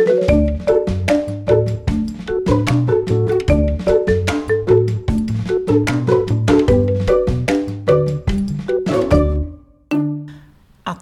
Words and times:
Att 0.00 0.06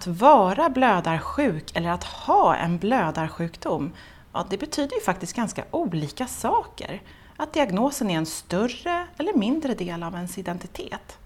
vara 0.07 0.69
blödarsjuk 0.69 1.71
eller 1.73 1.89
att 1.89 2.03
ha 2.03 2.55
en 2.55 2.77
blödarsjukdom, 2.77 3.91
ja, 4.33 4.45
det 4.49 4.57
betyder 4.57 4.95
ju 4.95 5.01
faktiskt 5.01 5.35
ganska 5.35 5.63
olika 5.71 6.27
saker. 6.27 7.01
Att 7.37 7.53
diagnosen 7.53 8.09
är 8.09 8.17
en 8.17 8.25
större 8.25 9.07
eller 9.17 9.33
mindre 9.33 9.73
del 9.73 10.03
av 10.03 10.13
ens 10.13 10.37
identitet. 10.37 11.17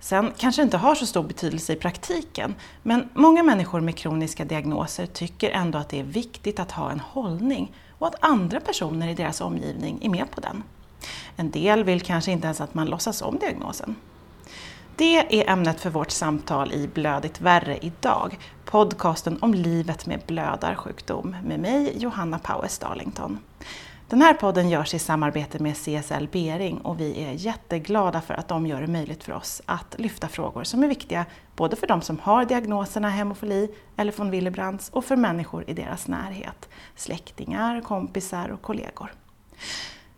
Sen 0.00 0.32
kanske 0.38 0.62
det 0.62 0.64
inte 0.64 0.76
har 0.76 0.94
så 0.94 1.06
stor 1.06 1.22
betydelse 1.22 1.72
i 1.72 1.76
praktiken, 1.76 2.54
men 2.82 3.08
många 3.14 3.42
människor 3.42 3.80
med 3.80 3.96
kroniska 3.96 4.44
diagnoser 4.44 5.06
tycker 5.06 5.50
ändå 5.50 5.78
att 5.78 5.88
det 5.88 6.00
är 6.00 6.04
viktigt 6.04 6.60
att 6.60 6.72
ha 6.72 6.90
en 6.90 7.00
hållning 7.00 7.72
och 7.98 8.06
att 8.06 8.14
andra 8.20 8.60
personer 8.60 9.08
i 9.08 9.14
deras 9.14 9.40
omgivning 9.40 9.98
är 10.02 10.08
med 10.08 10.30
på 10.30 10.40
den. 10.40 10.62
En 11.36 11.50
del 11.50 11.84
vill 11.84 12.00
kanske 12.00 12.30
inte 12.32 12.46
ens 12.46 12.60
att 12.60 12.74
man 12.74 12.86
låtsas 12.86 13.22
om 13.22 13.38
diagnosen. 13.38 13.96
Det 14.96 15.40
är 15.40 15.50
ämnet 15.50 15.80
för 15.80 15.90
vårt 15.90 16.10
samtal 16.10 16.72
i 16.72 16.88
Blödigt 16.88 17.40
värre 17.40 17.78
idag, 17.82 18.38
podcasten 18.64 19.38
om 19.40 19.54
livet 19.54 20.06
med 20.06 20.20
blödarsjukdom 20.26 21.36
med 21.44 21.60
mig, 21.60 21.92
Johanna 21.96 22.38
Powers 22.38 22.78
Darlington. 22.78 23.38
Den 24.10 24.22
här 24.22 24.34
podden 24.34 24.68
görs 24.68 24.94
i 24.94 24.98
samarbete 24.98 25.62
med 25.62 25.76
CSL 25.76 26.28
Bering 26.32 26.78
och 26.78 27.00
vi 27.00 27.24
är 27.24 27.32
jätteglada 27.32 28.20
för 28.20 28.34
att 28.34 28.48
de 28.48 28.66
gör 28.66 28.80
det 28.80 28.86
möjligt 28.86 29.24
för 29.24 29.32
oss 29.32 29.62
att 29.66 29.94
lyfta 29.98 30.28
frågor 30.28 30.64
som 30.64 30.84
är 30.84 30.88
viktiga 30.88 31.26
både 31.56 31.76
för 31.76 31.86
de 31.86 32.02
som 32.02 32.18
har 32.18 32.44
diagnoserna 32.44 33.10
hemofili 33.10 33.68
eller 33.96 34.12
von 34.16 34.30
Willebrands 34.30 34.90
och 34.90 35.04
för 35.04 35.16
människor 35.16 35.64
i 35.66 35.74
deras 35.74 36.08
närhet, 36.08 36.68
släktingar, 36.96 37.80
kompisar 37.80 38.48
och 38.48 38.62
kollegor. 38.62 39.12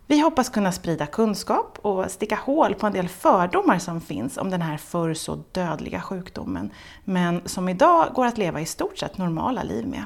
Vi 0.07 0.19
hoppas 0.19 0.49
kunna 0.49 0.71
sprida 0.71 1.05
kunskap 1.05 1.79
och 1.81 2.11
sticka 2.11 2.35
hål 2.35 2.75
på 2.75 2.87
en 2.87 2.93
del 2.93 3.09
fördomar 3.09 3.79
som 3.79 4.01
finns 4.01 4.37
om 4.37 4.49
den 4.49 4.61
här 4.61 4.77
förr 4.77 5.13
så 5.13 5.43
dödliga 5.51 6.01
sjukdomen, 6.01 6.69
men 7.03 7.41
som 7.45 7.69
idag 7.69 8.13
går 8.13 8.25
att 8.25 8.37
leva 8.37 8.61
i 8.61 8.65
stort 8.65 8.97
sett 8.97 9.17
normala 9.17 9.63
liv 9.63 9.87
med. 9.87 10.03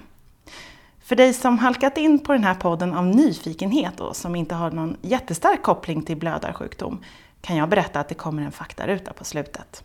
För 1.07 1.15
dig 1.15 1.33
som 1.33 1.59
halkat 1.59 1.97
in 1.97 2.19
på 2.19 2.33
den 2.33 2.43
här 2.43 2.53
podden 2.53 2.93
av 2.93 3.05
nyfikenhet 3.05 3.99
och 3.99 4.15
som 4.15 4.35
inte 4.35 4.55
har 4.55 4.71
någon 4.71 4.97
jättestark 5.01 5.63
koppling 5.63 6.01
till 6.01 6.17
blödarsjukdom 6.17 7.03
kan 7.41 7.55
jag 7.55 7.69
berätta 7.69 7.99
att 7.99 8.09
det 8.09 8.15
kommer 8.15 8.43
en 8.43 8.51
faktaruta 8.51 9.13
på 9.13 9.25
slutet. 9.25 9.83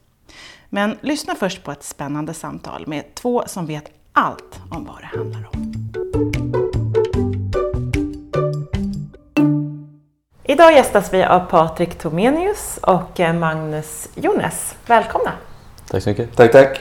Men 0.68 0.98
lyssna 1.00 1.34
först 1.34 1.62
på 1.62 1.72
ett 1.72 1.82
spännande 1.82 2.34
samtal 2.34 2.86
med 2.86 3.14
två 3.14 3.42
som 3.46 3.66
vet 3.66 3.84
allt 4.12 4.60
om 4.70 4.84
vad 4.84 4.96
det 5.00 5.18
handlar 5.18 5.48
om. 5.52 5.74
Idag 10.44 10.72
gästas 10.72 11.12
vi 11.12 11.24
av 11.24 11.40
Patrik 11.40 11.98
Tomenius 11.98 12.78
och 12.82 13.20
Magnus 13.34 14.08
Jones. 14.14 14.74
Välkomna! 14.86 15.32
Tack 15.88 16.02
så 16.02 16.08
mycket. 16.08 16.36
Tack, 16.36 16.52
tack. 16.52 16.80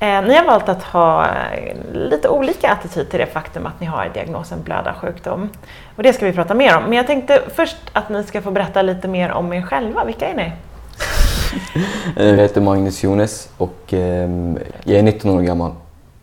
Eh, 0.00 0.22
ni 0.22 0.34
har 0.34 0.44
valt 0.44 0.68
att 0.68 0.82
ha 0.82 1.26
eh, 1.26 1.76
lite 1.92 2.28
olika 2.28 2.70
attityd 2.70 3.10
till 3.10 3.20
det 3.20 3.26
faktum 3.26 3.66
att 3.66 3.80
ni 3.80 3.86
har 3.86 4.10
diagnosen 4.14 4.62
blödarsjukdom. 4.62 5.48
Och 5.96 6.02
det 6.02 6.12
ska 6.12 6.26
vi 6.26 6.32
prata 6.32 6.54
mer 6.54 6.76
om. 6.76 6.82
Men 6.82 6.92
jag 6.92 7.06
tänkte 7.06 7.42
först 7.54 7.76
att 7.92 8.08
ni 8.08 8.24
ska 8.24 8.42
få 8.42 8.50
berätta 8.50 8.82
lite 8.82 9.08
mer 9.08 9.30
om 9.30 9.52
er 9.52 9.62
själva. 9.62 10.04
Vilka 10.04 10.28
är 10.28 10.34
ni? 10.34 10.52
Jag 12.16 12.36
heter 12.36 12.60
Magnus 12.60 13.04
Jones 13.04 13.48
och 13.58 13.94
eh, 13.94 14.30
jag 14.84 14.98
är 14.98 15.02
19 15.02 15.30
år 15.30 15.40
gammal. 15.40 15.72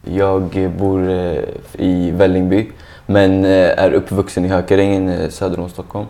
Jag 0.04 0.72
bor 0.78 1.10
eh, 1.10 1.40
i 1.74 2.12
Vällingby 2.12 2.72
men 3.06 3.46
eh, 3.46 3.84
är 3.84 3.92
uppvuxen 3.92 4.46
i 4.46 4.48
Hökarängen 4.48 5.10
eh, 5.10 5.30
söder 5.30 5.60
om 5.60 5.70
Stockholm. 5.70 6.08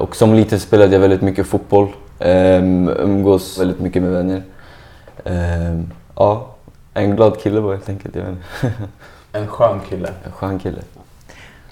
Och 0.00 0.16
som 0.16 0.34
liten 0.34 0.60
spelade 0.60 0.92
jag 0.92 1.00
väldigt 1.00 1.22
mycket 1.22 1.46
fotboll, 1.46 1.88
ehm, 2.18 2.88
umgås 2.98 3.60
väldigt 3.60 3.80
mycket 3.80 4.02
med 4.02 4.10
vänner. 4.10 4.42
Ehm, 5.24 5.90
ja, 6.16 6.53
en 6.94 7.16
glad 7.16 7.40
kille 7.40 7.60
bara 7.60 7.74
helt 7.76 7.88
enkelt. 7.88 8.14
Jag. 8.14 8.36
En 9.32 9.46
skön 9.48 9.80
kille. 9.88 10.12
En 10.24 10.32
skön 10.32 10.58
kille. 10.58 10.82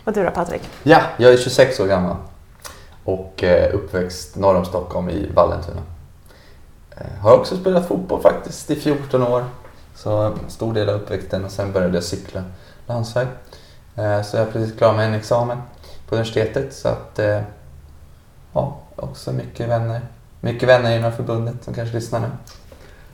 Och 0.04 0.12
du 0.12 0.24
då 0.24 0.30
Patrik? 0.30 0.62
Ja, 0.82 1.02
jag 1.16 1.32
är 1.32 1.36
26 1.36 1.80
år 1.80 1.86
gammal 1.86 2.16
och 3.04 3.44
eh, 3.44 3.74
uppväxt 3.74 4.36
norr 4.36 4.54
om 4.56 4.64
Stockholm 4.64 5.10
i 5.10 5.30
Vallentuna. 5.34 5.80
Eh, 6.96 7.20
Har 7.20 7.34
också 7.38 7.56
spelat 7.56 7.88
fotboll 7.88 8.20
faktiskt 8.22 8.70
i 8.70 8.76
14 8.76 9.22
år. 9.22 9.44
Så 9.94 10.22
en 10.22 10.32
stor 10.48 10.74
del 10.74 10.88
av 10.88 10.94
uppväxten 10.94 11.44
och 11.44 11.50
sen 11.50 11.72
började 11.72 11.94
jag 11.94 12.04
cykla 12.04 12.42
landsväg. 12.86 13.26
Eh, 13.96 14.22
Så 14.22 14.36
jag 14.36 14.46
är 14.48 14.52
precis 14.52 14.76
klar 14.78 14.92
med 14.94 15.06
en 15.08 15.14
examen 15.14 15.58
på 16.08 16.14
universitetet 16.14 16.74
så 16.74 16.88
att 16.88 17.18
eh, 17.18 17.40
ja, 18.52 18.78
också 18.96 19.32
mycket 19.32 19.68
vänner. 19.68 20.00
Mycket 20.40 20.68
vänner 20.68 20.98
inom 20.98 21.12
förbundet 21.12 21.64
som 21.64 21.74
kanske 21.74 21.94
lyssnar 21.94 22.20
nu. 22.20 22.26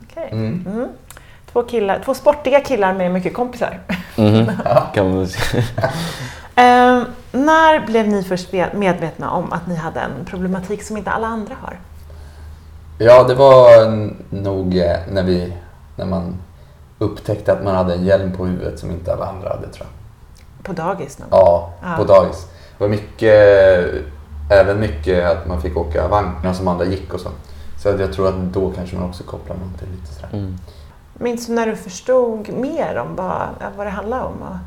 Okej. 0.03 0.29
Mm. 0.31 0.65
Mm. 0.67 0.87
Två, 1.51 1.63
killar, 1.63 2.01
två 2.05 2.13
sportiga 2.13 2.59
killar 2.61 2.93
med 2.93 3.11
mycket 3.11 3.33
kompisar. 3.33 3.79
Mhm, 4.15 4.51
kan 4.93 5.09
man 5.09 5.17
väl 5.17 5.27
säga. 5.27 5.63
Eh, 6.55 7.03
när 7.31 7.85
blev 7.85 8.07
ni 8.07 8.23
först 8.23 8.51
medvetna 8.73 9.31
om 9.31 9.53
att 9.53 9.67
ni 9.67 9.75
hade 9.75 9.99
en 9.99 10.25
problematik 10.25 10.83
som 10.83 10.97
inte 10.97 11.11
alla 11.11 11.27
andra 11.27 11.55
har? 11.61 11.79
Ja, 12.97 13.23
det 13.23 13.33
var 13.35 13.87
nog 14.29 14.77
eh, 14.77 14.97
när, 15.11 15.23
vi, 15.23 15.53
när 15.95 16.05
man 16.05 16.35
upptäckte 16.99 17.53
att 17.53 17.63
man 17.63 17.75
hade 17.75 17.93
en 17.93 18.05
hjälm 18.05 18.31
på 18.37 18.45
huvudet 18.45 18.79
som 18.79 18.91
inte 18.91 19.13
alla 19.13 19.25
andra 19.25 19.49
hade 19.49 19.67
tror 19.67 19.87
jag. 19.87 20.65
På 20.65 20.73
dagis? 20.81 21.19
Någon? 21.19 21.27
Ja, 21.31 21.73
Ja. 21.81 21.95
på 21.97 22.03
dagis. 22.03 22.47
Det 22.77 22.83
var 22.83 22.89
mycket, 22.89 23.33
även 24.51 24.79
mycket 24.79 25.25
att 25.25 25.47
man 25.47 25.61
fick 25.61 25.77
åka 25.77 26.07
vagnar 26.07 26.53
som 26.53 26.67
andra 26.67 26.85
gick 26.85 27.13
och 27.13 27.19
så. 27.19 27.29
Så 27.83 27.89
att 27.89 27.99
jag 27.99 28.13
tror 28.13 28.27
att 28.27 28.35
då 28.53 28.71
kanske 28.75 28.95
man 28.95 29.09
också 29.09 29.23
kopplar 29.23 29.55
något 29.55 29.79
till 29.79 29.87
lite 29.91 30.13
sådär. 30.13 30.29
Mm. 30.33 30.57
Minns 31.19 31.47
du 31.47 31.53
när 31.53 31.65
du 31.65 31.75
förstod 31.75 32.49
mer 32.49 32.97
om 32.97 33.15
vad, 33.15 33.41
eh, 33.41 33.67
vad 33.77 33.87
det 33.87 33.89
handlade 33.89 34.23
om? 34.23 34.59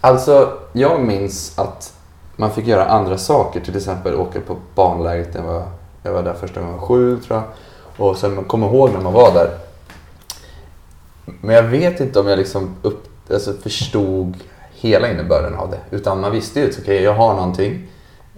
Alltså, 0.00 0.58
jag 0.72 1.00
minns 1.00 1.58
att 1.58 1.94
man 2.36 2.50
fick 2.50 2.66
göra 2.66 2.84
andra 2.86 3.18
saker. 3.18 3.60
Till 3.60 3.76
exempel 3.76 4.14
åka 4.14 4.40
på 4.40 4.56
barnlägret. 4.74 5.34
Jag 5.34 5.42
var, 5.42 5.62
jag 6.02 6.12
var 6.12 6.22
där 6.22 6.34
första 6.34 6.60
gången 6.60 6.74
jag 6.74 6.80
var 6.80 6.88
sju 6.88 7.20
tror 7.20 7.38
jag. 7.38 7.44
Och 8.06 8.16
sen 8.16 8.34
man 8.34 8.44
kommer 8.44 8.66
ihåg 8.66 8.92
när 8.92 9.00
man 9.00 9.12
var 9.12 9.34
där. 9.34 9.58
Men 11.24 11.54
jag 11.54 11.62
vet 11.62 12.00
inte 12.00 12.20
om 12.20 12.26
jag 12.26 12.38
liksom 12.38 12.74
upp, 12.82 13.30
alltså 13.32 13.52
förstod 13.52 14.36
hela 14.72 15.10
innebörden 15.10 15.54
av 15.54 15.70
det. 15.70 15.96
Utan 15.96 16.20
man 16.20 16.32
visste 16.32 16.60
ju 16.60 16.68
att 16.68 16.78
okej, 16.78 17.02
jag 17.02 17.14
har 17.14 17.34
någonting. 17.34 17.88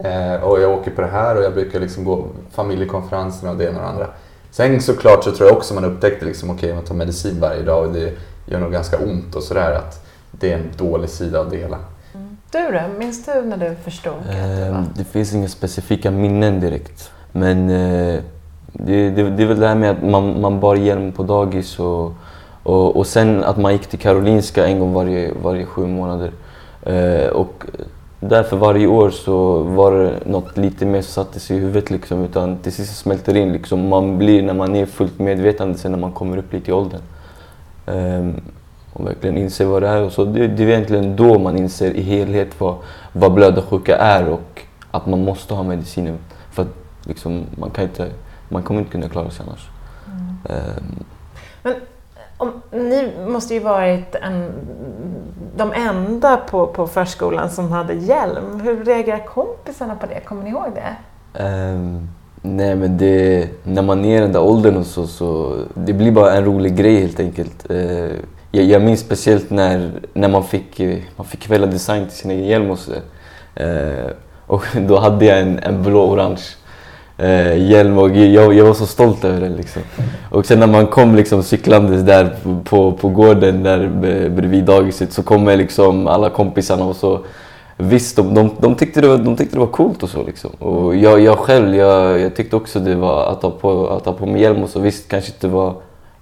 Eh, 0.04 0.42
och 0.42 0.60
jag 0.60 0.70
åker 0.70 0.90
på 0.90 1.00
det 1.00 1.06
här 1.06 1.36
och 1.36 1.42
jag 1.42 1.54
brukar 1.54 1.80
liksom 1.80 2.04
gå 2.04 2.26
familjekonferenserna 2.52 3.50
och 3.50 3.56
det 3.56 3.64
ena 3.64 3.78
och 3.78 3.82
det 3.82 3.88
andra. 3.88 4.06
Sen 4.50 4.80
såklart 4.82 5.24
så 5.24 5.32
tror 5.32 5.48
jag 5.48 5.56
också 5.56 5.74
man 5.74 5.84
upptäckte 5.84 6.24
liksom, 6.26 6.50
okej 6.50 6.74
man 6.74 6.84
tar 6.84 6.94
medicin 6.94 7.40
varje 7.40 7.62
dag 7.62 7.86
och 7.86 7.92
det 7.92 8.12
gör 8.46 8.60
nog 8.60 8.72
ganska 8.72 8.98
ont 8.98 9.34
och 9.36 9.42
sådär. 9.42 9.72
Att 9.72 10.06
det 10.30 10.52
är 10.52 10.56
en 10.56 10.68
dålig 10.76 11.10
sida 11.10 11.40
av 11.40 11.50
det 11.50 11.56
hela. 11.56 11.78
Du 12.52 12.58
då? 12.72 12.98
Minns 12.98 13.26
du 13.26 13.42
när 13.42 13.56
du 13.56 13.74
förstod 13.84 14.12
att 14.12 14.26
det 14.32 14.38
Ehm, 14.38 14.74
var... 14.74 14.84
Det 14.96 15.04
finns 15.04 15.34
inga 15.34 15.48
specifika 15.48 16.10
minnen 16.10 16.60
direkt. 16.60 17.10
Men 17.32 17.70
eh, 17.70 18.20
det, 18.72 19.10
det, 19.10 19.30
det 19.30 19.42
är 19.42 19.46
väl 19.46 19.60
det 19.60 19.68
här 19.68 19.74
med 19.74 19.90
att 19.90 20.02
man, 20.02 20.40
man 20.40 20.60
bar 20.60 20.76
hjälm 20.76 21.12
på 21.12 21.22
dagis 21.22 21.78
och, 21.78 22.12
och, 22.62 22.96
och 22.96 23.06
sen 23.06 23.44
att 23.44 23.56
man 23.56 23.72
gick 23.72 23.86
till 23.86 23.98
Karolinska 23.98 24.66
en 24.66 24.78
gång 24.78 24.92
varje, 24.92 25.32
varje 25.42 25.64
sju 25.66 25.86
månader. 25.86 26.32
Eh, 26.82 27.26
och 27.30 27.64
därför 28.20 28.56
varje 28.56 28.86
år 28.86 29.10
så 29.10 29.62
var 29.62 29.92
det 29.92 30.14
något 30.26 30.56
lite 30.56 30.86
mer 30.86 31.02
som 31.02 31.24
satte 31.24 31.40
sig 31.40 31.56
i 31.56 31.60
huvudet 31.60 31.90
liksom. 31.90 32.24
Utan 32.24 32.58
till 32.58 32.72
sist 32.72 32.96
smälter 32.96 33.36
in 33.36 33.52
liksom. 33.52 33.88
Man 33.88 34.18
blir 34.18 34.42
när 34.42 34.54
man 34.54 34.76
är 34.76 34.86
fullt 34.86 35.18
medvetande 35.18 35.78
sen 35.78 35.92
när 35.92 35.98
man 35.98 36.12
kommer 36.12 36.36
upp 36.36 36.52
lite 36.52 36.70
i 36.70 36.74
åldern. 36.74 37.00
Ehm, 37.86 38.40
och 38.92 39.06
verkligen 39.06 39.38
inser 39.38 39.64
vad 39.64 39.82
det 39.82 39.88
är. 39.88 40.02
Och 40.02 40.12
så 40.12 40.24
det, 40.24 40.48
det 40.48 40.62
är 40.62 40.68
egentligen 40.68 41.16
då 41.16 41.38
man 41.38 41.58
inser 41.58 41.90
i 41.90 42.02
helhet 42.02 42.60
vad, 42.60 42.74
vad 43.12 43.32
blödarsjuka 43.34 43.96
är 43.96 44.28
och 44.28 44.62
att 44.90 45.06
man 45.06 45.24
måste 45.24 45.54
ha 45.54 45.62
medicinen. 45.62 46.18
För 46.50 46.62
att 46.62 46.74
liksom, 47.04 47.44
man, 47.58 47.70
kan 47.70 47.84
inte, 47.84 48.08
man 48.48 48.62
kommer 48.62 48.80
inte 48.80 48.92
kunna 48.92 49.08
klara 49.08 49.30
sig 49.30 49.46
annars. 49.48 49.68
Ehm, 50.48 51.04
Men 51.62 51.74
om, 52.40 52.62
ni 52.70 53.12
måste 53.26 53.54
ju 53.54 53.60
varit 53.60 54.14
en, 54.14 54.52
de 55.56 55.72
enda 55.72 56.36
på, 56.36 56.66
på 56.66 56.86
förskolan 56.86 57.50
som 57.50 57.72
hade 57.72 57.94
hjälm. 57.94 58.60
Hur 58.60 58.84
reagerar 58.84 59.26
kompisarna 59.26 59.96
på 59.96 60.06
det? 60.06 60.20
Kommer 60.20 60.42
ni 60.42 60.50
ihåg 60.50 60.72
det? 60.74 60.96
Um, 61.44 62.08
nej 62.42 62.76
men 62.76 62.98
det, 62.98 63.48
när 63.64 63.82
man 63.82 64.04
är 64.04 64.16
i 64.16 64.20
den 64.20 64.32
där 64.32 64.42
åldern 64.42 64.76
och 64.76 64.86
så, 64.86 65.06
så 65.06 65.56
det 65.74 65.92
blir 65.92 66.12
bara 66.12 66.32
en 66.32 66.44
rolig 66.44 66.76
grej 66.76 67.00
helt 67.00 67.20
enkelt. 67.20 67.70
Uh, 67.70 68.10
jag, 68.50 68.64
jag 68.64 68.82
minns 68.82 69.00
speciellt 69.00 69.50
när, 69.50 69.90
när 70.12 70.28
man 70.28 70.44
fick, 70.44 70.80
man 71.16 71.26
fick 71.26 71.50
välja 71.50 71.66
design 71.66 72.06
till 72.06 72.16
sin 72.16 72.30
egen 72.30 72.46
hjälm 72.46 72.66
eh, 72.66 72.72
och 72.72 72.78
så. 72.78 72.92
uh, 73.62 74.10
och 74.46 74.64
då 74.88 74.98
hade 74.98 75.24
jag 75.24 75.40
en, 75.40 75.58
en 75.58 75.82
blå-orange 75.82 76.42
eh, 77.20 77.70
hjälm 77.70 77.98
och 77.98 78.16
jag, 78.16 78.54
jag 78.54 78.64
var 78.64 78.74
så 78.74 78.86
stolt 78.86 79.24
över 79.24 79.40
den 79.40 79.56
liksom. 79.56 79.82
Och 80.30 80.46
sen 80.46 80.60
när 80.60 80.66
man 80.66 80.86
kom 80.86 81.14
liksom 81.14 81.42
cyklandes 81.42 82.02
där 82.02 82.36
på, 82.64 82.92
på 82.92 83.08
gården 83.08 83.62
där 83.62 83.88
bredvid 84.28 84.64
dagiset 84.64 85.12
så 85.12 85.22
kommer 85.22 85.56
liksom 85.56 86.06
alla 86.06 86.30
kompisarna 86.30 86.84
och 86.84 86.96
så 86.96 87.20
Visst, 87.82 88.16
de, 88.16 88.34
de, 88.34 88.50
de, 88.58 88.74
tyckte 88.74 89.00
det 89.00 89.08
var, 89.08 89.18
de 89.18 89.36
tyckte 89.36 89.56
det 89.56 89.60
var 89.60 89.66
coolt 89.66 90.02
och 90.02 90.08
så 90.08 90.22
liksom. 90.22 90.50
Och 90.50 90.96
jag, 90.96 91.20
jag 91.20 91.38
själv, 91.38 91.74
jag, 91.74 92.20
jag 92.20 92.36
tyckte 92.36 92.56
också 92.56 92.80
det 92.80 92.94
var 92.94 93.26
att 93.32 93.42
ha 93.42 93.50
på, 93.50 93.88
att 93.88 94.06
ha 94.06 94.12
på 94.12 94.26
mig 94.26 94.42
hjälm 94.42 94.62
och 94.62 94.70
så. 94.70 94.80
Visst, 94.80 95.08
kanske 95.08 95.32
inte 95.32 95.48
var 95.48 95.74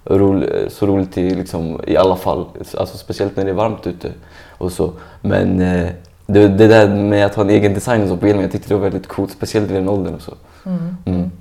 rolig, 0.05 0.49
så 0.69 0.87
roligt 0.87 1.17
i, 1.17 1.29
liksom, 1.29 1.81
i 1.87 1.97
alla 1.97 2.15
fall. 2.15 2.45
Alltså, 2.77 2.97
speciellt 2.97 3.37
när 3.37 3.45
det 3.45 3.49
är 3.49 3.55
varmt 3.55 3.87
ute 3.87 4.11
och 4.57 4.71
så. 4.71 4.91
Men 5.21 5.61
eh, 5.61 5.89
det, 6.25 6.47
det 6.47 6.67
där 6.67 6.89
med 6.89 7.25
att 7.25 7.35
ha 7.35 7.43
en 7.43 7.49
egen 7.49 7.73
design 7.73 8.03
och 8.03 8.09
så 8.09 8.17
på 8.17 8.27
hjälmen, 8.27 8.43
jag 8.43 8.51
tyckte 8.51 8.69
det 8.69 8.75
var 8.75 8.81
väldigt 8.81 9.07
coolt. 9.07 9.31
Speciellt 9.31 9.71
i 9.71 9.73
den 9.73 9.89
åldern 9.89 10.13
och 10.13 10.21
så. 10.21 10.33
Mm. 10.69 10.97
Mm. 11.05 11.31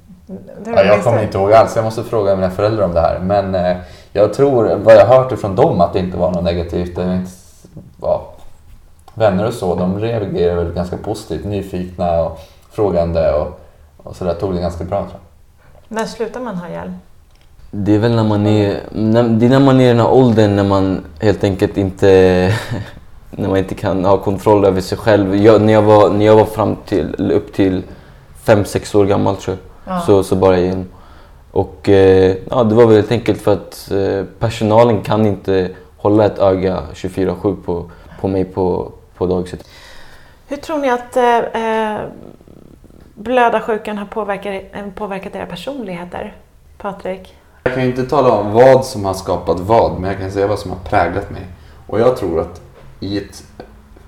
Ja, 0.65 0.85
jag 0.85 1.05
kommer 1.05 1.23
inte 1.23 1.39
ihåg 1.39 1.53
alls, 1.53 1.77
jag 1.77 1.85
måste 1.85 2.05
fråga 2.05 2.37
mina 2.37 2.51
föräldrar 2.51 2.85
om 2.85 2.95
det 2.95 3.01
här. 3.01 3.19
Men 3.19 3.55
eh, 3.55 3.77
jag 4.13 4.35
tror, 4.35 4.75
vad 4.85 4.95
jag 4.95 5.07
hört 5.07 5.33
ifrån 5.33 5.57
dem, 5.57 5.81
att 5.81 5.93
det 5.93 5.99
inte 5.99 6.17
var 6.17 6.31
något 6.31 6.45
negativt. 6.45 6.97
Det 6.97 7.03
inte, 7.03 7.31
ja, 8.03 8.33
vänner 9.15 9.47
och 9.47 9.53
så, 9.55 9.75
de 9.75 10.01
reagerade 10.01 10.65
väl 10.65 10.73
ganska 10.73 10.97
positivt, 10.97 11.45
nyfikna 11.45 12.21
och 12.21 12.41
frågande 12.71 13.33
och, 13.33 13.61
och 13.97 14.17
så 14.17 14.25
där 14.25 14.35
tog 14.35 14.55
det 14.55 14.61
ganska 14.61 14.85
bra 14.85 14.99
tror 14.99 15.13
jag. 15.13 15.21
När 15.97 16.05
slutar 16.05 16.41
man 16.41 16.57
ha 16.57 16.69
hjälm? 16.69 16.95
Det 17.71 17.95
är 17.95 17.99
väl 17.99 18.15
när 18.15 18.25
man 18.25 18.47
är, 18.47 18.81
när, 18.91 19.23
det 19.23 19.47
är 19.47 19.51
när 19.51 19.61
man 19.61 19.81
är 19.81 19.85
i 19.85 19.89
den 19.89 20.01
här 20.01 20.11
åldern 20.11 20.57
när 20.57 20.65
man 20.65 21.05
helt 21.21 21.45
enkelt 21.45 21.77
inte 21.77 22.07
när 23.31 23.49
man 23.49 23.59
inte 23.59 23.75
kan 23.75 24.05
ha 24.05 24.19
kontroll 24.19 24.65
över 24.65 24.81
sig 24.81 24.99
själv. 24.99 25.37
Jag, 25.37 25.63
när, 25.63 25.73
jag 25.73 25.83
var, 25.83 26.11
när 26.11 26.27
jag 26.27 26.37
var 26.37 26.45
fram 26.45 26.77
till, 26.87 27.33
upp 27.33 27.53
till 27.53 27.83
5-6 28.49 28.97
år 28.97 29.05
gammal 29.05 29.37
tror 29.37 29.57
jag, 29.85 29.95
ja. 29.95 30.01
så, 30.01 30.23
så 30.23 30.37
bara 30.37 30.57
jag 30.59 30.67
hjälm. 30.67 30.89
Och 31.51 31.89
eh, 31.89 32.37
ja, 32.51 32.65
det 32.65 32.75
var 32.75 32.87
väl 32.87 32.97
helt 32.97 33.13
enkelt 33.13 33.43
för 33.43 33.53
att 33.53 33.91
eh, 33.91 34.25
personalen 34.39 35.03
kan 35.03 35.27
inte 35.27 35.71
hålla 35.97 36.25
ett 36.25 36.39
öga 36.39 36.83
24-7 36.95 37.63
på, 37.65 37.91
på 38.21 38.29
mig 38.29 38.45
på, 38.45 38.93
på 39.17 39.27
dagiset. 39.27 39.69
Hur 40.49 40.57
tror 40.57 40.79
ni 40.79 40.91
att 40.91 41.17
eh, 41.17 41.39
eh 41.39 42.01
blödarsjukan 43.15 43.99
har 43.99 44.07
påverkat, 44.07 44.63
påverkat 44.95 45.35
era 45.35 45.47
personligheter? 45.47 46.37
Patrik? 46.79 47.37
Jag 47.63 47.75
kan 47.75 47.83
inte 47.83 48.05
tala 48.07 48.31
om 48.31 48.53
vad 48.53 48.85
som 48.85 49.05
har 49.05 49.15
skapat 49.15 49.61
vad, 49.61 50.01
men 50.01 50.11
jag 50.11 50.21
kan 50.21 50.31
säga 50.31 50.47
vad 50.47 50.59
som 50.59 50.71
har 50.71 50.79
präglat 50.79 51.31
mig. 51.31 51.47
Och 51.87 52.01
jag 52.01 52.17
tror 52.17 52.41
att 52.41 52.61
i 53.01 53.19
ett, 53.19 53.45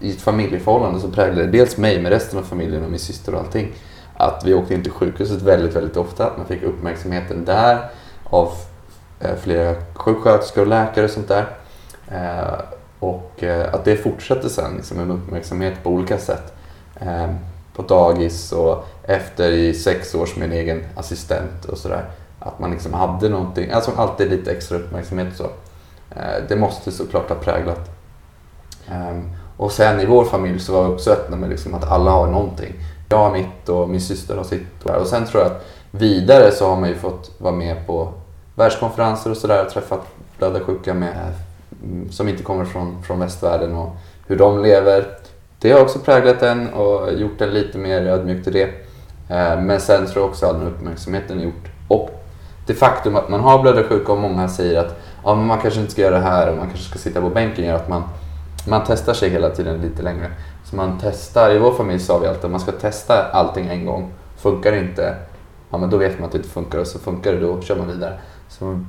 i 0.01 0.11
ett 0.11 0.21
familjeförhållande 0.21 1.01
så 1.01 1.09
präglade 1.09 1.47
det 1.47 1.59
dels 1.59 1.77
mig 1.77 2.03
med 2.03 2.13
resten 2.13 2.39
av 2.39 2.43
familjen 2.43 2.85
och 2.85 2.91
min 2.91 3.01
syster 3.01 3.35
och 3.35 3.41
allting. 3.41 3.73
Att 4.21 4.45
vi 4.45 4.55
åkte 4.55 4.75
in 4.75 4.83
till 4.83 4.93
sjukhuset 4.93 5.43
väldigt, 5.43 5.77
väldigt 5.77 5.97
ofta. 5.97 6.27
Att 6.27 6.37
man 6.37 6.47
fick 6.47 6.63
uppmärksamheten 6.63 7.45
där 7.45 7.91
av 8.25 8.53
eh, 9.21 9.37
flera 9.37 9.75
sjuksköterskor 9.95 10.63
och 10.63 10.69
läkare 10.69 11.05
och 11.05 11.11
sånt 11.11 11.29
där. 11.29 11.47
Eh, 12.09 12.61
och 12.99 13.43
eh, 13.43 13.75
att 13.75 13.85
det 13.85 13.97
fortsatte 13.97 14.51
sen 14.51 14.77
liksom, 14.77 14.97
med 14.97 15.11
uppmärksamhet 15.11 15.83
på 15.83 15.91
olika 15.91 16.19
sätt. 16.19 16.53
På 17.77 17.83
dagis 17.83 18.53
och 18.53 18.87
efter 19.03 19.51
i 19.51 19.75
sex 19.75 20.15
år 20.15 20.27
som 20.27 20.41
min 20.41 20.53
egen 20.53 20.85
assistent 20.97 21.65
och 21.65 21.79
sådär. 21.79 22.05
Att 22.39 22.59
man 22.59 22.71
liksom 22.71 22.93
hade 22.93 23.29
någonting, 23.29 23.71
alltså 23.71 23.91
alltid 23.97 24.31
lite 24.31 24.53
extra 24.53 24.79
uppmärksamhet 24.79 25.29
och 25.31 25.37
så. 25.37 25.47
Det 26.49 26.57
måste 26.57 26.93
såklart 26.93 27.29
ha 27.29 27.37
präglat. 27.37 27.91
Och 29.57 29.73
sen 29.73 30.01
i 30.01 30.07
vår 30.07 30.25
familj 30.25 30.61
så 30.61 30.73
var 30.73 30.89
vi 30.89 30.95
också 30.95 31.11
öppna 31.11 31.37
med 31.37 31.51
liksom 31.51 31.75
att 31.75 31.91
alla 31.91 32.11
har 32.11 32.27
någonting. 32.27 32.75
Jag 33.13 33.19
har 33.19 33.33
mitt 33.33 33.69
och 33.69 33.89
min 33.89 34.01
syster 34.01 34.37
har 34.37 34.45
sitt. 34.45 34.85
Och 34.85 35.07
sen 35.07 35.27
tror 35.27 35.43
jag 35.43 35.53
att 35.53 35.67
vidare 35.91 36.51
så 36.51 36.69
har 36.69 36.77
man 36.77 36.89
ju 36.89 36.95
fått 36.95 37.31
vara 37.39 37.55
med 37.55 37.87
på 37.87 38.13
världskonferenser 38.55 39.31
och 39.31 39.37
sådär 39.37 39.65
och 39.65 39.73
träffat 39.73 40.07
blödarsjuka 40.39 40.95
med 40.95 41.35
mm, 41.83 42.13
som 42.13 42.29
inte 42.29 42.43
kommer 42.43 42.65
från, 42.65 43.03
från 43.03 43.21
västvärlden 43.21 43.75
och 43.75 43.97
hur 44.27 44.37
de 44.39 44.63
lever. 44.63 45.07
Det 45.59 45.73
har 45.73 45.81
också 45.81 45.99
präglat 45.99 46.43
en 46.43 46.69
och 46.69 47.13
gjort 47.13 47.41
en 47.41 47.51
lite 47.51 47.79
mer 47.79 48.07
ödmjuk 48.07 48.45
till 48.45 48.53
det. 48.53 48.69
Eh, 49.29 49.61
men 49.61 49.81
sen 49.81 50.07
tror 50.07 50.23
jag 50.23 50.31
också 50.31 50.47
att 50.47 50.59
den 50.59 50.69
uppmärksamheten 50.69 51.41
är 51.41 51.45
gjort. 51.45 51.69
Och 51.89 52.11
det 52.67 52.75
faktum 52.75 53.17
att 53.17 53.29
man 53.29 53.41
har 53.41 53.63
blödarsjuka 53.63 54.13
och 54.13 54.19
många 54.19 54.49
säger 54.49 54.81
att 54.81 55.01
ja, 55.25 55.35
men 55.35 55.47
man 55.47 55.59
kanske 55.59 55.81
inte 55.81 55.93
ska 55.93 56.03
göra 56.03 56.19
det 56.19 56.25
här 56.25 56.51
och 56.51 56.57
man 56.57 56.67
kanske 56.67 56.89
ska 56.89 56.99
sitta 56.99 57.21
på 57.21 57.29
bänken 57.29 57.65
gör 57.65 57.75
att 57.75 57.89
man, 57.89 58.03
man 58.69 58.83
testar 58.87 59.15
sig 59.15 59.31
hela 59.31 59.51
tiden 59.51 59.81
lite 59.81 60.03
längre. 60.03 60.31
Så 60.71 60.77
man 60.77 60.99
testar, 61.01 61.51
i 61.51 61.59
vår 61.59 61.73
familj 61.73 62.01
sa 62.01 62.19
vi 62.19 62.27
alltid 62.27 62.45
att 62.45 62.51
man 62.51 62.61
ska 62.61 62.73
testa 62.73 63.31
allting 63.33 63.69
en 63.69 63.87
gång. 63.87 64.11
Funkar 64.37 64.73
det 64.73 64.79
inte, 64.79 65.15
ja 65.71 65.79
men 65.79 65.91
då 65.91 65.97
vet 65.97 66.19
man 66.19 66.27
att 66.27 66.33
det 66.33 66.39
inte 66.39 66.51
funkar 66.51 66.79
och 66.79 66.87
så 66.87 66.99
funkar 66.99 67.33
det 67.33 67.41
då 67.41 67.61
kör 67.61 67.77
man 67.77 67.87
vidare. 67.87 68.19
Så 68.49 68.85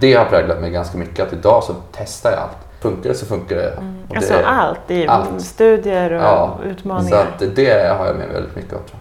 det 0.00 0.14
har 0.14 0.24
präglat 0.24 0.60
mig 0.60 0.70
ganska 0.70 0.98
mycket. 0.98 1.26
Att 1.26 1.32
idag 1.32 1.64
så 1.64 1.74
testar 1.92 2.30
jag 2.30 2.40
allt. 2.40 2.56
Funkar 2.80 3.08
det 3.08 3.14
så 3.14 3.26
funkar 3.26 3.56
det. 3.56 3.70
Mm. 3.70 3.94
det 4.08 4.16
alltså 4.16 4.34
allt? 4.34 4.90
I 4.90 5.06
allt. 5.06 5.40
studier 5.42 6.12
och 6.12 6.22
ja, 6.22 6.58
utmaningar? 6.64 7.26
Så 7.38 7.44
det 7.44 7.96
har 7.98 8.06
jag 8.06 8.16
med 8.16 8.28
väldigt 8.28 8.56
mycket 8.56 8.72
av. 8.72 8.78
Tror, 8.78 8.98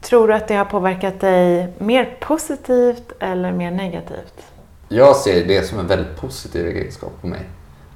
tror 0.00 0.28
du 0.28 0.34
att 0.34 0.48
det 0.48 0.54
har 0.54 0.64
påverkat 0.64 1.20
dig 1.20 1.72
mer 1.78 2.16
positivt 2.20 3.12
eller 3.20 3.52
mer 3.52 3.70
negativt? 3.70 4.42
Jag 4.88 5.16
ser 5.16 5.44
det 5.44 5.62
som 5.62 5.78
en 5.78 5.86
väldigt 5.86 6.20
positiv 6.20 6.66
egenskap 6.66 7.12
på 7.20 7.26
mig. 7.26 7.40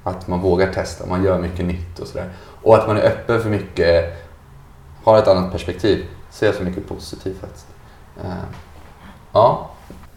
Att 0.03 0.27
man 0.27 0.39
vågar 0.39 0.73
testa, 0.73 1.05
man 1.05 1.23
gör 1.23 1.39
mycket 1.39 1.65
nytt 1.65 1.99
och 1.99 2.07
sådär. 2.07 2.29
Och 2.63 2.75
att 2.75 2.87
man 2.87 2.97
är 2.97 3.01
öppen 3.01 3.41
för 3.41 3.49
mycket, 3.49 4.13
har 5.03 5.17
ett 5.17 5.27
annat 5.27 5.51
perspektiv. 5.51 6.05
Ser 6.29 6.45
jag 6.45 6.55
som 6.55 6.65
mycket 6.65 6.87
positivt 6.87 7.39
faktiskt. 7.39 7.67
Uh, 8.23 8.31
ja, 9.33 9.71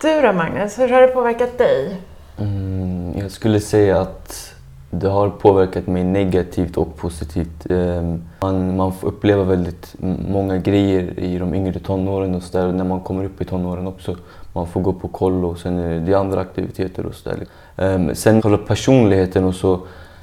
du 0.04 0.22
då 0.22 0.32
Magnus, 0.32 0.78
hur 0.78 0.88
har 0.88 1.02
det 1.02 1.08
påverkat 1.08 1.58
dig? 1.58 2.00
Mm, 2.38 3.18
jag 3.18 3.30
skulle 3.30 3.60
säga 3.60 4.00
att 4.00 4.54
det 4.90 5.08
har 5.08 5.30
påverkat 5.30 5.86
mig 5.86 6.04
negativt 6.04 6.76
och 6.76 6.96
positivt. 6.96 7.70
Ehm, 7.70 8.22
man, 8.40 8.76
man 8.76 8.92
får 8.92 9.08
uppleva 9.08 9.44
väldigt 9.44 9.94
många 10.28 10.58
grejer 10.58 11.18
i 11.18 11.38
de 11.38 11.54
yngre 11.54 11.78
tonåren 11.78 12.34
och 12.34 12.42
så 12.42 12.58
där, 12.58 12.72
när 12.72 12.84
man 12.84 13.00
kommer 13.00 13.24
upp 13.24 13.40
i 13.40 13.44
tonåren 13.44 13.86
också. 13.86 14.16
Man 14.54 14.66
får 14.66 14.80
gå 14.80 14.92
på 14.92 15.08
kollo 15.08 15.48
och 15.48 15.58
sen 15.58 15.78
är 15.78 16.00
det 16.00 16.14
andra 16.14 16.40
aktiviteter 16.40 17.06
och 17.06 17.14
sådär. 17.14 17.46
Ehm, 17.76 18.14
sen 18.14 18.42
själva 18.42 18.58
personligheten 18.58 19.44
och 19.44 19.54
så. 19.54 19.80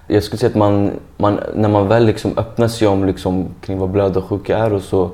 Jag 0.07 0.23
skulle 0.23 0.39
säga 0.39 0.49
att 0.49 0.55
man, 0.55 0.91
man, 1.17 1.39
när 1.55 1.69
man 1.69 1.87
väl 1.87 2.05
liksom 2.05 2.37
öppnar 2.37 2.67
sig 2.67 2.87
om 2.87 3.05
liksom, 3.05 3.47
kring 3.61 3.77
vad 3.77 3.89
blödarsjuka 3.89 4.57
är 4.57 4.73
och 4.73 4.81
så 4.81 5.11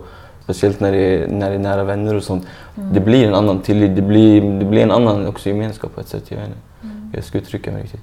Speciellt 0.48 0.80
när 0.80 0.92
det 0.92 0.98
är, 0.98 1.28
när 1.28 1.50
det 1.50 1.56
är 1.56 1.60
nära 1.60 1.84
vänner 1.84 2.16
och 2.16 2.24
sånt. 2.24 2.48
Mm. 2.78 2.94
Det 2.94 3.00
blir 3.00 3.28
en 3.28 3.34
annan 3.34 3.62
tillit. 3.62 3.96
Det 3.96 4.02
blir, 4.02 4.60
det 4.60 4.66
blir 4.66 4.84
en 4.84 4.92
annan 4.92 5.28
också 5.28 5.50
gemenskap 5.50 5.96
på 5.96 6.02
ett 6.02 6.08
sätt. 6.08 6.31
Jag, 6.31 6.40
mm. 6.40 7.12
jag 7.13 7.24
ska 7.24 7.38
uttrycka 7.38 7.72
mig 7.72 7.84
riktigt. 7.84 8.02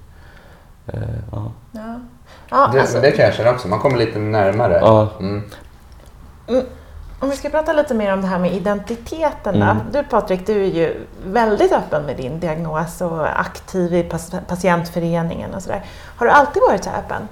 Uh, 0.95 1.01
ja. 1.33 1.53
Ja. 1.73 2.01
Ja, 2.51 2.71
det, 2.73 2.81
alltså. 2.81 3.01
det 3.01 3.11
kan 3.11 3.25
jag 3.25 3.35
känna 3.35 3.51
också. 3.51 3.69
Man 3.69 3.79
kommer 3.79 3.99
lite 3.99 4.19
närmare. 4.19 4.79
Ja. 4.81 5.09
Mm. 5.21 5.43
Om 7.25 7.31
vi 7.31 7.37
ska 7.37 7.49
prata 7.49 7.73
lite 7.73 7.95
mer 7.95 8.13
om 8.13 8.21
det 8.21 8.27
här 8.27 8.39
med 8.39 8.53
identiteten. 8.53 9.55
Mm. 9.55 9.77
Du 9.93 10.03
Patrik, 10.03 10.47
du 10.47 10.65
är 10.65 10.71
ju 10.71 11.07
väldigt 11.27 11.73
öppen 11.73 12.03
med 12.07 12.17
din 12.17 12.41
diagnos 12.41 13.01
och 13.01 13.41
aktiv 13.41 13.95
i 13.95 14.11
patientföreningen 14.49 15.55
och 15.55 15.63
sådär. 15.63 15.85
Har 16.17 16.27
du 16.27 16.33
alltid 16.33 16.63
varit 16.69 16.85
så 16.85 16.91
öppen? 16.91 17.29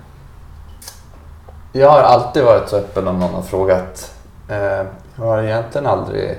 Jag 1.72 1.90
har 1.90 2.00
alltid 2.00 2.44
varit 2.44 2.68
så 2.68 2.76
öppen 2.76 3.08
om 3.08 3.18
någon 3.18 3.34
har 3.34 3.42
frågat. 3.42 4.14
Eh, 4.48 4.86
jag 5.16 5.24
har 5.24 5.42
egentligen 5.42 5.86
aldrig 5.86 6.38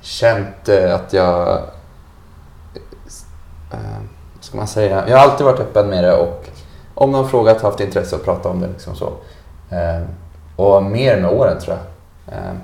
känt 0.00 0.68
eh, 0.68 0.94
att 0.94 1.12
jag... 1.12 1.48
Eh, 3.72 4.00
vad 4.34 4.44
ska 4.44 4.56
man 4.56 4.66
säga? 4.66 5.08
Jag 5.08 5.18
har 5.18 5.24
alltid 5.24 5.46
varit 5.46 5.60
öppen 5.60 5.88
med 5.88 6.04
det 6.04 6.16
och 6.16 6.48
om 6.94 7.12
någon 7.12 7.28
frågat 7.28 7.62
haft 7.62 7.80
intresse 7.80 8.16
att 8.16 8.24
prata 8.24 8.48
om 8.48 8.60
det. 8.60 8.68
Liksom 8.68 8.94
så. 8.94 9.12
Och 10.56 10.82
mer 10.82 11.20
med 11.20 11.30
åren 11.30 11.60
tror 11.60 11.76
jag. 11.76 12.38
Ehm, 12.38 12.56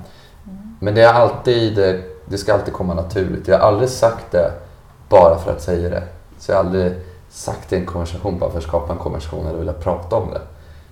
men 0.79 0.95
det 0.95 1.01
är 1.01 1.13
alltid, 1.13 2.03
det 2.25 2.37
ska 2.37 2.53
alltid 2.53 2.73
komma 2.73 2.93
naturligt. 2.93 3.47
Jag 3.47 3.59
har 3.59 3.67
aldrig 3.67 3.89
sagt 3.89 4.31
det 4.31 4.51
bara 5.09 5.37
för 5.37 5.51
att 5.51 5.61
säga 5.61 5.89
det. 5.89 6.03
Så 6.39 6.51
jag 6.51 6.57
har 6.57 6.63
aldrig 6.63 6.93
sagt 7.29 7.69
det 7.69 7.75
i 7.75 7.79
en 7.79 7.85
konversation 7.85 8.39
bara 8.39 8.49
för 8.49 8.57
att 8.57 8.63
skapa 8.63 8.93
en 8.93 8.99
konversation 8.99 9.47
eller 9.47 9.57
vilja 9.57 9.73
prata 9.73 10.15
om 10.15 10.31
det. 10.31 10.41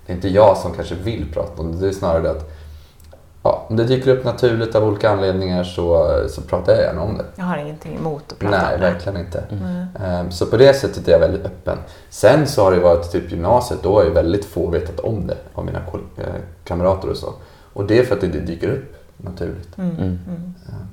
Det 0.06 0.12
är 0.12 0.16
inte 0.16 0.28
jag 0.28 0.56
som 0.56 0.72
kanske 0.72 0.94
vill 0.94 1.32
prata 1.32 1.62
om 1.62 1.72
det. 1.72 1.78
Det 1.78 1.88
är 1.88 1.92
snarare 1.92 2.22
det 2.22 2.30
att 2.30 2.50
ja, 3.42 3.66
om 3.68 3.76
det 3.76 3.84
dyker 3.84 4.10
upp 4.10 4.24
naturligt 4.24 4.74
av 4.74 4.84
olika 4.84 5.10
anledningar 5.10 5.64
så, 5.64 6.18
så 6.28 6.42
pratar 6.42 6.72
jag 6.72 6.82
gärna 6.82 7.02
om 7.02 7.18
det. 7.18 7.24
Jag 7.36 7.44
har 7.44 7.56
ingenting 7.56 7.96
emot 7.96 8.32
att 8.32 8.38
prata 8.38 8.56
Nej, 8.56 8.74
om 8.74 8.80
det. 8.80 8.86
Nej, 8.86 8.92
verkligen 8.92 9.20
inte. 9.20 9.44
Mm. 9.50 10.20
Um, 10.20 10.30
så 10.30 10.46
på 10.46 10.56
det 10.56 10.74
sättet 10.74 11.08
är 11.08 11.12
jag 11.12 11.18
väldigt 11.18 11.46
öppen. 11.46 11.78
Sen 12.10 12.46
så 12.46 12.64
har 12.64 12.72
det 12.72 12.80
varit 12.80 13.12
typ 13.12 13.30
gymnasiet, 13.30 13.82
då 13.82 13.94
har 13.94 14.04
ju 14.04 14.10
väldigt 14.10 14.44
få 14.44 14.70
vetat 14.70 15.00
om 15.00 15.26
det 15.26 15.36
av 15.54 15.64
mina 15.64 15.78
eh, 15.78 16.24
kamrater 16.64 17.10
och 17.10 17.16
så. 17.16 17.32
Och 17.72 17.86
det 17.86 17.98
är 17.98 18.04
för 18.04 18.14
att 18.14 18.20
det 18.20 18.26
dyker 18.26 18.70
upp 18.70 18.96
naturligt. 19.16 19.78
Mm. 19.78 19.96
Mm. 19.96 20.18
Um, 20.68 20.88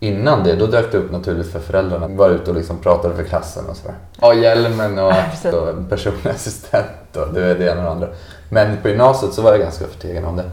innan 0.00 0.44
det, 0.44 0.54
då 0.54 0.66
dök 0.66 0.92
det 0.92 0.98
upp 0.98 1.12
naturligt 1.12 1.46
för 1.52 1.60
föräldrarna. 1.60 2.08
Var 2.08 2.30
ute 2.30 2.50
och 2.50 2.56
liksom 2.56 2.78
pratade 2.78 3.14
för 3.14 3.24
klassen 3.24 3.64
och 3.70 3.76
sådär. 3.76 3.96
Ja, 4.20 4.34
hjälmen 4.34 4.98
och 4.98 5.12
ja, 5.42 5.74
personlig 5.88 6.30
assistent 6.30 7.16
och 7.16 7.34
det, 7.34 7.54
det 7.54 7.64
ena 7.64 7.78
och 7.78 7.84
det 7.84 7.90
andra. 7.90 8.08
Men 8.48 8.76
på 8.82 8.88
gymnasiet 8.88 9.32
så 9.32 9.42
var 9.42 9.50
jag 9.50 9.60
ganska 9.60 9.86
förtegen 9.86 10.24
om 10.24 10.36
det. 10.36 10.50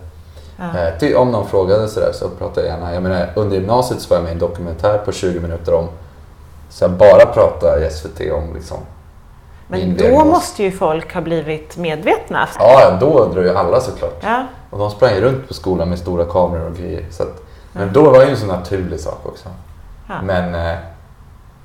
Ja. 0.62 1.08
Eh, 1.08 1.18
om 1.18 1.32
någon 1.32 1.48
frågade 1.48 1.88
sådär 1.88 2.12
så 2.13 2.30
pratar 2.30 2.62
jag 2.62 2.70
gärna. 2.70 2.94
Jag 2.94 3.03
menar, 3.03 3.30
under 3.36 3.58
gymnasiet 3.58 4.01
så 4.01 4.10
var 4.10 4.18
jag 4.18 4.24
med 4.24 4.30
i 4.30 4.34
en 4.34 4.39
dokumentär 4.39 4.98
på 4.98 5.12
20 5.12 5.39
minuter 5.39 5.74
om 5.74 5.88
så 6.70 6.84
jag 6.84 6.91
bara 6.91 7.25
prata 7.25 7.86
i 7.86 7.89
SVT 7.89 8.32
om 8.32 8.53
liksom 8.53 8.77
Men 9.68 9.98
då 9.98 10.03
diagnos. 10.03 10.25
måste 10.25 10.63
ju 10.63 10.72
folk 10.72 11.13
ha 11.13 11.22
blivit 11.22 11.77
medvetna. 11.77 12.48
Ja, 12.60 12.98
då 13.00 13.20
undrar 13.20 13.41
ju 13.41 13.58
alla 13.58 13.80
såklart. 13.80 14.20
Ja. 14.22 14.46
Och 14.70 14.80
de 14.80 14.91
sprang 14.91 15.15
runt 15.15 15.48
på 15.48 15.53
skolan 15.53 15.89
med 15.89 16.00
stora 16.00 16.25
kameror 16.25 16.68
och 16.70 16.75
grejer. 16.75 17.06
Så 17.10 17.24
att, 17.24 17.44
men 17.74 17.94
då 17.94 18.03
var 18.10 18.20
det 18.20 18.25
ju 18.25 18.32
en 18.32 18.38
så 18.38 18.46
naturlig 18.46 19.00
sak 19.00 19.20
också. 19.25 19.50
Ja. 20.08 20.15
Men 20.24 20.56
eh, 20.56 20.77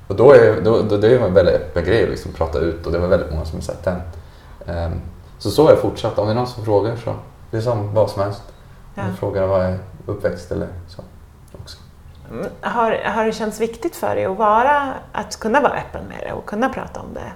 och 0.08 0.16
då 0.16 0.32
är, 0.32 0.60
då, 0.60 0.82
då, 0.82 0.96
det 0.96 1.06
är 1.06 1.10
ju 1.10 1.22
en 1.22 1.34
väldigt 1.34 1.54
öppen 1.54 1.84
grej 1.84 2.02
att 2.02 2.10
liksom 2.10 2.32
prata 2.32 2.58
ut 2.58 2.86
och 2.86 2.92
det 2.92 2.98
var 2.98 3.08
väldigt 3.08 3.30
många 3.30 3.44
som 3.44 3.60
sett 3.60 3.84
den. 3.84 4.02
Ehm, 4.66 5.00
så 5.38 5.50
så 5.50 5.64
har 5.64 5.70
jag 5.70 5.78
fortsatt. 5.78 6.18
Om 6.18 6.26
det 6.26 6.32
är 6.32 6.36
någon 6.36 6.46
som 6.46 6.64
frågar 6.64 6.96
så 6.96 7.14
det 7.50 7.56
är 7.56 7.60
som 7.60 7.94
vad 7.94 8.10
som 8.10 8.22
helst. 8.22 8.42
Ja. 8.98 9.02
Du 9.10 9.16
frågar 9.16 9.46
vad 9.46 9.64
jag 9.64 9.70
är 9.70 9.78
uppväxt 10.06 10.52
eller 10.52 10.68
så. 10.88 11.02
Också. 11.62 11.78
Mm, 12.30 12.46
Har, 12.60 12.92
har 13.04 13.24
det 13.24 13.32
känts 13.32 13.60
viktigt 13.60 13.96
för 13.96 14.14
dig 14.14 14.24
att, 14.24 14.36
vara, 14.36 14.92
att 15.12 15.40
kunna 15.40 15.60
vara 15.60 15.72
öppen 15.72 16.04
med 16.08 16.18
det 16.26 16.32
och 16.32 16.46
kunna 16.46 16.68
prata 16.68 17.00
om 17.00 17.14
det? 17.14 17.32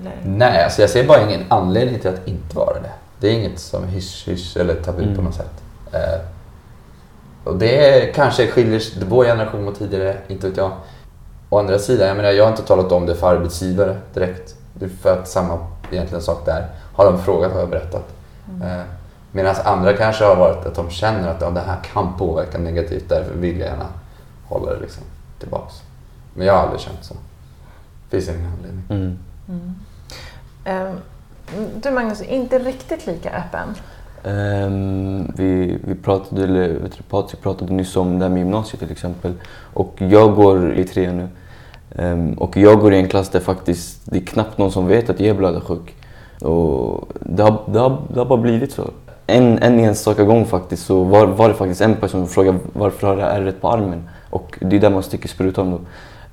Eller? 0.00 0.12
Nej, 0.24 0.64
alltså 0.64 0.80
jag 0.80 0.90
ser 0.90 1.06
bara 1.06 1.22
ingen 1.22 1.44
anledning 1.48 1.98
till 2.00 2.10
att 2.10 2.28
inte 2.28 2.56
vara 2.56 2.74
det. 2.80 2.90
Det 3.20 3.28
är 3.28 3.32
inget 3.32 3.58
som 3.60 3.84
hysch-hysch 3.84 4.56
eller 4.56 4.74
tabu 4.74 5.02
på 5.04 5.10
Mm. 5.10 5.24
något 5.24 5.34
sätt. 5.34 5.62
Eh, 5.92 6.20
och 7.44 7.56
det 7.56 7.88
är, 8.08 8.12
kanske 8.12 8.46
skiljer 8.46 8.78
sig- 8.80 9.02
vår 9.08 9.24
generation 9.24 9.64
mot 9.64 9.78
tidigare, 9.78 10.16
inte 10.28 10.48
vet 10.48 10.56
jag. 10.56 10.72
Å 11.50 11.58
andra 11.58 11.78
sidan, 11.78 12.08
jag 12.08 12.16
menar 12.16 12.30
jag 12.30 12.44
har 12.44 12.50
inte 12.50 12.62
talat 12.62 12.92
om 12.92 13.06
det 13.06 13.14
för 13.14 13.34
arbetsgivare 13.36 13.96
direkt. 14.14 14.54
Det 14.74 14.84
är 14.84 14.88
för 14.88 15.18
att 15.20 15.28
samma 15.28 15.58
egentligen 15.90 16.22
sak 16.22 16.46
där. 16.46 16.66
Har 16.94 17.04
de 17.04 17.22
frågat 17.22 17.52
har 17.52 17.60
jag 17.60 17.68
berättat. 17.70 18.04
Eh, 18.62 18.82
Medan 19.32 19.54
andra 19.64 19.92
kanske 19.92 20.24
har 20.24 20.36
varit 20.36 20.66
att 20.66 20.74
de 20.74 20.90
känner 20.90 21.28
att 21.28 21.40
ja, 21.40 21.50
det 21.50 21.60
här 21.60 21.78
kan 21.94 22.16
påverka 22.18 22.58
negativt, 22.58 23.08
därför 23.08 23.34
vill 23.34 23.58
jag 23.60 23.68
gärna 23.68 23.86
hålla 24.48 24.72
det 24.74 24.80
liksom 24.80 25.02
tillbaks. 25.38 25.74
Men 26.34 26.46
jag 26.46 26.54
har 26.54 26.60
aldrig 26.62 26.80
känt 26.80 27.04
så. 27.04 27.14
Finns 28.10 28.28
ingen 28.28 28.52
anledning. 28.52 28.84
Mm. 28.90 29.74
Ehm, 30.64 30.96
Du 31.82 31.90
Magnus, 31.90 32.22
inte 32.22 32.58
riktigt 32.58 33.06
lika 33.06 33.30
öppen. 33.30 33.74
Ehm, 34.24 35.32
vi, 35.36 35.78
vi 35.84 35.94
pratade, 35.94 36.44
eller 36.44 36.80
Patrik 37.10 37.42
pratade 37.42 37.72
nyss 37.72 37.96
om 37.96 38.18
det 38.18 38.24
här 38.24 38.30
med 38.30 38.38
gymnasiet 38.38 38.80
till 38.80 38.92
exempel. 38.92 39.34
Och 39.74 39.94
jag 39.98 40.34
går 40.34 40.72
i 40.74 40.84
trean 40.84 41.16
nu. 41.16 41.28
Ehm, 41.96 42.32
och 42.32 42.56
jag 42.56 42.80
går 42.80 42.94
i 42.94 42.98
en 42.98 43.08
klass 43.08 43.28
där 43.28 43.40
faktiskt 43.40 44.00
det 44.04 44.16
är 44.18 44.26
knappt 44.26 44.58
någon 44.58 44.72
som 44.72 44.86
vet 44.86 45.10
att 45.10 45.20
jag 45.20 45.28
är 45.28 45.34
blödarsjuk. 45.34 45.94
Och 46.40 47.08
det 47.20 47.42
har, 47.42 47.62
det, 47.66 47.78
har, 47.78 48.02
det 48.08 48.18
har 48.18 48.26
bara 48.26 48.40
blivit 48.40 48.72
så. 48.72 48.90
En, 49.30 49.58
en 49.58 49.80
enstaka 49.80 50.24
gång 50.24 50.46
faktiskt 50.46 50.86
så 50.86 51.04
var, 51.04 51.26
var 51.26 51.48
det 51.48 51.54
faktiskt 51.54 51.80
en 51.80 51.94
person 51.94 52.20
som 52.20 52.28
frågade 52.28 52.58
varför 52.72 53.06
har 53.06 53.16
jag 53.16 53.36
ärret 53.36 53.60
på 53.60 53.68
armen? 53.68 54.08
Och 54.30 54.58
det 54.60 54.76
är 54.76 54.80
där 54.80 54.90
man 54.90 55.02
sticker 55.02 55.28
sprutan 55.28 55.70
då. 55.70 55.80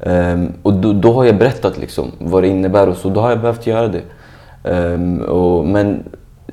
Um, 0.09 0.53
och 0.63 0.73
då, 0.73 0.93
då 0.93 1.13
har 1.13 1.25
jag 1.25 1.37
berättat 1.37 1.77
liksom 1.77 2.11
vad 2.19 2.43
det 2.43 2.47
innebär 2.47 2.89
och 2.89 2.97
så. 2.97 3.09
Då 3.09 3.21
har 3.21 3.29
jag 3.29 3.41
behövt 3.41 3.67
göra 3.67 3.87
det. 3.87 4.03
Um, 4.63 5.19
och, 5.19 5.65
men 5.65 6.03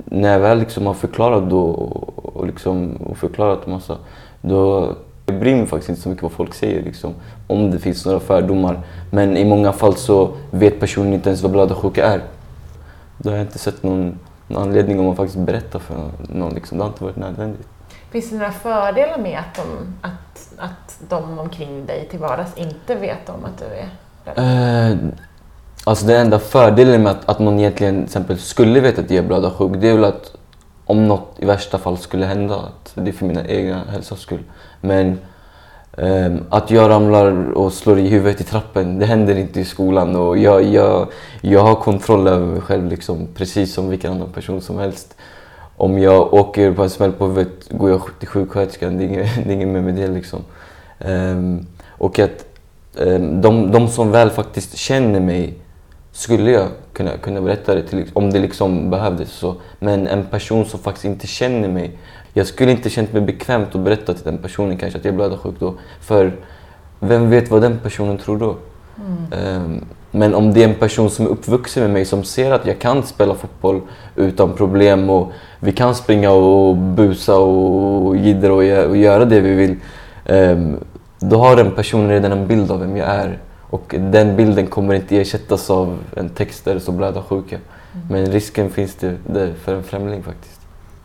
när 0.04 0.32
jag 0.32 0.40
väl 0.40 0.58
liksom 0.58 0.86
har 0.86 0.94
förklarat 0.94 1.50
då 1.50 1.60
och, 1.60 2.36
och, 2.36 2.46
liksom, 2.46 2.96
och 2.96 3.16
förklarat 3.16 3.66
massa, 3.66 3.96
då 4.40 4.94
jag 5.26 5.40
bryr 5.40 5.56
mig 5.56 5.66
faktiskt 5.66 5.88
inte 5.88 6.02
så 6.02 6.08
mycket 6.08 6.22
vad 6.22 6.32
folk 6.32 6.54
säger 6.54 6.82
liksom, 6.82 7.14
om 7.46 7.70
det 7.70 7.78
finns 7.78 8.06
några 8.06 8.20
fördomar. 8.20 8.80
Men 9.10 9.36
i 9.36 9.44
många 9.44 9.72
fall 9.72 9.94
så 9.94 10.30
vet 10.50 10.80
personen 10.80 11.12
inte 11.12 11.28
ens 11.28 11.42
vad 11.42 11.52
blödarsjuka 11.52 12.06
är. 12.06 12.20
Då 13.18 13.30
har 13.30 13.36
jag 13.36 13.44
inte 13.44 13.58
sett 13.58 13.82
någon, 13.82 14.18
någon 14.46 14.62
anledning 14.62 15.00
om 15.00 15.08
att 15.08 15.16
faktiskt 15.16 15.38
berätta 15.38 15.78
för 15.78 16.10
någon. 16.18 16.54
Liksom. 16.54 16.78
Det 16.78 16.84
har 16.84 16.88
inte 16.88 17.04
varit 17.04 17.16
nödvändigt. 17.16 17.68
Finns 18.10 18.30
det 18.30 18.36
några 18.36 18.52
fördelar 18.52 19.18
med 19.18 19.38
att 19.38 19.54
de, 19.54 19.94
att, 20.00 20.52
att 20.58 21.00
de 21.08 21.38
omkring 21.38 21.86
dig 21.86 22.08
till 22.10 22.18
vardags 22.18 22.56
inte 22.56 22.94
vet 22.94 23.28
om 23.28 23.44
att 23.44 23.58
du 23.58 23.64
är? 23.64 23.88
Eh, 24.24 24.96
alltså 25.84 26.06
den 26.06 26.20
enda 26.20 26.38
fördelen 26.38 27.02
med 27.02 27.12
att, 27.12 27.28
att 27.28 27.38
någon 27.38 27.58
egentligen 27.58 27.94
till 27.94 28.04
exempel 28.04 28.38
skulle 28.38 28.80
veta 28.80 29.00
att 29.00 29.10
jag 29.10 29.24
är 29.24 29.28
blödarsjuk, 29.28 29.72
det 29.76 29.88
är 29.88 29.94
väl 29.94 30.04
att 30.04 30.36
om 30.84 31.08
något 31.08 31.36
i 31.36 31.46
värsta 31.46 31.78
fall 31.78 31.98
skulle 31.98 32.26
hända, 32.26 32.56
att 32.56 32.92
det 32.94 33.10
är 33.10 33.12
för 33.12 33.26
mina 33.26 33.46
egna 33.46 33.84
hälsas 33.84 34.20
skull. 34.20 34.42
Men 34.80 35.18
Ehm, 35.96 36.44
att 36.48 36.70
jag 36.70 36.90
ramlar 36.90 37.52
och 37.52 37.72
slår 37.72 37.98
i 37.98 38.08
huvudet 38.08 38.40
i 38.40 38.44
trappen, 38.44 38.98
det 38.98 39.06
händer 39.06 39.38
inte 39.38 39.60
i 39.60 39.64
skolan 39.64 40.16
och 40.16 40.38
jag, 40.38 40.62
jag, 40.62 41.08
jag 41.40 41.60
har 41.60 41.74
kontroll 41.74 42.28
över 42.28 42.46
mig 42.46 42.60
själv 42.60 42.88
liksom, 42.88 43.28
precis 43.34 43.74
som 43.74 43.88
vilken 43.88 44.12
annan 44.12 44.32
person 44.32 44.60
som 44.60 44.78
helst. 44.78 45.16
Om 45.76 45.98
jag 45.98 46.34
åker 46.34 46.72
på 46.72 46.82
en 46.82 46.90
smäll 46.90 47.12
på 47.12 47.26
huvudet 47.26 47.68
går 47.70 47.90
jag 47.90 48.02
till 48.18 48.28
sjuksköterskan, 48.28 48.98
det 48.98 49.04
är 49.04 49.08
inget, 49.08 49.34
det 49.44 49.50
är 49.50 49.54
inget 49.54 49.68
mer 49.68 49.80
med 49.80 49.94
det 49.94 50.06
liksom. 50.06 50.40
Ehm, 50.98 51.66
och 51.88 52.18
att 52.18 52.46
ehm, 52.98 53.40
de, 53.40 53.70
de 53.70 53.88
som 53.88 54.10
väl 54.10 54.30
faktiskt 54.30 54.76
känner 54.76 55.20
mig 55.20 55.54
skulle 56.12 56.50
jag 56.50 56.68
kunna, 56.92 57.10
kunna 57.10 57.40
berätta 57.40 57.74
det 57.74 57.82
till, 57.82 58.04
om 58.12 58.32
det 58.32 58.38
liksom 58.38 58.90
behövdes. 58.90 59.30
Så. 59.30 59.56
Men 59.78 60.06
en 60.06 60.24
person 60.24 60.64
som 60.64 60.80
faktiskt 60.80 61.04
inte 61.04 61.26
känner 61.26 61.68
mig, 61.68 61.98
jag 62.34 62.46
skulle 62.46 62.70
inte 62.70 62.90
känt 62.90 63.12
mig 63.12 63.22
bekvämt 63.22 63.74
att 63.74 63.80
berätta 63.80 64.14
till 64.14 64.24
den 64.24 64.38
personen 64.38 64.76
kanske 64.76 64.98
att 64.98 65.04
jag 65.04 65.12
är 65.12 65.16
blödarsjuk 65.16 65.54
då. 65.58 65.74
För 66.00 66.32
vem 67.00 67.30
vet 67.30 67.50
vad 67.50 67.62
den 67.62 67.78
personen 67.78 68.18
tror 68.18 68.38
då? 68.38 68.56
Ehm, 69.36 69.84
men 70.10 70.34
om 70.34 70.54
det 70.54 70.62
är 70.62 70.68
en 70.68 70.74
person 70.74 71.10
som 71.10 71.26
är 71.26 71.30
uppvuxen 71.30 71.82
med 71.82 71.92
mig 71.92 72.04
som 72.04 72.24
ser 72.24 72.52
att 72.52 72.66
jag 72.66 72.78
kan 72.78 73.02
spela 73.02 73.34
fotboll 73.34 73.80
utan 74.16 74.52
problem 74.52 75.10
och 75.10 75.32
vi 75.60 75.72
kan 75.72 75.94
springa 75.94 76.30
och 76.30 76.76
busa 76.76 77.36
och 77.36 78.16
jiddra 78.16 78.52
och, 78.52 78.90
och 78.90 78.96
göra 78.96 79.24
det 79.24 79.40
vi 79.40 79.54
vill. 79.54 79.76
ehm, 80.24 80.76
då 81.20 81.38
har 81.38 81.56
den 81.56 81.70
personen 81.70 82.08
redan 82.08 82.32
en 82.32 82.46
bild 82.46 82.70
av 82.70 82.80
vem 82.80 82.96
jag 82.96 83.08
är. 83.08 83.38
Och 83.70 83.94
den 83.98 84.36
bilden 84.36 84.66
kommer 84.66 84.94
inte 84.94 85.16
ersättas 85.20 85.70
av 85.70 85.98
en 86.16 86.28
text 86.28 86.64
där 86.64 86.74
det 86.74 86.80
står 86.80 86.92
blödarsjuka. 86.92 87.58
Men 88.10 88.26
risken 88.26 88.70
finns 88.70 88.94
det 88.94 89.14
där 89.26 89.52
för 89.64 89.74
en 89.74 89.82
främling 89.82 90.22
faktiskt. 90.22 90.53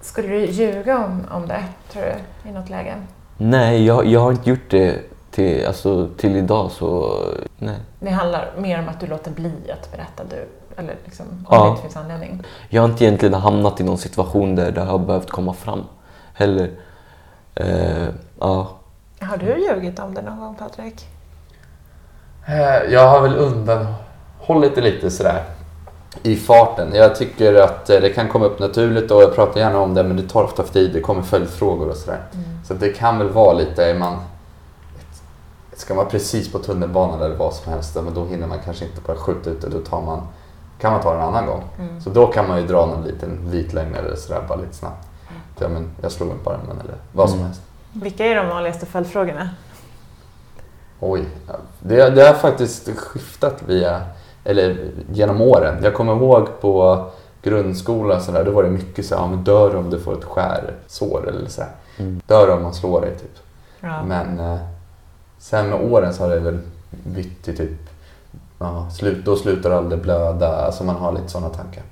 Skulle 0.10 0.28
du 0.28 0.46
ljuga 0.46 0.98
om, 1.06 1.26
om 1.32 1.48
det, 1.48 1.64
tror 1.92 2.04
du, 2.04 2.50
i 2.50 2.54
något 2.54 2.70
läge? 2.70 2.94
Nej, 3.38 3.86
jag, 3.86 4.06
jag 4.06 4.20
har 4.20 4.32
inte 4.32 4.50
gjort 4.50 4.70
det 4.70 5.00
till, 5.32 5.66
alltså, 5.68 6.10
till 6.18 6.36
idag 6.36 6.72
så 6.72 7.20
nej. 7.58 7.76
Det 8.00 8.10
handlar 8.10 8.52
mer 8.58 8.80
om 8.80 8.90
att 8.90 9.00
du 9.00 9.08
låter 9.08 9.32
bli 9.32 9.52
att 9.72 9.92
berätta, 9.92 10.24
du, 10.30 10.48
eller 10.78 10.96
liksom, 11.06 11.26
om 11.30 11.46
Ja. 11.50 11.64
det 11.64 11.70
inte 11.70 11.82
finns 11.82 11.98
anledning. 11.98 12.44
Jag 12.70 12.82
har 12.82 12.90
inte 12.90 13.04
egentligen 13.06 13.34
hamnat 13.34 13.80
i 13.82 13.84
någon 13.84 13.98
situation 13.98 14.56
där 14.56 14.72
det 14.72 14.82
har 14.82 15.00
behövt 15.00 15.30
komma 15.30 15.54
fram 15.54 15.84
heller. 16.34 16.70
Eh, 17.56 18.08
ja. 18.40 18.68
Har 19.22 19.38
du 19.38 19.68
ljugit 19.68 20.00
om 20.00 20.14
det 20.14 20.22
någon 20.22 20.40
gång, 20.40 20.56
Patrik? 20.56 21.08
Eh, 22.48 22.94
Jag 22.94 23.08
har 23.10 23.22
väl 23.22 23.36
undanhållit 23.38 24.76
det 24.76 24.82
lite 24.82 25.12
sådär 25.12 25.44
i 26.24 26.36
farten. 26.36 26.92
Jag 26.94 27.16
tycker 27.16 27.54
att 27.56 27.90
eh, 27.90 28.00
det 28.02 28.10
kan 28.10 28.28
komma 28.30 28.46
upp 28.46 28.60
naturligt 28.60 29.12
och 29.12 29.22
jag 29.22 29.36
pratar 29.36 29.60
gärna 29.60 29.80
om 29.80 29.94
det 29.94 30.04
men 30.04 30.18
det 30.18 30.24
tar 30.30 30.44
ofta 30.44 30.64
för 30.64 30.74
tid. 30.74 30.94
Det 30.94 31.02
kommer 31.02 31.22
följdfrågor 31.22 31.90
och 31.90 31.96
sådär. 31.98 32.24
Så 32.68 32.74
det 32.74 32.90
kan 32.90 33.18
väl 33.18 33.30
vara 33.30 33.54
lite, 33.54 33.86
är 33.86 34.00
man 34.00 34.18
Ska 35.74 35.94
man 35.94 36.06
precis 36.08 36.52
på 36.52 36.60
tunnelbanan 36.60 37.22
eller 37.22 37.36
vad 37.36 37.54
som 37.54 37.74
helst, 37.74 37.96
men 37.96 38.14
då 38.14 38.26
hinner 38.26 38.48
man 38.48 38.58
kanske 38.66 38.86
inte 38.86 39.02
bara 39.08 39.18
skjuta 39.18 39.50
ut 39.50 39.62
det. 39.62 39.70
Då 39.70 39.80
tar 39.80 40.02
man, 40.02 40.22
kan 40.80 40.92
man 40.94 41.02
ta 41.02 41.12
det 41.14 41.18
en 41.18 41.24
annan 41.28 41.46
gång. 41.46 41.64
Så 42.04 42.10
då 42.10 42.28
kan 42.28 42.48
man 42.48 42.62
ju 42.62 42.68
dra 42.68 42.86
någon 42.86 43.04
liten 43.04 43.52
vit 43.52 43.74
lögn 43.74 43.96
eller 43.96 44.16
sådär 44.16 44.42
bara 44.48 44.58
lite 44.58 44.74
snabbt. 44.76 45.08
Ja, 45.60 45.68
men 45.68 45.90
jag 46.02 46.12
slog 46.12 46.30
mig 46.30 46.38
på 46.44 46.50
armen 46.50 46.80
eller 46.84 46.96
vad 47.12 47.30
som 47.30 47.38
Mm. 47.40 47.48
helst. 47.48 47.62
Vilka 47.94 48.26
är 48.26 48.36
de 48.36 48.48
vanligaste 48.48 48.86
följdfrågorna? 48.86 49.50
Oj, 51.00 51.26
ja, 51.48 51.54
det, 51.80 52.10
det 52.10 52.28
har 52.28 52.34
faktiskt 52.34 52.90
skiftat 52.98 53.62
via, 53.66 54.02
eller 54.50 54.92
genom 55.12 55.42
åren. 55.42 55.78
Jag 55.84 55.94
kommer 55.94 56.16
ihåg 56.16 56.48
på 56.62 57.06
grundskolan 57.42 58.22
så 58.22 58.32
där, 58.32 58.44
då 58.46 58.52
var 58.52 58.64
det 58.64 58.70
mycket 58.70 59.06
så 59.06 59.16
här, 59.16 59.22
ja, 59.22 59.28
men 59.28 59.44
dör 59.44 59.76
om 59.76 59.90
du 59.90 60.00
får 60.00 60.14
ett 60.14 60.24
skärsår 60.26 61.30
eller 61.30 61.50
så 61.50 61.62
här. 61.62 61.72
Mm. 61.98 62.22
Dör 62.28 62.50
om 62.56 62.64
man 62.64 62.74
slår 62.74 63.02
dig 63.02 63.18
typ. 63.18 63.38
Ja. 63.80 64.04
Men 64.04 64.40
eh, 64.40 64.58
sen 65.38 65.70
med 65.70 65.92
åren 65.92 66.14
så 66.14 66.24
har 66.24 66.30
det 66.30 66.40
väl 66.40 66.60
bytt 66.90 67.44
till 67.44 67.58
typ, 67.58 67.90
ja, 68.60 68.88
slut, 68.92 69.26
då 69.26 69.36
slutar 69.36 69.72
aldrig 69.72 70.02
blöda, 70.02 70.66
alltså 70.66 70.84
man 70.84 70.96
har 70.96 71.12
lite 71.12 71.28
sådana 71.30 71.50
tankar. 71.50 71.84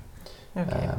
Okej. 0.52 0.90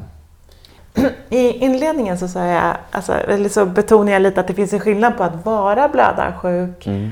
Eh, 0.94 1.04
I 1.28 1.50
inledningen 1.50 2.18
så, 2.18 2.28
sa 2.28 2.44
jag, 2.44 2.76
alltså, 2.90 3.12
eller 3.12 3.48
så 3.48 3.66
betonade 3.66 4.10
jag 4.12 4.22
lite 4.22 4.40
att 4.40 4.48
det 4.48 4.54
finns 4.54 4.72
en 4.72 4.80
skillnad 4.80 5.16
på 5.16 5.22
att 5.22 5.44
vara 5.46 5.88
blödarsjuk 5.88 6.86
Mm. 6.86 7.10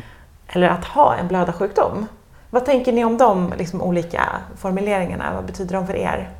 eller 0.48 0.68
att 0.68 0.84
ha 0.84 1.14
en 1.14 1.28
blödarsjukdom. 1.28 2.06
Vad 2.50 2.64
tänker 2.64 2.92
ni 2.92 3.04
om 3.04 3.18
de 3.18 3.52
liksom, 3.58 3.82
olika 3.82 4.28
formuleringarna? 4.56 5.34
Vad 5.34 5.44
betyder 5.44 5.74
de 5.74 5.86
för 5.86 5.96
er? 5.96 6.30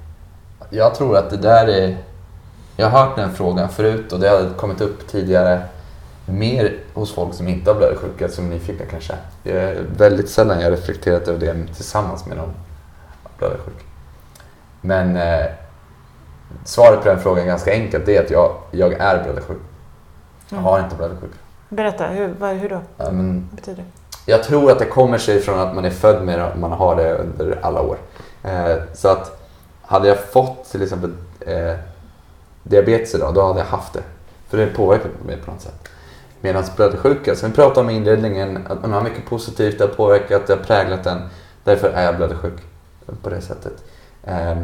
Jag 0.71 0.95
tror 0.95 1.17
att 1.17 1.31
det 1.31 1.37
där 1.37 1.67
är... 1.67 1.97
Jag 2.77 2.91
har 2.91 3.07
hört 3.07 3.17
den 3.17 3.35
frågan 3.35 3.69
förut 3.69 4.13
och 4.13 4.21
det 4.21 4.29
har 4.29 4.57
kommit 4.57 4.81
upp 4.81 5.09
tidigare 5.09 5.63
mer 6.27 6.77
hos 6.95 7.15
folk 7.15 7.35
som 7.35 7.49
inte 7.49 7.71
har 7.71 7.77
blödarsjuka, 7.79 8.29
som 8.29 8.51
nyfikna 8.51 8.87
kanske. 8.87 9.15
Det 9.43 9.53
är 9.53 9.85
väldigt 9.97 10.31
sällan 10.31 10.61
jag 10.61 10.73
reflekterat 10.73 11.29
över 11.29 11.41
det 11.41 11.75
tillsammans 11.75 12.27
med 12.27 12.37
någon 12.37 12.55
blödarsjuk. 13.39 13.85
Men 14.81 15.17
eh, 15.17 15.47
svaret 16.65 17.03
på 17.03 17.09
den 17.09 17.21
frågan 17.21 17.43
är 17.43 17.47
ganska 17.47 17.73
enkelt. 17.73 18.07
Det 18.07 18.17
är 18.17 18.25
att 18.25 18.31
jag, 18.31 18.57
jag 18.71 18.93
är 18.93 19.23
blödarsjuk. 19.23 19.59
Jag 20.49 20.59
har 20.59 20.81
inte 20.81 20.97
blödarsjuka. 20.97 21.37
Berätta, 21.69 22.07
hur, 22.07 22.55
hur 22.55 22.69
då? 22.69 22.81
Ja, 22.97 23.11
men 23.11 23.49
Vad 23.51 23.57
betyder 23.57 23.83
det? 23.83 24.08
Jag 24.29 24.43
tror 24.43 24.71
att 24.71 24.79
det 24.79 24.85
kommer 24.85 25.19
sig 25.19 25.41
från 25.41 25.59
att 25.59 25.75
man 25.75 25.85
är 25.85 25.91
född 25.91 26.25
med 26.25 26.39
det 26.39 26.45
och 26.45 26.59
man 26.59 26.73
har 26.73 26.97
det 26.97 27.15
under 27.15 27.59
alla 27.63 27.83
år. 27.83 27.99
Eh, 28.45 28.77
så 28.95 29.09
att 29.09 29.41
hade 29.83 30.09
jag 30.09 30.19
fått 30.19 30.71
till 30.71 30.83
exempel 30.83 31.13
eh, 31.41 31.75
diabetes 32.63 33.15
idag, 33.15 33.35
då 33.35 33.47
hade 33.47 33.59
jag 33.59 33.67
haft 33.67 33.93
det. 33.93 34.03
För 34.49 34.59
det 34.59 34.67
påverkar 34.67 35.11
mig 35.27 35.37
på 35.37 35.51
något 35.51 35.61
sätt. 35.61 35.89
Medan 36.41 36.65
blödarsjuka, 36.77 37.37
som 37.37 37.49
vi 37.49 37.55
pratade 37.55 37.81
om 37.81 37.91
i 37.91 37.97
inledningen, 37.97 38.67
att 38.69 38.83
man 38.83 38.93
har 38.93 39.03
mycket 39.03 39.27
positivt, 39.27 39.79
det 39.79 39.85
har 39.85 39.95
påverkat, 39.95 40.47
det 40.47 40.53
har 40.53 40.65
präglat 40.65 41.07
en. 41.07 41.19
Därför 41.65 41.89
är 41.89 42.05
jag 42.05 42.17
blödarsjuk 42.17 42.61
på 43.23 43.31
det 43.31 43.41
sättet. 43.41 43.85
Eh, 44.25 44.57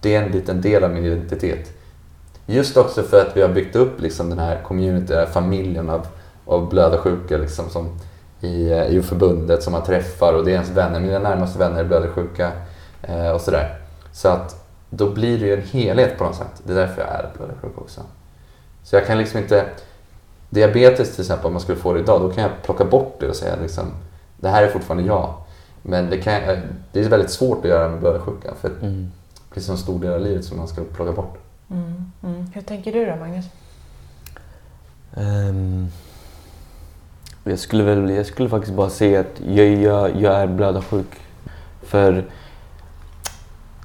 det 0.00 0.14
är 0.14 0.22
en 0.22 0.32
liten 0.32 0.60
del 0.60 0.84
av 0.84 0.90
min 0.90 1.04
identitet. 1.04 1.72
Just 2.46 2.76
också 2.76 3.02
för 3.02 3.20
att 3.20 3.36
vi 3.36 3.42
har 3.42 3.48
byggt 3.48 3.76
upp 3.76 4.00
liksom 4.00 4.30
den 4.30 4.38
här 4.38 4.62
community, 4.62 5.06
den 5.06 5.18
här 5.18 5.32
familjen 5.32 5.90
av, 5.90 6.06
av 6.44 6.68
blödarsjuka 6.68 7.36
liksom, 7.36 7.70
som 7.70 7.98
i, 8.40 8.70
eh, 8.70 8.86
i 8.86 9.02
förbundet 9.02 9.62
som 9.62 9.72
man 9.72 9.82
träffar 9.84 10.32
och 10.32 10.44
det 10.44 10.50
är 10.50 10.54
ens 10.54 10.70
vänner, 10.70 11.00
mina 11.00 11.18
närmaste 11.18 11.58
vänner 11.58 11.80
är 11.80 11.84
blödarsjuka 11.84 12.52
eh, 13.02 13.28
och 13.30 13.40
sådär. 13.40 13.78
Så 14.12 14.28
att 14.28 14.64
då 14.90 15.10
blir 15.10 15.38
det 15.38 15.46
ju 15.46 15.54
en 15.54 15.62
helhet 15.62 16.18
på 16.18 16.24
något 16.24 16.34
sätt. 16.36 16.62
Det 16.66 16.72
är 16.72 16.76
därför 16.76 17.02
jag 17.02 17.10
är 17.10 17.30
blödarsjuk 17.36 17.78
också. 17.78 18.00
Så 18.82 18.96
jag 18.96 19.06
kan 19.06 19.18
liksom 19.18 19.38
inte... 19.40 19.64
Diabetes 20.50 21.12
till 21.14 21.20
exempel, 21.20 21.46
om 21.46 21.52
man 21.52 21.62
skulle 21.62 21.78
få 21.78 21.92
det 21.92 22.00
idag, 22.00 22.20
då 22.20 22.30
kan 22.30 22.42
jag 22.42 22.52
plocka 22.62 22.84
bort 22.84 23.16
det 23.20 23.28
och 23.28 23.36
säga 23.36 23.54
liksom, 23.62 23.84
det 24.40 24.48
här 24.48 24.62
är 24.62 24.68
fortfarande 24.68 25.06
jag. 25.06 25.34
Men 25.82 26.10
det, 26.10 26.18
kan, 26.18 26.32
jag- 26.34 26.58
det 26.92 27.00
är 27.00 27.08
väldigt 27.08 27.30
svårt 27.30 27.58
att 27.64 27.70
göra 27.70 27.88
med 27.88 28.00
blödarsjuka 28.00 28.54
för 28.60 28.68
det 28.68 28.86
Mm. 28.86 29.12
blir 29.52 29.62
så 29.62 29.72
en 29.72 29.78
stor 29.78 30.00
del 30.00 30.12
av 30.12 30.20
livet 30.20 30.44
som 30.44 30.56
man 30.56 30.68
ska 30.68 30.82
plocka 30.94 31.12
bort. 31.12 31.38
Mm, 31.70 32.12
mm. 32.22 32.46
Hur 32.54 32.62
tänker 32.62 32.92
du 32.92 33.06
då, 33.06 33.16
Magnus? 33.16 33.44
Ehm, 35.16 35.88
jag, 37.50 37.58
skulle 37.58 37.82
väl, 37.84 38.10
jag 38.10 38.26
skulle 38.26 38.48
faktiskt 38.48 38.74
bara 38.74 38.90
säga 38.90 39.20
att 39.20 39.40
jag, 39.48 39.66
jag, 39.66 40.10
jag 40.20 40.34
är 40.34 40.46
blödarsjuk. 40.46 41.06
För 41.82 42.24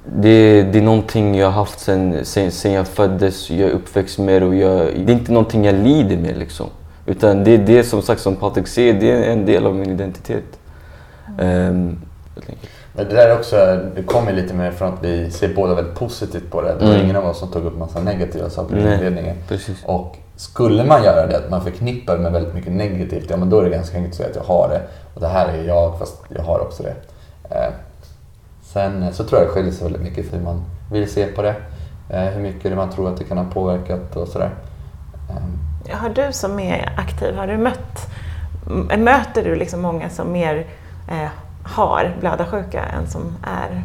det, 0.04 0.62
det 0.62 0.78
är 0.78 0.82
någonting 0.82 1.34
jag 1.38 1.46
har 1.46 1.52
haft 1.52 1.80
sen, 1.80 2.24
sen, 2.24 2.50
sen 2.52 2.72
jag 2.72 2.86
föddes, 2.88 3.50
jag 3.50 3.68
är 3.70 3.72
uppväxt 3.72 4.18
med 4.18 4.42
det 4.42 4.46
och 4.48 4.54
jag, 4.54 4.78
det 5.06 5.12
är 5.12 5.16
inte 5.16 5.32
någonting 5.32 5.64
jag 5.64 5.74
lider 5.74 6.16
med 6.16 6.36
liksom. 6.38 6.66
Utan 7.06 7.44
det 7.44 7.50
är 7.54 7.58
det 7.58 7.84
som 7.84 8.02
sagt 8.02 8.20
som 8.20 8.36
Patrik 8.36 8.66
säger, 8.66 9.00
det 9.00 9.10
är 9.10 9.32
en 9.32 9.46
del 9.46 9.66
av 9.66 9.74
min 9.74 9.90
identitet. 9.90 10.44
Helt 11.38 12.48
enkelt. 12.48 12.70
Men 12.94 13.08
det 13.08 13.14
där 13.14 13.28
är 13.28 13.34
också, 13.38 13.56
det 13.96 14.02
kommer 14.02 14.32
lite 14.32 14.54
mer 14.54 14.70
från 14.70 14.94
att 14.94 15.04
vi 15.04 15.30
ser 15.30 15.54
båda 15.54 15.74
väldigt 15.74 15.94
positivt 15.94 16.50
på 16.50 16.62
det. 16.62 16.74
Det 16.78 16.84
var 16.84 16.92
Mm. 16.92 17.04
ingen 17.04 17.16
av 17.16 17.26
oss 17.26 17.38
som 17.38 17.50
tog 17.50 17.64
upp 17.64 17.78
massa 17.78 18.00
negativa 18.00 18.50
saker 18.50 18.76
i 18.76 18.80
inledningen. 18.80 19.36
Precis. 19.48 19.84
Och 19.84 20.16
skulle 20.42 20.84
man 20.84 21.02
göra 21.02 21.26
det, 21.26 21.36
att 21.36 21.50
man 21.50 21.62
förknippar 21.62 22.18
med 22.18 22.32
väldigt 22.32 22.54
mycket 22.54 22.72
negativt, 22.72 23.30
ja 23.30 23.36
men 23.36 23.50
då 23.50 23.60
är 23.60 23.64
det 23.64 23.70
ganska 23.70 23.96
enkelt 23.96 24.12
att 24.12 24.16
säga 24.16 24.28
att 24.28 24.36
jag 24.36 24.54
har 24.54 24.68
det. 24.68 24.82
Och 25.14 25.20
det 25.20 25.28
här 25.28 25.48
är 25.48 25.64
jag, 25.64 25.98
fast 25.98 26.22
jag 26.28 26.42
har 26.42 26.60
också 26.60 26.82
det. 26.82 26.94
Eh, 27.50 27.72
sen 28.62 29.02
eh, 29.02 29.10
så 29.10 29.24
tror 29.24 29.40
jag 29.40 29.48
det 29.48 29.52
skiljer 29.52 29.72
sig 29.72 29.84
väldigt 29.84 30.02
mycket 30.02 30.30
för 30.30 30.36
hur 30.36 30.44
man 30.44 30.64
vill 30.92 31.12
se 31.12 31.26
på 31.26 31.42
det. 31.42 31.54
Eh, 32.10 32.20
hur 32.22 32.42
mycket 32.42 32.76
man 32.76 32.90
tror 32.90 33.08
att 33.08 33.16
det 33.16 33.24
kan 33.24 33.38
ha 33.38 33.44
påverkat 33.44 34.16
och 34.16 34.28
sådär. 34.28 34.50
Eh, 35.88 35.96
Har 35.96 36.08
du 36.08 36.32
som 36.32 36.58
är 36.60 36.92
aktiv, 36.96 37.34
har 37.36 37.46
du 37.46 37.56
mött, 37.56 38.06
möter 38.98 39.44
du 39.44 39.54
liksom 39.54 39.82
många 39.82 40.10
som 40.10 40.32
mer 40.32 40.66
eh, 41.10 41.28
har 41.64 42.16
blödarsjuka 42.20 42.84
än 42.84 43.06
som 43.06 43.22
är? 43.42 43.82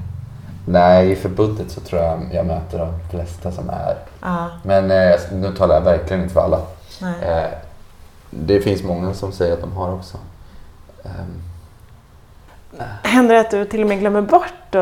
Nej, 0.67 1.12
i 1.12 1.15
förbundet 1.15 1.71
så 1.71 1.81
tror 1.81 2.01
jag 2.01 2.29
jag 2.33 2.45
möter 2.45 2.77
de 2.77 2.93
flesta 3.09 3.51
som 3.51 3.69
är. 3.69 3.95
Ja, 4.21 4.50
Men 4.63 4.91
eh, 4.91 5.15
nu 5.31 5.55
talar 5.55 5.75
jag 5.75 5.81
verkligen 5.81 6.21
inte 6.21 6.33
för 6.33 6.41
alla. 6.41 6.59
nej. 7.01 7.13
Eh, 7.21 7.50
det 8.29 8.62
finns 8.62 8.83
många 8.83 9.13
som 9.13 9.31
säger 9.31 9.53
att 9.53 9.62
de 9.62 9.71
har 9.77 9.93
också. 9.93 10.17
Ehm, 11.03 11.41
Händer 13.03 13.36
det 13.36 13.41
att 13.41 13.51
du 13.51 13.65
till 13.65 13.81
och 13.81 13.88
med 13.88 14.00
glömmer 14.00 14.21
bort 14.21 14.53
då, 14.69 14.79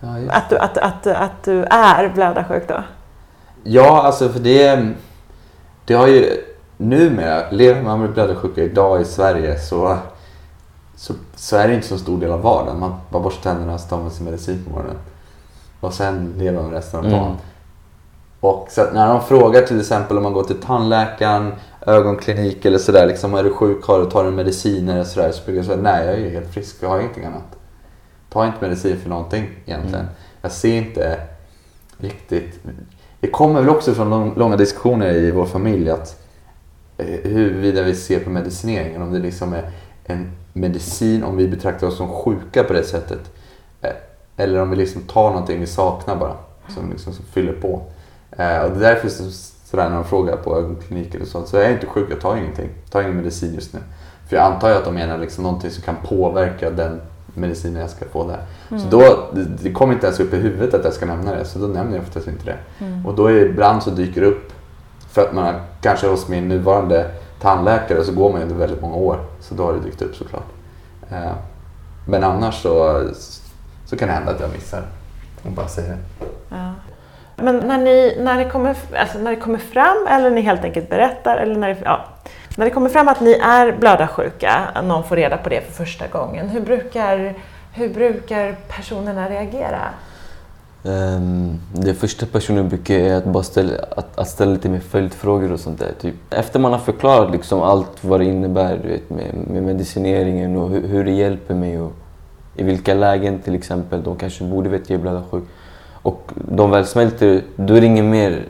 ja, 0.00 0.08
att, 0.30 0.50
du, 0.50 0.58
att, 0.58 0.78
att, 0.78 1.06
att 1.06 1.44
du 1.44 1.64
är 1.64 2.08
blödarsjuk 2.08 2.68
då? 2.68 2.82
Ja, 3.62 4.02
alltså 4.02 4.28
för 4.28 4.40
det... 4.40 4.88
Det 5.84 5.94
har 5.94 6.06
ju... 6.06 6.44
Numera, 6.76 7.50
lever 7.50 7.82
man 7.82 8.00
med 8.00 8.10
blödarsjuka 8.12 8.62
idag 8.62 9.00
i 9.00 9.04
Sverige 9.04 9.58
så, 9.58 9.98
så, 10.96 11.14
så 11.36 11.56
är 11.56 11.68
det 11.68 11.74
inte 11.74 11.86
så 11.86 11.98
stor 11.98 12.20
del 12.20 12.30
av 12.30 12.42
vardagen. 12.42 12.80
Man 12.80 12.94
bara 13.10 13.22
borstar 13.22 13.42
tänderna 13.42 13.78
man 13.90 14.10
sin 14.10 14.24
medicin 14.24 14.64
på 14.64 14.70
morgonen. 14.70 14.96
Och 15.80 15.92
sen 15.94 16.34
lever 16.38 16.62
man 16.62 16.70
resten 16.70 16.98
av 17.00 17.06
Mm. 17.06 17.18
dagen. 17.18 17.36
Och 18.40 18.66
så 18.70 18.84
när 18.92 19.08
de 19.08 19.22
frågar 19.22 19.62
till 19.62 19.80
exempel 19.80 20.16
om 20.16 20.22
man 20.22 20.32
går 20.32 20.44
till 20.44 20.60
tandläkaren, 20.60 21.52
ögonklinik 21.86 22.64
eller 22.64 22.78
sådär. 22.78 23.06
Liksom, 23.06 23.34
är 23.34 23.44
du 23.44 23.50
sjuk, 23.52 23.84
har 23.84 23.98
du, 24.00 24.10
tar 24.10 24.24
du 24.24 24.30
mediciner 24.30 25.00
och 25.00 25.06
sådär. 25.06 25.32
Så 25.32 25.44
brukar 25.44 25.56
jag 25.58 25.66
säga 25.66 25.78
nej, 25.82 26.06
jag 26.06 26.14
är 26.14 26.18
ju 26.18 26.30
helt 26.30 26.52
frisk. 26.54 26.76
Jag 26.80 26.88
har 26.88 27.00
ingenting 27.00 27.24
annat. 27.24 27.56
Ta 28.30 28.46
inte 28.46 28.58
medicin 28.60 29.00
för 29.00 29.08
någonting 29.08 29.50
egentligen. 29.66 30.00
Mm. 30.00 30.12
Jag 30.42 30.52
ser 30.52 30.76
inte 30.76 31.20
riktigt... 31.98 32.60
Det 33.20 33.30
kommer 33.30 33.60
väl 33.60 33.68
också 33.70 33.94
från 33.94 34.10
lång- 34.10 34.34
långa 34.36 34.56
diskussioner 34.56 35.12
i 35.14 35.30
vår 35.30 35.46
familj 35.46 35.90
att 35.90 36.22
eh, 36.98 37.06
huruvida 37.06 37.82
vi 37.82 37.94
ser 37.94 38.20
på 38.20 38.30
medicineringen, 38.30 39.02
om 39.02 39.12
det 39.12 39.18
liksom 39.18 39.52
är 39.52 39.70
en 40.04 40.30
medicin, 40.52 41.24
om 41.24 41.36
vi 41.36 41.48
betraktar 41.48 41.86
oss 41.86 41.96
som 41.96 42.08
sjuka 42.08 42.64
på 42.64 42.72
det 42.72 42.84
sättet. 42.84 43.20
Eh, 43.82 43.90
Eller 44.36 44.62
om 44.62 44.70
vi 44.70 44.76
liksom 44.76 45.02
tar 45.02 45.30
någonting 45.30 45.60
vi 45.60 45.66
saknar 45.66 46.16
bara, 46.16 46.34
som, 46.68 46.90
liksom, 46.90 47.12
som 47.12 47.24
fyller 47.24 47.52
på. 47.52 47.82
Eh, 48.30 48.58
Och 48.58 48.70
det 48.70 48.76
är 48.86 48.94
därför 48.94 49.08
så, 49.08 49.30
sådär 49.64 49.88
när 49.88 49.96
de 49.96 50.04
frågar 50.04 50.36
på 50.36 50.58
ögonkliniker 50.58 51.22
och 51.22 51.28
så, 51.28 51.44
så 51.46 51.56
är 51.56 51.62
jag 51.62 51.72
inte 51.72 51.86
sjuk, 51.86 52.08
jag 52.10 52.20
tar 52.20 52.36
ingenting. 52.36 52.68
Jag 52.84 52.90
tar 52.92 53.02
ingen 53.02 53.16
medicin 53.16 53.54
just 53.54 53.72
nu. 53.74 53.80
För 54.28 54.36
jag 54.36 54.44
antar 54.44 54.68
ju 54.68 54.74
att 54.74 54.84
de 54.84 54.94
menar 54.94 55.18
liksom 55.18 55.44
någonting 55.44 55.70
som 55.70 55.82
kan 55.82 55.96
påverka 56.04 56.70
den 56.70 57.00
medicinen 57.34 57.80
jag 57.80 57.90
ska 57.90 58.04
få 58.04 58.28
där. 58.28 58.40
Så 58.78 58.88
då, 58.90 59.28
det, 59.32 59.44
det 59.62 59.72
kommer 59.72 59.92
inte 59.94 60.06
ens 60.06 60.20
upp 60.20 60.34
i 60.34 60.36
huvudet 60.36 60.74
att 60.74 60.84
jag 60.84 60.92
ska 60.94 61.06
nämna 61.06 61.34
det, 61.34 61.44
så 61.44 61.58
då 61.58 61.66
nämner 61.66 61.96
jag 61.96 62.02
oftast 62.02 62.28
inte 62.28 62.44
det. 62.44 62.56
Och 63.06 63.14
då 63.14 63.26
är 63.26 63.46
ibland 63.46 63.82
så 63.82 63.90
dyker 63.90 64.20
det 64.20 64.26
upp, 64.26 64.52
för 65.10 65.22
att 65.22 65.32
man 65.34 65.54
kanske 65.80 66.06
hos 66.08 66.28
min 66.28 66.48
nuvarande 66.48 67.10
tandläkare 67.44 68.04
så 68.04 68.12
går 68.12 68.30
man 68.30 68.40
ju 68.40 68.42
under 68.42 68.56
väldigt 68.56 68.80
många 68.80 68.96
år, 68.96 69.18
så 69.40 69.54
då 69.54 69.64
har 69.64 69.72
det 69.72 69.80
dykt 69.80 70.02
upp 70.02 70.16
såklart. 70.16 70.46
Eh, 71.10 71.32
Men 72.08 72.24
annars 72.24 72.62
så, 72.62 73.02
så 73.86 73.96
kan 73.96 74.08
det 74.08 74.14
hända 74.14 74.32
att 74.32 74.40
jag 74.40 74.50
missar 74.52 74.82
och 75.42 75.50
bara 75.50 75.68
säger 75.68 75.90
det. 75.90 76.26
Ja. 76.48 76.72
Men 77.36 77.56
när, 77.56 77.78
ni, 77.78 78.16
när, 78.20 78.38
det 78.38 78.50
kommer, 78.50 78.76
alltså 78.96 79.18
när 79.18 79.30
det 79.30 79.36
kommer 79.36 79.58
fram 79.58 80.06
eller 80.08 80.30
ni 80.30 80.40
helt 80.40 80.64
enkelt 80.64 80.90
berättar 80.90 81.36
eller 81.36 81.56
när 81.56 81.68
det, 81.68 81.76
ja, 81.84 82.04
när 82.56 82.64
det 82.64 82.70
kommer 82.70 82.88
fram 82.90 83.08
att 83.08 83.20
ni 83.20 83.32
är 83.32 83.72
blödarsjuka, 83.72 84.68
någon 84.84 85.04
får 85.04 85.16
reda 85.16 85.36
på 85.36 85.48
det 85.48 85.60
för 85.60 85.72
första 85.72 86.06
gången, 86.06 86.48
hur 86.48 86.60
brukar, 86.60 87.34
hur 87.72 87.88
brukar 87.88 88.56
personerna 88.68 89.28
reagera? 89.30 89.80
Um, 90.86 91.60
det 91.72 91.94
första 91.94 92.26
personen 92.26 92.68
brukar 92.68 92.94
är 92.94 93.14
att 93.14 93.24
bara 93.24 93.42
ställa, 93.42 93.72
att, 93.96 94.18
att 94.18 94.28
ställa 94.28 94.52
lite 94.52 94.68
mer 94.68 94.80
följdfrågor 94.80 95.52
och 95.52 95.60
sånt 95.60 95.78
där. 95.78 95.92
Typ. 96.00 96.14
Efter 96.30 96.58
man 96.58 96.72
har 96.72 96.78
förklarat 96.78 97.32
liksom 97.32 97.62
allt 97.62 98.04
vad 98.04 98.20
det 98.20 98.24
innebär 98.24 98.80
du 98.82 98.88
vet, 98.88 99.10
med, 99.10 99.34
med 99.50 99.62
medicineringen 99.62 100.56
och 100.56 100.70
hur, 100.70 100.88
hur 100.88 101.04
det 101.04 101.10
hjälper 101.10 101.54
mig 101.54 101.80
och 101.80 101.92
i 102.56 102.62
vilka 102.62 102.94
lägen 102.94 103.38
till 103.38 103.54
exempel 103.54 104.02
de 104.02 104.16
kanske 104.16 104.44
borde 104.44 104.68
veta 104.68 104.82
att 104.82 104.90
jag 104.90 104.98
är 104.98 105.02
blödarsjuk. 105.02 105.44
Och 106.02 106.30
de 106.34 106.70
väl 106.70 106.86
smälter, 106.86 107.42
då 107.56 107.74
är 107.74 107.80
det 107.80 107.86
inget 107.86 108.04
mer, 108.04 108.42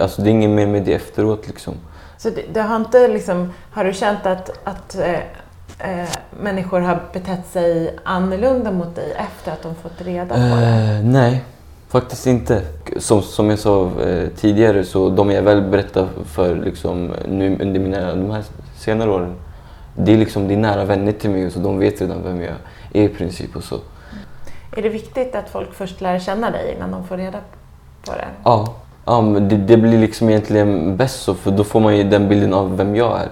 alltså 0.00 0.22
det 0.22 0.28
är 0.28 0.32
inget 0.32 0.50
mer 0.50 0.66
med 0.66 0.82
det 0.82 0.94
efteråt 0.94 1.46
liksom. 1.46 1.74
Så 2.18 2.30
det, 2.30 2.42
det 2.52 2.60
har, 2.60 2.76
inte 2.76 3.08
liksom, 3.08 3.52
har 3.70 3.84
du 3.84 3.92
känt 3.92 4.26
att, 4.26 4.50
att 4.64 4.98
eh, 4.98 6.00
eh, 6.00 6.08
människor 6.40 6.80
har 6.80 7.00
betett 7.12 7.46
sig 7.46 7.96
annorlunda 8.04 8.72
mot 8.72 8.94
dig 8.94 9.12
efter 9.12 9.52
att 9.52 9.62
de 9.62 9.74
fått 9.74 10.02
reda 10.02 10.34
på 10.34 10.40
det? 10.40 10.98
Eh, 10.98 11.04
nej, 11.04 11.44
faktiskt 11.88 12.26
inte. 12.26 12.62
Som, 12.96 13.22
som 13.22 13.50
jag 13.50 13.58
sa 13.58 13.90
eh, 14.00 14.28
tidigare, 14.28 14.84
så 14.84 15.08
de 15.08 15.30
jag 15.30 15.42
väl 15.42 15.62
berättar 15.62 16.08
för 16.24 16.56
liksom, 16.56 17.12
nu 17.28 17.58
under 17.60 17.80
mina, 17.80 18.14
de 18.14 18.30
här 18.30 18.44
senare 18.76 19.10
åren, 19.10 19.34
det 19.94 20.12
är, 20.12 20.18
liksom, 20.18 20.48
det 20.48 20.54
är 20.54 20.58
nära 20.58 20.84
vänner 20.84 21.12
till 21.12 21.30
mig, 21.30 21.50
så 21.50 21.58
de 21.58 21.78
vet 21.78 22.00
redan 22.00 22.22
vem 22.22 22.40
jag 22.40 22.54
är 22.92 23.02
i 23.02 23.08
princip. 23.08 23.56
Och 23.56 23.64
så. 23.64 23.78
Är 24.76 24.82
det 24.82 24.88
viktigt 24.88 25.34
att 25.34 25.48
folk 25.48 25.74
först 25.74 26.00
lär 26.00 26.18
känna 26.18 26.50
dig 26.50 26.74
innan 26.76 26.90
de 26.90 27.06
får 27.06 27.16
reda 27.16 27.38
på 28.06 28.12
det? 28.12 28.28
Ja, 28.44 28.74
ja 29.04 29.20
men 29.20 29.48
det, 29.48 29.56
det 29.56 29.76
blir 29.76 29.98
liksom 29.98 30.28
egentligen 30.28 30.96
bäst 30.96 31.22
så, 31.22 31.34
för 31.34 31.50
då 31.50 31.64
får 31.64 31.80
man 31.80 31.96
ju 31.96 32.04
den 32.04 32.28
bilden 32.28 32.54
av 32.54 32.76
vem 32.76 32.96
jag 32.96 33.20
är. 33.20 33.30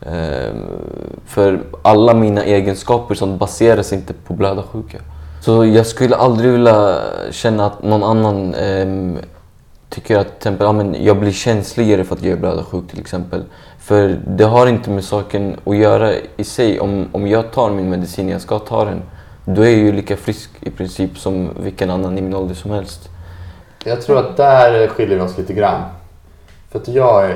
Eh, 0.00 0.54
för 1.26 1.60
alla 1.82 2.14
mina 2.14 2.44
egenskaper 2.44 3.14
som 3.14 3.38
baseras 3.38 3.92
inte 3.92 4.12
på 4.12 4.34
blödarsjuka. 4.34 4.98
Så 5.40 5.64
jag 5.64 5.86
skulle 5.86 6.16
aldrig 6.16 6.52
vilja 6.52 7.00
känna 7.30 7.66
att 7.66 7.82
någon 7.82 8.02
annan 8.02 8.54
eh, 8.54 9.22
tycker 9.88 10.18
att 10.18 10.26
till 10.26 10.36
exempel, 10.36 10.64
ja, 10.64 10.72
men 10.72 11.04
jag 11.04 11.20
blir 11.20 11.32
känsligare 11.32 12.04
för 12.04 12.14
att 12.14 12.22
jag 12.22 12.32
är 12.32 12.36
blödarsjuk 12.36 12.90
till 12.90 13.00
exempel. 13.00 13.44
För 13.78 14.20
det 14.26 14.44
har 14.44 14.66
inte 14.66 14.90
med 14.90 15.04
saken 15.04 15.56
att 15.64 15.76
göra 15.76 16.12
i 16.36 16.44
sig. 16.44 16.80
Om, 16.80 17.08
om 17.12 17.26
jag 17.26 17.52
tar 17.52 17.70
min 17.70 17.90
medicin, 17.90 18.28
jag 18.28 18.40
ska 18.40 18.58
ta 18.58 18.84
den, 18.84 19.02
då 19.44 19.62
är 19.62 19.70
jag 19.70 19.78
ju 19.78 19.92
lika 19.92 20.16
frisk 20.16 20.50
i 20.60 20.70
princip 20.70 21.18
som 21.18 21.50
vilken 21.60 21.90
annan 21.90 22.18
i 22.18 22.22
min 22.22 22.34
ålder 22.34 22.54
som 22.54 22.70
helst. 22.70 23.08
Jag 23.84 24.02
tror 24.02 24.18
att 24.18 24.36
där 24.36 24.88
skiljer 24.88 25.16
vi 25.16 25.22
oss 25.22 25.38
lite 25.38 25.52
grann. 25.52 25.82
För 26.70 26.78
att 26.78 26.88
jag 26.88 27.34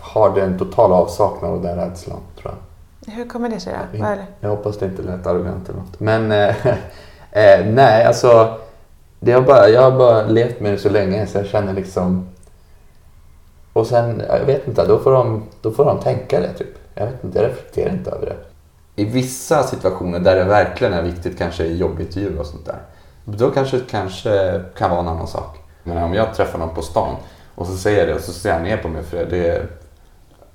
har 0.00 0.34
den 0.34 0.58
totala 0.58 0.94
avsaknad 0.94 1.50
av 1.50 1.62
den 1.62 1.76
rädslan, 1.76 2.20
tror 2.40 2.54
jag. 2.54 2.73
Hur 3.06 3.28
kommer 3.28 3.48
det 3.48 3.60
sig 3.60 3.72
då? 3.92 3.98
Det? 3.98 4.26
Jag 4.40 4.48
hoppas 4.48 4.78
det 4.78 4.86
inte 4.86 5.02
lät 5.02 5.26
arrogant 5.26 5.68
eller 5.68 5.78
något. 5.78 6.00
Men 6.00 6.32
eh, 6.32 6.66
eh, 7.30 7.66
nej, 7.66 8.04
alltså. 8.04 8.58
Det 9.20 9.32
har 9.32 9.40
bara, 9.42 9.68
jag 9.68 9.82
har 9.82 9.98
bara 9.98 10.26
levt 10.26 10.60
med 10.60 10.72
det 10.72 10.78
så 10.78 10.88
länge 10.88 11.26
så 11.26 11.38
jag 11.38 11.46
känner 11.46 11.72
liksom... 11.72 12.28
Och 13.72 13.86
sen, 13.86 14.22
jag 14.28 14.44
vet 14.44 14.68
inte, 14.68 14.86
då 14.86 14.98
får 14.98 15.12
de, 15.12 15.42
då 15.62 15.70
får 15.70 15.84
de 15.84 16.00
tänka 16.00 16.40
det 16.40 16.52
typ. 16.52 16.78
Jag 16.94 17.06
vet 17.06 17.24
inte, 17.24 17.38
jag 17.38 17.48
reflekterar 17.48 17.92
inte 17.92 18.10
över 18.10 18.26
det. 18.26 18.36
I 19.02 19.04
vissa 19.04 19.62
situationer 19.62 20.20
där 20.20 20.36
det 20.36 20.44
verkligen 20.44 20.92
är 20.92 21.02
viktigt, 21.02 21.38
kanske 21.38 21.64
i 21.64 21.76
jobbintervjuer 21.76 22.40
och 22.40 22.46
sånt 22.46 22.66
där. 22.66 22.78
Då 23.24 23.50
kanske 23.50 23.80
kanske 23.90 24.60
kan 24.76 24.90
vara 24.90 25.00
en 25.00 25.08
annan 25.08 25.26
sak. 25.26 25.58
Men 25.82 26.02
om 26.02 26.14
jag 26.14 26.34
träffar 26.34 26.58
någon 26.58 26.74
på 26.74 26.82
stan 26.82 27.16
och 27.54 27.66
så 27.66 27.76
säger 27.76 27.98
jag 27.98 28.08
det 28.08 28.14
och 28.14 28.20
så 28.20 28.32
ser 28.32 28.50
jag 28.50 28.62
ner 28.62 28.76
på 28.76 28.88
mig 28.88 29.02
för 29.02 29.26
det. 29.26 29.66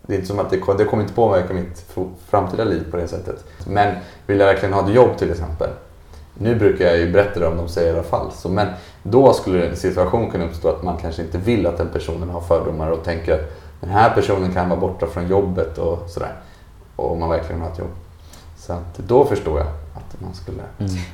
Det, 0.09 0.15
är 0.15 0.17
inte 0.17 0.27
som 0.27 0.39
att 0.39 0.49
det, 0.49 0.73
det 0.77 0.85
kommer 0.85 1.03
inte 1.03 1.15
påverka 1.15 1.53
mitt 1.53 1.85
framtida 2.29 2.63
liv 2.63 2.91
på 2.91 2.97
det 2.97 3.07
sättet. 3.07 3.45
Men 3.67 3.95
vill 4.27 4.39
jag 4.39 4.45
verkligen 4.45 4.73
ha 4.73 4.87
ett 4.87 4.95
jobb 4.95 5.17
till 5.17 5.31
exempel. 5.31 5.69
Nu 6.33 6.55
brukar 6.55 6.85
jag 6.85 6.97
ju 6.97 7.11
berätta 7.11 7.39
det 7.39 7.47
om 7.47 7.57
de 7.57 7.69
säger 7.69 7.93
i 7.93 7.93
alla 7.93 8.03
fall. 8.03 8.31
Så, 8.31 8.49
men 8.49 8.67
då 9.03 9.33
skulle 9.33 9.67
en 9.67 9.75
situation 9.75 10.31
kunna 10.31 10.45
uppstå 10.45 10.69
att 10.69 10.83
man 10.83 10.97
kanske 10.97 11.21
inte 11.21 11.37
vill 11.37 11.67
att 11.67 11.77
den 11.77 11.89
personen 11.89 12.29
har 12.29 12.41
fördomar 12.41 12.91
och 12.91 13.03
tänker 13.03 13.33
att 13.33 13.51
den 13.81 13.89
här 13.89 14.15
personen 14.15 14.53
kan 14.53 14.69
vara 14.69 14.79
borta 14.79 15.07
från 15.07 15.27
jobbet 15.27 15.77
och 15.77 16.09
sådär. 16.09 16.33
Och 16.95 17.17
man 17.17 17.29
verkligen 17.29 17.61
har 17.61 17.69
ett 17.69 17.79
jobb. 17.79 17.91
Så 18.57 18.73
att 18.73 18.97
då 18.97 19.25
förstår 19.25 19.59
jag 19.59 19.67
att 19.67 20.21
man 20.21 20.33
skulle... 20.33 20.61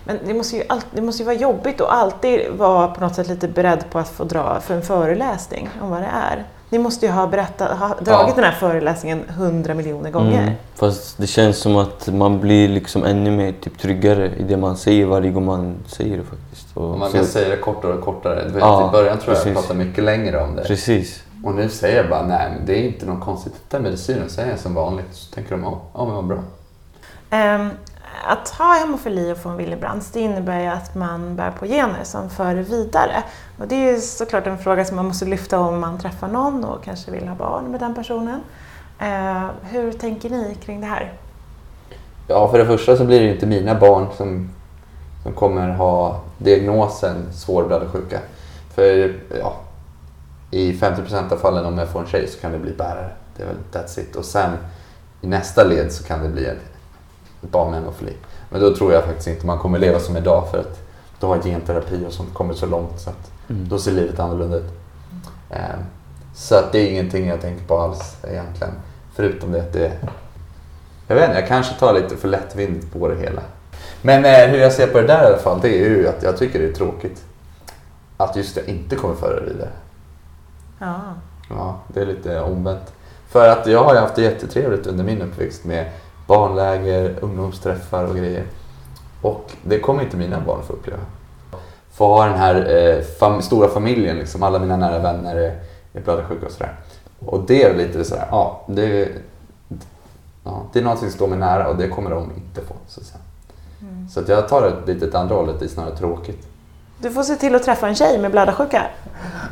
Men 0.04 0.20
det 0.26 0.34
måste, 0.34 0.58
ju 0.58 0.64
det 0.92 1.02
måste 1.02 1.24
ju 1.24 1.26
vara 1.26 1.38
jobbigt 1.38 1.82
och 1.82 1.96
alltid 1.96 2.52
vara 2.52 2.88
på 2.88 3.02
något 3.02 3.16
sätt 3.16 3.28
lite 3.28 3.48
beredd 3.48 3.86
på 3.92 4.00
att 4.00 4.10
få 4.10 4.24
dra 4.24 4.60
för 4.60 4.74
en 4.74 4.82
föreläsning 4.82 5.70
om 5.82 5.90
vad 5.90 6.02
det 6.02 6.12
är. 6.14 6.46
Ni 6.70 6.80
måste 6.80 7.06
ju 7.06 7.12
ha, 7.12 7.28
berättat, 7.28 7.78
ha 7.80 7.88
dragit 7.88 8.06
Ja. 8.08 8.34
den 8.36 8.44
här 8.44 8.52
föreläsningen 8.52 9.24
hundra 9.38 9.74
miljoner 9.74 10.12
gånger. 10.12 10.42
Mm. 10.42 10.54
Fast 10.76 11.18
det 11.18 11.28
känns 11.28 11.58
som 11.58 11.78
att 11.78 12.08
man 12.14 12.40
blir 12.40 12.70
liksom 12.70 13.04
ännu 13.04 13.32
mer 13.32 13.54
typ 13.62 13.78
tryggare 13.80 14.32
i 14.38 14.44
det 14.44 14.58
man 14.58 14.78
säger 14.78 15.06
varje 15.06 15.32
gång 15.32 15.46
man 15.46 15.76
säger 15.88 16.18
det 16.18 16.24
faktiskt. 16.24 16.78
Och 16.78 16.92
Och 16.92 17.00
man 17.00 17.12
så- 17.12 17.18
kan 17.18 17.26
säga 17.26 17.50
det 17.50 17.58
kortare 17.58 17.94
och 17.94 18.02
kortare. 18.06 18.44
Du 18.44 18.50
vet, 18.50 18.60
Ja, 18.62 18.90
I 18.90 18.92
början 18.92 19.18
tror 19.18 19.36
jag 19.36 19.38
jag 19.38 19.44
precis. 19.44 19.54
pratade 19.68 19.86
mycket 19.86 20.04
längre 20.04 20.44
om 20.44 20.56
det. 20.56 20.64
Precis. 20.64 21.24
Och 21.44 21.56
nu 21.56 21.70
säger 21.70 21.98
jag 21.98 22.10
bara 22.10 22.22
nej, 22.28 22.52
men 22.58 22.66
det 22.66 22.80
är 22.80 22.84
inte 22.84 23.06
något 23.06 23.24
konstigt. 23.24 23.54
Den 23.70 23.82
medicinen 23.84 24.30
säger 24.30 24.50
jag 24.50 24.60
som 24.60 24.74
vanligt. 24.74 25.06
Så 25.12 25.36
tänker 25.36 25.52
de, 25.52 25.64
ja, 25.64 25.82
ja 25.94 26.06
men 26.06 26.16
vad 26.16 26.26
bra. 26.26 26.38
Ehm, 27.30 27.70
att 28.28 28.50
ha 28.50 28.74
hemofili 28.74 29.32
och 29.34 29.38
få 29.38 29.50
en 29.50 29.58
Willebrands 29.58 30.12
det 30.12 30.20
innebär 30.20 30.60
ju 30.60 30.68
att 30.68 30.96
man 30.96 31.36
bär 31.36 31.52
på 31.52 31.66
gener 31.66 32.04
som 32.04 32.30
för 32.30 32.56
vidare. 32.56 33.24
Och 33.60 33.68
det 33.68 33.76
är 33.76 33.94
ju 33.94 34.02
såklart 34.02 34.48
en 34.48 34.58
fråga 34.58 34.86
som 34.86 34.96
man 34.96 35.06
måste 35.06 35.26
lyfta 35.26 35.60
om 35.60 35.80
man 35.80 36.00
träffar 36.00 36.28
någon 36.28 36.64
och 36.64 36.84
kanske 36.84 37.12
vill 37.12 37.28
ha 37.28 37.36
barn 37.36 37.72
med 37.72 37.80
den 37.80 37.96
personen. 37.96 38.42
Eh, 39.00 39.48
hur 39.62 39.92
tänker 39.92 40.30
ni 40.30 40.58
kring 40.66 40.82
det 40.82 40.88
här? 40.88 41.14
Ja, 42.28 42.48
för 42.52 42.60
det 42.60 42.66
första 42.66 42.98
så 42.98 43.06
blir 43.06 43.20
det 43.20 43.26
ju 43.26 43.34
inte 43.34 43.46
mina 43.46 43.76
barn 43.76 44.08
som, 44.18 44.50
som 45.24 45.34
kommer 45.34 45.70
ha 45.70 46.22
diagnosen 46.38 47.34
svår 47.34 47.64
blödarsjuka. 47.64 48.20
För 48.76 49.14
ja, 49.40 49.56
i 50.52 50.74
50% 50.74 51.34
av 51.34 51.38
fallen 51.38 51.66
om 51.66 51.78
jag 51.78 51.90
får 51.90 52.00
en 52.00 52.08
tjej 52.08 52.28
så 52.28 52.40
kan 52.40 52.52
det 52.52 52.60
bli 52.60 52.72
bärare. 52.72 53.10
Det 53.38 53.44
är 53.44 53.48
väl 53.48 53.56
that's 53.72 54.00
it. 54.00 54.16
Och 54.16 54.26
sen 54.26 54.52
i 55.22 55.28
nästa 55.28 55.64
led 55.64 55.92
så 55.92 56.04
kan 56.04 56.24
det 56.24 56.30
bli 56.30 56.46
ett, 56.46 56.58
med 57.54 57.74
hemofili. 57.74 58.14
Men 58.50 58.62
då 58.62 58.76
tror 58.76 58.94
jag 58.94 59.04
faktiskt 59.04 59.28
inte 59.28 59.46
man 59.46 59.60
kommer 59.60 59.80
leva 59.80 60.00
som 60.00 60.18
idag 60.18 60.48
för 60.52 60.60
att 60.60 60.80
då 61.20 61.28
har 61.28 61.36
genterapi 61.42 62.06
och 62.08 62.14
sånt 62.14 62.34
kommit 62.34 62.58
så 62.58 62.66
långt 62.66 63.00
så 63.00 63.10
att 63.10 63.32
Mm. 63.50 63.70
då 63.70 63.80
ser 63.80 63.92
livet 63.92 64.20
annorlunda 64.20 64.58
ut. 64.58 64.72
Ehm, 65.50 65.80
Så 66.36 66.56
att 66.56 66.72
det 66.72 66.80
är 66.80 66.92
ingenting 66.92 67.28
jag 67.28 67.42
tänker 67.42 67.66
på 67.66 67.78
alls 67.80 68.16
egentligen. 68.24 68.74
Förutom 69.16 69.52
det 69.52 69.60
att 69.60 69.74
det 69.74 69.92
jag 71.08 71.16
vet 71.16 71.26
inte, 71.30 71.40
jag 71.40 71.48
kanske 71.48 71.80
tar 71.80 71.94
lite 71.94 72.16
för 72.18 72.28
lättvindigt 72.28 72.94
på 72.94 73.08
det 73.08 73.16
hela. 73.16 73.42
Men 74.02 74.26
eh, 74.26 74.48
hur 74.48 74.58
jag 74.58 74.72
ser 74.74 74.88
på 74.88 75.02
det 75.02 75.08
där 75.08 75.24
i 75.24 75.28
alla 75.28 75.38
fall, 75.38 75.60
det 75.62 75.70
är 75.70 75.90
ju 75.90 76.08
att 76.08 76.24
jag 76.24 76.38
tycker 76.38 76.60
det 76.60 76.66
är 76.68 76.74
tråkigt. 76.74 77.24
Att 78.18 78.36
just 78.36 78.58
jag 78.58 78.66
inte 78.66 78.96
kommer 78.96 79.16
föra 79.16 79.40
det 79.40 79.46
vidare. 79.46 79.70
Ja. 80.80 80.96
Ja, 81.50 81.80
det 81.88 82.02
är 82.02 82.06
lite 82.06 82.42
omvänt. 82.42 82.94
För 83.30 83.50
att 83.50 83.68
jag 83.68 83.84
har 83.84 83.94
ju 83.94 84.00
haft 84.00 84.16
det 84.16 84.22
jättetrevligt 84.22 84.88
under 84.88 85.04
min 85.04 85.22
uppväxt 85.22 85.66
med 85.66 85.90
barnläger, 86.28 87.16
ungdomsträffar 87.22 88.04
och 88.06 88.16
grejer. 88.16 88.44
Och 89.22 89.52
det 89.64 89.80
kommer 89.80 90.04
inte 90.04 90.18
mina 90.18 90.40
barn 90.40 90.64
få 90.68 90.74
uppleva. 90.74 91.00
Få 91.94 92.08
ha 92.08 92.26
den 92.26 92.38
här 92.38 92.56
eh, 92.56 93.04
fam- 93.20 93.42
stora 93.42 93.68
familjen, 93.70 94.18
liksom, 94.18 94.44
alla 94.44 94.60
mina 94.60 94.78
nära 94.78 95.00
vänner 95.00 95.36
är, 95.36 95.60
är 95.94 96.02
blödarsjuka 96.02 96.46
och 96.46 96.52
sådär. 96.52 96.76
Och 97.26 97.40
det 97.48 97.64
är 97.64 97.76
lite 97.76 98.04
sådär, 98.04 98.28
ja, 98.32 98.62
det, 98.68 99.10
ja, 100.44 100.64
det 100.74 100.80
är 100.80 100.84
någonting 100.84 101.10
som 101.10 101.16
står 101.16 101.28
mig 101.28 101.40
nära 101.40 101.68
och 101.70 101.76
det 101.78 101.88
kommer 101.88 102.10
de 102.10 102.32
inte 102.38 102.62
få. 102.62 102.74
Så 102.88 103.00
att, 103.02 103.06
säga. 103.08 103.20
så 104.12 104.20
att 104.20 104.28
jag 104.28 104.48
tar 104.50 104.62
det 104.62 104.94
lite 104.94 105.08
åt 105.08 105.16
andra 105.16 105.36
hållet, 105.36 105.60
det 105.60 105.66
är 105.66 105.70
snarare 105.70 105.96
tråkigt. 105.98 106.48
Du 107.00 107.12
får 107.12 107.24
se 107.24 107.36
till 107.36 107.56
att 107.56 107.64
träffa 107.64 107.88
en 107.88 107.96
tjej 107.96 108.20
med 108.20 108.32
blödarsjuka. 108.32 108.84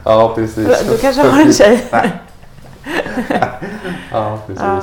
Ja, 0.04 0.32
precis. 0.36 0.90
Du 0.90 0.98
kanske 0.98 1.22
har 1.22 1.42
en 1.42 1.54
tjej. 1.54 1.86
Ja, 4.12 4.38
precis. 4.48 4.64
Ja. 4.64 4.82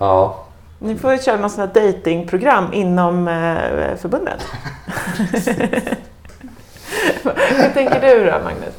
Ja. 0.00 0.41
Ni 0.84 0.96
får 0.96 1.16
köra 1.16 1.36
något 1.36 1.52
sånt 1.52 1.76
här 1.76 1.86
datingprogram 1.86 2.72
inom 2.72 3.28
eh, 3.28 3.96
förbundet. 3.96 4.42
Hur 7.48 7.68
tänker 7.74 8.00
du 8.00 8.24
då, 8.24 8.30
Magnus? 8.44 8.74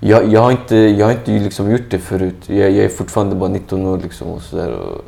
Jag, 0.00 0.28
jag 0.32 0.40
har 0.40 0.50
inte, 0.50 0.76
jag 0.76 1.06
har 1.06 1.12
inte 1.12 1.30
liksom 1.30 1.70
gjort 1.70 1.90
det 1.90 1.98
förut. 1.98 2.36
Jag, 2.46 2.70
jag 2.70 2.84
är 2.84 2.88
fortfarande 2.88 3.36
bara 3.36 3.48
19 3.48 3.86
år 3.86 3.98
liksom 3.98 4.28
och 4.28 4.42
sådär. 4.42 4.72
Och, 4.72 5.04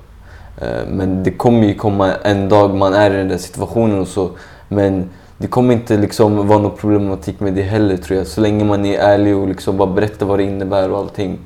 eh, 0.65 0.87
men 0.89 1.23
det 1.23 1.31
kommer 1.31 1.67
ju 1.67 1.75
komma 1.75 2.15
en 2.15 2.49
dag 2.49 2.75
man 2.75 2.95
är 2.95 3.11
i 3.11 3.17
den 3.17 3.29
där 3.29 3.39
situationen 3.39 3.99
och 3.99 4.09
så. 4.09 4.31
Men 4.69 5.11
det 5.39 5.47
kommer 5.47 5.75
inte 5.75 5.97
liksom 5.97 6.49
vara 6.49 6.59
någon 6.59 6.77
problematik 6.77 7.41
med 7.41 7.55
det 7.55 7.63
heller 7.63 7.97
tror 7.97 8.19
jag. 8.19 8.27
Så 8.27 8.41
länge 8.41 8.65
man 8.65 8.85
är 8.85 8.99
ärlig 8.99 9.37
och 9.37 9.49
liksom 9.49 9.77
bara 9.77 9.91
berättar 9.91 10.27
vad 10.27 10.39
det 10.39 10.45
innebär 10.45 10.91
och 10.91 10.99
allting. 10.99 11.39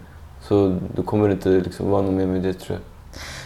Så 0.48 0.76
då 0.96 1.02
kommer 1.02 1.28
det 1.28 1.32
inte 1.32 1.48
liksom 1.48 1.90
vara 1.90 2.02
något 2.02 2.14
mer 2.14 2.26
med 2.26 2.42
det 2.42 2.52
tror 2.52 2.78
jag. 2.78 2.93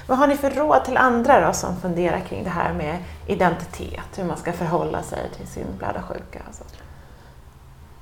Vad 0.09 0.18
har 0.18 0.27
ni 0.27 0.37
för 0.37 0.51
råd 0.51 0.85
till 0.85 0.97
andra 0.97 1.47
då 1.47 1.53
som 1.53 1.77
funderar 1.77 2.21
kring 2.21 2.44
det 2.44 2.51
här 2.51 2.73
med 2.73 2.97
identitet? 3.27 4.05
Hur 4.16 4.25
man 4.25 4.37
ska 4.37 4.53
förhålla 4.53 5.03
sig 5.03 5.18
till 5.37 5.47
sin 5.47 5.66
blödarsjuka? 5.79 6.38
Alltså. 6.47 6.64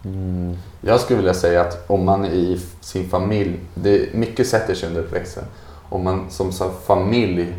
Mm. 0.04 0.56
Jag 0.80 1.00
skulle 1.00 1.16
vilja 1.16 1.34
säga 1.34 1.60
att 1.60 1.90
om 1.90 2.04
man 2.04 2.24
i 2.24 2.60
sin 2.80 3.08
familj, 3.08 3.60
det, 3.74 4.14
mycket 4.14 4.48
sätter 4.48 4.74
sig 4.74 4.88
under 4.88 5.00
uppväxten. 5.00 5.44
Om 5.88 6.04
man 6.04 6.30
som, 6.30 6.52
som 6.52 6.70
familj 6.86 7.54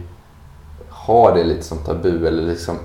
har 0.90 1.36
det 1.36 1.44
lite 1.44 1.64
som 1.64 1.78
tabu 1.78 2.28
eller 2.28 2.44
liksom 2.44 2.76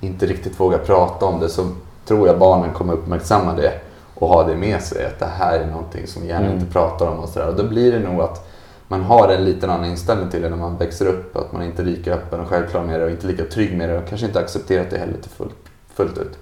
inte 0.00 0.26
riktigt 0.26 0.60
vågar 0.60 0.78
prata 0.78 1.26
om 1.26 1.40
det 1.40 1.48
så 1.48 1.66
tror 2.06 2.26
jag 2.26 2.38
barnen 2.38 2.74
kommer 2.74 2.92
uppmärksamma 2.92 3.54
det 3.54 3.72
och 4.14 4.28
ha 4.28 4.44
det 4.44 4.56
med 4.56 4.82
sig. 4.82 5.06
Att 5.06 5.18
det 5.18 5.26
här 5.38 5.58
är 5.58 5.66
någonting 5.66 6.06
som 6.06 6.26
gärna 6.26 6.46
Mm. 6.46 6.58
inte 6.58 6.72
pratar 6.72 7.06
om 7.06 7.18
och 7.18 7.28
sådär. 7.28 7.48
Och 7.48 7.56
då 7.56 7.64
blir 7.64 7.92
det 7.92 7.98
nog 7.98 8.20
att 8.20 8.49
man 8.90 9.02
har 9.02 9.28
en 9.28 9.44
liten 9.44 9.70
annan 9.70 9.90
inställning 9.90 10.30
till 10.30 10.42
det 10.42 10.48
när 10.48 10.56
man 10.56 10.76
växer 10.76 11.06
upp. 11.06 11.36
Att 11.36 11.52
man 11.52 11.62
inte 11.62 11.82
är 11.82 11.86
lika 11.86 12.14
öppen 12.14 12.40
och 12.40 12.48
självklar 12.48 12.82
med 12.82 13.00
det 13.00 13.04
och 13.04 13.10
inte 13.10 13.26
lika 13.26 13.44
trygg 13.44 13.76
med 13.76 13.88
det 13.88 13.98
och 13.98 14.08
kanske 14.08 14.26
inte 14.26 14.40
accepterat 14.40 14.90
det 14.90 14.98
heller 14.98 15.18
till 15.18 15.30
fullt, 15.30 15.54
fullt 15.94 16.18
ut. 16.18 16.38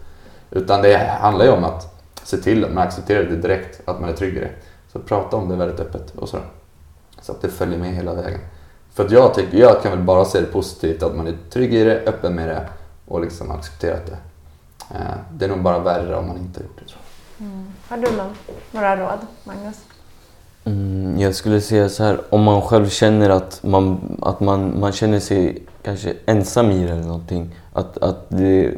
Utan 0.51 0.83
det 0.83 0.97
handlar 0.97 1.45
ju 1.45 1.51
om 1.51 1.65
att 1.65 2.05
se 2.23 2.37
till 2.37 2.65
att 2.65 2.73
man 2.73 2.87
accepterar 2.87 3.25
det 3.25 3.37
direkt, 3.37 3.81
att 3.89 4.01
man 4.01 4.11
är 4.11 4.15
trygg 4.15 4.37
i 4.37 4.41
det. 4.41 4.51
Så 4.93 4.99
prata 4.99 5.37
om 5.37 5.49
det 5.49 5.57
väldigt 5.57 5.81
öppet 5.81 6.15
och 6.17 6.29
sådär. 6.29 6.47
Så 7.21 7.33
att 7.33 7.43
det 7.43 7.49
följer 7.49 7.79
med 7.79 7.95
hela 7.95 8.15
vägen. 8.15 8.41
För 8.95 9.05
att 9.05 9.11
jag, 9.11 9.35
tycker, 9.35 9.59
jag 9.59 9.83
kan 9.83 9.93
väl 9.93 10.01
bara 10.01 10.25
se 10.25 10.41
det 10.41 10.47
positivt 10.47 11.03
att 11.03 11.17
man 11.17 11.27
är 11.27 11.37
trygg 11.51 11.75
i 11.75 11.85
det, 11.85 12.03
öppen 12.07 12.35
med 12.35 12.49
det 12.49 12.69
och 13.07 13.21
liksom 13.21 13.51
accepterat 13.51 14.07
det. 14.07 14.19
Eh, 14.97 15.17
det 15.33 15.45
är 15.45 15.49
nog 15.49 15.63
bara 15.63 15.79
värre 15.79 16.17
om 16.17 16.27
man 16.27 16.39
inte 16.39 16.61
har 16.61 16.65
gjort 16.65 16.79
det 16.79 16.85
tror 16.85 17.01
jag. 17.39 17.47
Mm. 17.47 17.67
Har 17.89 17.97
du 17.97 18.17
någon, 18.17 18.35
några 18.71 18.97
råd, 18.97 19.27
Magnus? 19.45 19.77
Mm, 20.69 21.21
jag 21.21 21.35
skulle 21.35 21.61
säga 21.61 21.89
så 21.89 22.05
här, 22.05 22.21
om 22.31 22.43
man 22.43 22.63
själv 22.63 22.89
känner 22.89 23.31
att 23.31 23.61
man, 23.63 23.99
att 24.23 24.41
man, 24.41 24.81
man 24.81 24.93
känner 24.93 25.21
sig 25.21 25.63
kanske 25.83 26.15
ensam 26.27 26.71
i 26.71 26.87
det 26.87 26.93
eller 26.93 27.03
någonting. 27.03 27.55
Att, 27.73 27.99
att 27.99 28.25
det, 28.29 28.75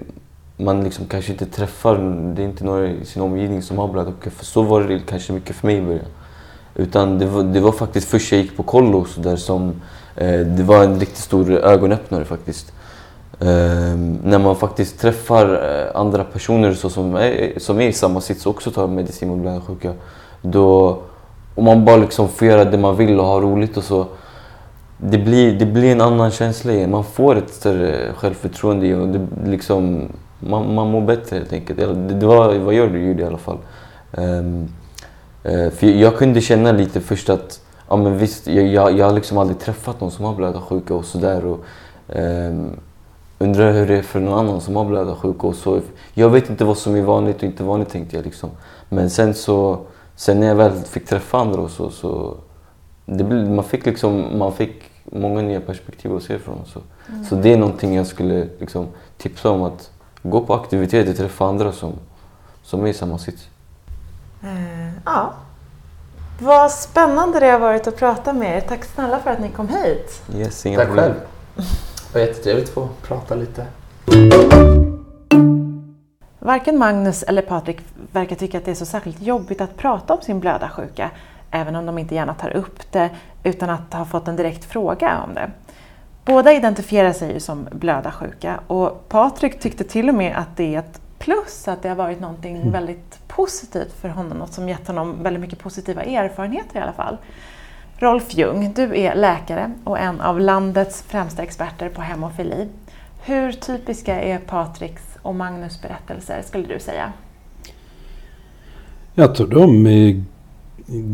man 0.57 0.85
liksom 0.85 1.07
kanske 1.07 1.33
inte 1.33 1.46
träffar, 1.46 1.96
det 2.37 2.42
är 2.42 2.46
inte 2.46 2.64
några 2.64 2.88
i 2.88 3.05
sin 3.05 3.22
omgivning 3.22 3.62
som 3.62 3.79
har 3.79 3.88
blödarsjuka. 3.88 4.31
För 4.31 4.44
så 4.44 4.62
var 4.62 4.81
det 4.81 5.00
kanske 5.07 5.33
mycket 5.33 5.57
för 5.57 5.66
mig 5.66 5.76
i 5.76 5.83
början. 5.83 6.05
Utan 6.74 7.18
det 7.18 7.26
var, 7.26 7.42
det 7.42 7.61
var 7.61 7.72
faktiskt 7.72 8.09
först 8.09 8.33
jag 8.33 8.40
gick 8.40 8.57
på 8.57 8.62
kollo 8.62 9.05
så 9.05 9.20
där 9.20 9.37
som 9.37 9.74
eh, 10.16 10.40
det 10.40 10.62
var 10.62 10.85
en 10.85 11.00
riktigt 11.00 11.18
stor 11.18 11.50
ögonöppnare 11.53 12.24
faktiskt. 12.24 12.72
Eh, 13.40 13.96
när 14.24 14.38
man 14.38 14.57
faktiskt 14.57 15.00
träffar 15.00 15.46
eh, 15.55 16.00
andra 16.00 16.24
personer 16.24 16.74
så 16.74 16.90
som, 16.90 17.14
är, 17.14 17.59
som 17.59 17.81
är 17.81 17.88
i 17.88 17.92
samma 17.92 18.20
sits 18.20 18.46
och 18.46 18.55
också 18.55 18.70
tar 18.70 18.87
medicin 18.87 19.29
mot 19.29 19.38
blödarsjuka. 19.38 19.92
Då, 20.42 20.98
om 21.60 21.66
man 21.66 21.84
bara 21.84 21.96
liksom 21.96 22.28
får 22.28 22.48
göra 22.48 22.64
det 22.64 22.78
man 22.78 22.96
vill 22.96 23.20
och 23.20 23.26
ha 23.26 23.40
roligt 23.40 23.76
och 23.76 23.84
så. 23.84 24.06
Det 24.96 25.18
blir, 25.18 25.58
det 25.58 25.66
blir 25.66 25.92
en 25.92 26.00
annan 26.00 26.30
känsla 26.30 26.72
igen. 26.72 26.90
Man 26.90 27.04
får 27.04 27.36
ett 27.36 27.50
större 27.50 28.12
självförtroende 28.14 28.86
igen 28.86 29.00
och 29.00 29.08
det 29.08 29.50
liksom, 29.50 30.08
man, 30.38 30.74
man 30.74 30.90
mår 30.90 31.00
bättre 31.00 31.36
helt 31.36 31.52
enkelt. 31.52 31.78
Det, 31.78 32.14
det 32.14 32.26
var 32.26 32.54
vad 32.58 32.74
jag 32.74 32.98
gjorde 32.98 33.22
i 33.22 33.24
alla 33.24 33.38
fall. 33.38 33.58
Um, 34.12 34.68
uh, 35.48 35.70
för 35.70 35.86
jag, 35.86 35.96
jag 35.96 36.16
kunde 36.16 36.40
känna 36.40 36.72
lite 36.72 37.00
först 37.00 37.30
att, 37.30 37.60
ja 37.88 37.96
men 37.96 38.18
visst, 38.18 38.46
jag, 38.46 38.66
jag, 38.66 38.98
jag 38.98 39.06
har 39.06 39.14
liksom 39.14 39.38
aldrig 39.38 39.58
träffat 39.58 40.00
någon 40.00 40.10
som 40.10 40.24
har 40.24 40.34
blödarsjuka 40.34 40.94
och 40.94 41.04
sådär. 41.04 41.56
Um, 42.08 42.70
undrar 43.38 43.72
hur 43.72 43.86
det 43.86 43.98
är 43.98 44.02
för 44.02 44.20
någon 44.20 44.38
annan 44.38 44.60
som 44.60 44.76
har 44.76 44.84
blödarsjuka 44.84 45.46
och 45.46 45.54
så. 45.54 45.80
Jag 46.14 46.30
vet 46.30 46.50
inte 46.50 46.64
vad 46.64 46.78
som 46.78 46.94
är 46.94 47.02
vanligt 47.02 47.36
och 47.36 47.44
inte 47.44 47.62
vanligt 47.62 47.88
tänkte 47.88 48.16
jag 48.16 48.24
liksom. 48.24 48.50
Men 48.88 49.10
sen 49.10 49.34
så, 49.34 49.78
sen 50.20 50.40
när 50.40 50.46
jag 50.46 50.54
väl 50.54 50.72
fick 50.72 51.06
träffa 51.06 51.38
andra 51.38 51.61
och 51.61 51.70
så, 51.70 51.90
så 51.90 52.37
det 53.06 53.24
blev, 53.24 53.50
man 53.50 53.64
fick 53.64 53.87
liksom, 53.87 54.38
man 54.38 54.52
fick 54.52 54.83
många 55.04 55.42
nya 55.42 55.61
perspektiv 55.61 56.16
att 56.16 56.22
se 56.22 56.38
från. 56.38 56.59
Så, 56.66 56.80
Mm. 57.09 57.24
så 57.24 57.35
det 57.35 57.52
är 57.52 57.56
någonting 57.56 57.94
jag 57.96 58.06
skulle 58.06 58.48
liksom 58.59 58.87
tipsa 59.18 59.50
om 59.50 59.62
att 59.62 59.90
gå 60.22 60.40
på 60.40 60.54
aktiviteter, 60.54 61.12
träffa 61.12 61.44
andra 61.46 61.72
som, 61.72 61.92
som 62.62 62.85
är 62.85 62.88
i 62.88 62.94
samma 62.94 63.18
sits. 63.18 63.48
Eh, 64.42 64.94
ja. 65.04 65.33
Vad 66.40 66.70
spännande 66.70 67.40
det 67.40 67.46
har 67.50 67.59
varit 67.59 67.87
att 67.87 67.96
prata 67.96 68.33
med 68.33 68.56
er. 68.56 68.61
Tack 68.61 68.85
snälla 68.85 69.18
för 69.18 69.30
att 69.30 69.40
ni 69.40 69.48
kom 69.48 69.68
hit. 69.68 70.22
Yes, 70.35 70.66
inga 70.66 70.78
Tack 70.78 70.87
problem. 70.88 71.04
själv. 71.04 71.20
Det 72.12 72.18
var 72.18 72.26
jättetrevligt 72.26 72.68
att 72.68 72.74
få 72.74 72.88
prata 73.02 73.35
lite. 73.35 73.66
Varken 76.42 76.79
Magnus 76.79 77.22
eller 77.22 77.42
Patrik 77.42 77.81
verkar 78.12 78.37
tycka 78.37 78.59
att 78.59 78.64
det 78.64 78.70
är 78.70 78.74
så 78.74 78.87
särskilt 78.87 79.22
jobbigt 79.22 79.61
att 79.61 79.76
prata 79.76 80.14
om 80.14 80.22
sin 80.22 80.40
blödarsjuka, 80.40 81.11
även 81.50 81.76
om 81.76 81.87
de 81.87 81.98
inte 81.98 82.14
gärna 82.14 82.35
tar 82.35 82.50
upp 82.50 82.92
det 82.92 83.11
utan 83.42 83.70
att 83.70 83.92
ha 83.92 84.05
fått 84.05 84.29
en 84.29 84.37
direkt 84.37 84.64
fråga 84.64 85.22
om 85.29 85.35
det. 85.35 85.50
Båda 86.24 86.53
identifierar 86.53 87.12
sig 87.12 87.33
ju 87.33 87.40
som 87.40 87.68
blödarsjuka 87.72 88.61
och 88.66 89.09
Patrik 89.09 89.61
tyckte 89.61 89.85
till 89.85 90.09
och 90.09 90.14
med 90.14 90.37
att 90.37 90.57
det 90.57 90.74
är 90.74 90.79
ett 90.79 91.00
plus 91.18 91.68
att 91.68 91.83
det 91.83 91.88
har 91.88 91.96
varit 91.96 92.20
någonting 92.20 92.70
väldigt 92.70 93.29
positivt 93.29 93.92
för 94.00 94.09
honom, 94.09 94.38
något 94.38 94.53
som 94.53 94.68
gett 94.68 94.87
honom 94.87 95.22
väldigt 95.22 95.40
mycket 95.40 95.59
positiva 95.59 96.03
erfarenheter 96.03 96.79
i 96.79 96.83
alla 96.83 96.92
fall. 96.92 97.16
Rolf 97.96 98.35
Ljung, 98.35 98.72
du 98.72 99.00
är 99.00 99.14
läkare 99.14 99.72
och 99.85 99.98
en 99.98 100.20
av 100.20 100.40
landets 100.40 101.03
främsta 101.03 101.42
experter 101.42 101.88
på 101.88 102.03
hemofili. 102.03 102.68
Hur 103.24 103.53
typiska 103.53 104.20
är 104.20 104.38
Patriks 104.38 105.09
och 105.22 105.35
Magnus 105.35 105.83
berättelser 105.83 106.42
skulle 106.42 106.66
du 106.66 106.80
säga? 106.80 107.12
Jag 109.14 109.35
tror 109.35 109.46
de 109.46 109.87
är 109.87 110.24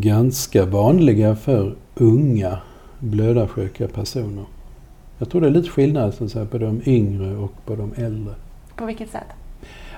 ganska 0.01 0.65
vanliga 0.65 1.37
för 1.37 1.75
unga 1.95 2.59
blödarsjuka 2.99 3.89
personer. 3.89 4.45
Jag 5.19 5.31
tror 5.31 5.41
det 5.41 5.47
är 5.47 5.51
lite 5.51 5.71
skillnad 5.71 6.15
så 6.15 6.25
att 6.25 6.31
säga, 6.31 6.47
på 6.47 6.59
de 6.59 6.81
yngre 6.87 7.37
och 7.37 7.53
på 7.65 7.77
de 7.77 7.93
äldre. 7.97 8.35
På 8.77 8.87
vilket 8.87 9.11
sätt? 9.11 9.27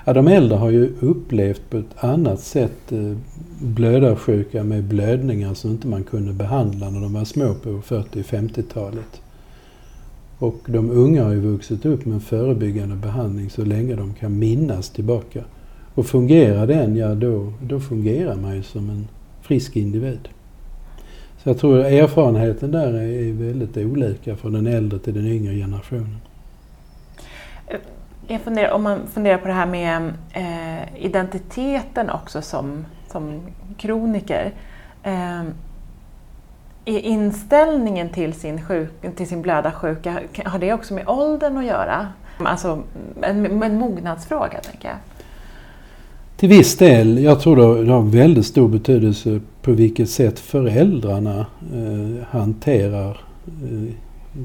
Ja, 0.05 0.13
de 0.13 0.27
äldre 0.27 0.57
har 0.57 0.69
ju 0.69 0.93
upplevt 0.99 1.69
på 1.69 1.77
ett 1.77 2.03
annat 2.03 2.39
sätt 2.39 2.91
eh, 2.91 3.17
blödarsjuka 3.61 4.63
med 4.63 4.83
blödningar 4.83 5.53
som 5.53 5.71
inte 5.71 5.87
man 5.87 6.03
kunde 6.03 6.33
behandla 6.33 6.89
när 6.89 7.01
de 7.01 7.13
var 7.13 7.25
små 7.25 7.53
på 7.53 7.69
40-50-talet. 7.69 9.21
Och 10.39 10.55
de 10.65 10.89
unga 10.89 11.23
har 11.23 11.31
ju 11.31 11.39
vuxit 11.39 11.85
upp 11.85 12.05
med 12.05 12.23
förebyggande 12.23 12.95
behandling 12.95 13.49
så 13.49 13.65
länge 13.65 13.95
de 13.95 14.13
kan 14.13 14.39
minnas 14.39 14.89
tillbaka. 14.89 15.43
Och 15.95 16.05
fungerar 16.05 16.67
den, 16.67 16.95
ja 16.95 17.15
då, 17.15 17.53
då 17.61 17.79
fungerar 17.79 18.35
man 18.35 18.55
ju 18.55 18.63
som 18.63 18.89
en 18.89 19.07
frisk 19.41 19.75
individ. 19.75 20.29
Så 21.43 21.49
jag 21.49 21.57
tror 21.59 21.79
erfarenheten 21.79 22.71
där 22.71 22.93
är 22.93 23.33
väldigt 23.33 23.77
olika 23.77 24.35
från 24.35 24.53
den 24.53 24.67
äldre 24.67 24.99
till 24.99 25.13
den 25.13 25.27
yngre 25.27 25.55
generationen. 25.55 26.17
Eh, 27.67 27.77
jag 28.27 28.41
funderar, 28.41 28.71
om 28.71 28.83
man 28.83 28.99
funderar 29.07 29.37
på 29.37 29.47
det 29.47 29.53
här 29.53 29.65
med 29.65 30.13
eh, 30.33 31.05
identiteten 31.05 32.09
också 32.09 32.41
som, 32.41 32.85
som 33.11 33.41
kroniker. 33.77 34.51
Eh, 35.03 35.43
är 36.85 36.99
inställningen 36.99 38.09
till 38.09 38.33
sin, 38.33 38.61
sjuk, 38.61 38.89
till 39.15 39.27
sin 39.27 39.41
blödarsjuka, 39.41 40.19
har 40.45 40.59
det 40.59 40.73
också 40.73 40.93
med 40.93 41.09
åldern 41.09 41.57
att 41.57 41.65
göra? 41.65 42.07
Alltså 42.37 42.83
en, 43.21 43.63
en 43.63 43.79
mognadsfråga, 43.79 44.59
tänker 44.59 44.87
jag. 44.87 44.97
Till 46.37 46.49
viss 46.49 46.77
del. 46.77 47.23
Jag 47.23 47.39
tror 47.41 47.83
det 47.83 47.91
har 47.91 48.01
väldigt 48.01 48.45
stor 48.45 48.67
betydelse 48.67 49.39
på 49.61 49.71
vilket 49.71 50.09
sätt 50.09 50.39
föräldrarna 50.39 51.45
eh, 51.73 52.25
hanterar 52.29 53.21
eh, 53.63 53.93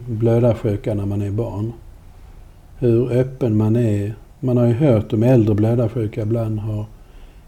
blödarsjuka 0.08 0.94
när 0.94 1.06
man 1.06 1.22
är 1.22 1.30
barn. 1.30 1.72
Hur 2.78 3.12
öppen 3.12 3.56
man 3.56 3.76
är. 3.76 4.14
Man 4.40 4.56
har 4.56 4.66
ju 4.66 4.72
hört 4.72 5.12
om 5.12 5.22
äldre 5.22 5.54
blödarsjuka 5.54 6.22
ibland 6.22 6.58
har 6.58 6.84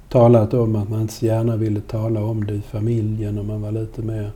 talat 0.09 0.55
om 0.55 0.77
att 0.77 0.91
man 0.91 1.01
inte 1.01 1.15
så 1.15 1.27
gärna 1.27 1.57
ville 1.57 1.81
tala 1.81 2.23
om 2.23 2.47
det 2.47 2.55
i 2.55 2.61
familjen 2.61 3.39
och 3.39 3.45
man 3.45 3.63
var 3.63 3.73
lite 3.73 4.03
mer 4.03 4.31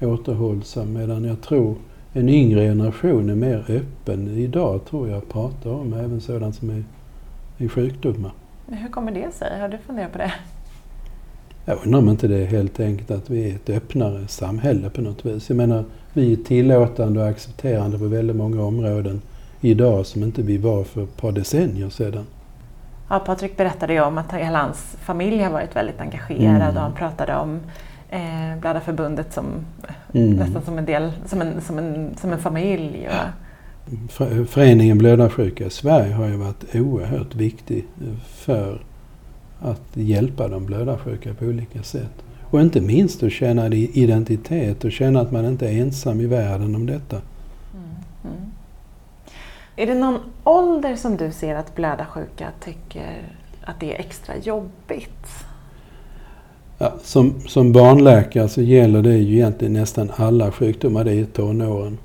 återhållsam. 0.00 0.92
Medan 0.92 1.24
jag 1.24 1.40
tror 1.40 1.74
en 2.12 2.28
yngre 2.28 2.60
generation 2.60 3.30
är 3.30 3.34
mer 3.34 3.64
öppen 3.68 4.28
idag 4.28 4.80
tror 4.90 5.08
jag 5.08 5.28
pratar 5.28 5.70
om 5.70 5.92
även 5.92 6.20
sådant 6.20 6.54
som 6.54 6.70
är, 6.70 6.84
är 7.58 7.68
sjukdomar. 7.68 8.32
Hur 8.68 8.88
kommer 8.88 9.12
det 9.12 9.34
sig? 9.34 9.60
Har 9.60 9.68
du 9.68 9.78
funderat 9.78 10.12
på 10.12 10.18
det? 10.18 10.32
Jag 11.64 11.78
undrar 11.84 11.98
om 11.98 12.08
inte 12.08 12.28
det 12.28 12.38
är 12.38 12.46
helt 12.46 12.80
enkelt 12.80 13.10
att 13.10 13.30
vi 13.30 13.50
är 13.50 13.54
ett 13.54 13.70
öppnare 13.70 14.28
samhälle 14.28 14.90
på 14.90 15.00
något 15.00 15.26
vis. 15.26 15.48
Jag 15.48 15.56
menar, 15.56 15.84
vi 16.12 16.32
är 16.32 16.36
tillåtande 16.36 17.20
och 17.20 17.28
accepterande 17.28 17.98
på 17.98 18.04
väldigt 18.04 18.36
många 18.36 18.62
områden 18.62 19.22
idag 19.60 20.06
som 20.06 20.22
inte 20.22 20.42
vi 20.42 20.58
var 20.58 20.84
för 20.84 21.02
ett 21.02 21.16
par 21.16 21.32
decennier 21.32 21.88
sedan. 21.88 22.26
Ja, 23.08 23.18
Patrik 23.18 23.56
berättade 23.56 23.92
ju 23.92 24.00
om 24.00 24.18
att 24.18 24.32
hela 24.32 24.62
hans 24.62 24.96
familj 25.00 25.42
har 25.42 25.50
varit 25.50 25.76
väldigt 25.76 26.00
engagerad 26.00 26.62
Mm. 26.62 26.76
och 26.76 26.82
han 26.82 26.92
pratade 26.92 27.36
om 27.36 27.60
eh, 28.10 28.56
Blödarförbundet 28.60 29.32
som 29.32 29.44
Mm. 30.12 30.30
nästan 30.36 30.62
som 30.62 30.78
en, 30.78 30.84
del, 30.84 31.12
som 31.26 31.40
en, 31.40 31.60
som 31.60 31.78
en, 31.78 32.14
som 32.20 32.32
en 32.32 32.38
familj. 32.38 33.08
För- 34.08 34.44
Föreningen 34.44 34.98
Blödarsjuka 34.98 35.64
i 35.66 35.70
Sverige 35.70 36.14
har 36.14 36.26
ju 36.26 36.36
varit 36.36 36.74
oerhört 36.74 37.34
viktig 37.34 37.84
för 38.26 38.82
att 39.60 39.82
hjälpa 39.94 40.48
de 40.48 40.66
blödarsjuka 40.66 41.34
på 41.34 41.44
olika 41.44 41.82
sätt. 41.82 42.24
Och 42.50 42.60
inte 42.60 42.80
minst 42.80 43.22
att 43.22 43.32
känna 43.32 43.66
identitet 43.68 44.84
och 44.84 44.92
känna 44.92 45.20
att 45.20 45.32
man 45.32 45.44
inte 45.44 45.68
är 45.68 45.80
ensam 45.80 46.20
i 46.20 46.26
världen 46.26 46.74
om 46.74 46.86
detta. 46.86 47.16
Mm. 47.74 48.50
Är 49.76 49.86
det 49.86 49.94
någon 49.94 50.18
ålder 50.44 50.96
som 50.96 51.16
du 51.16 51.32
ser 51.32 51.54
att 51.54 51.74
blödarsjuka 51.74 52.48
tycker 52.64 53.22
att 53.64 53.80
det 53.80 53.94
är 53.94 54.00
extra 54.00 54.36
jobbigt? 54.36 55.45
Ja, 56.78 56.92
som, 57.02 57.40
som 57.40 57.72
barnläkare 57.72 58.48
så 58.48 58.62
gäller 58.62 59.02
det 59.02 59.16
ju 59.16 59.36
egentligen 59.36 59.72
nästan 59.72 60.10
alla 60.16 60.52
sjukdomar, 60.52 61.04
det 61.04 61.12
är 61.12 61.24
tonåren. 61.24 61.98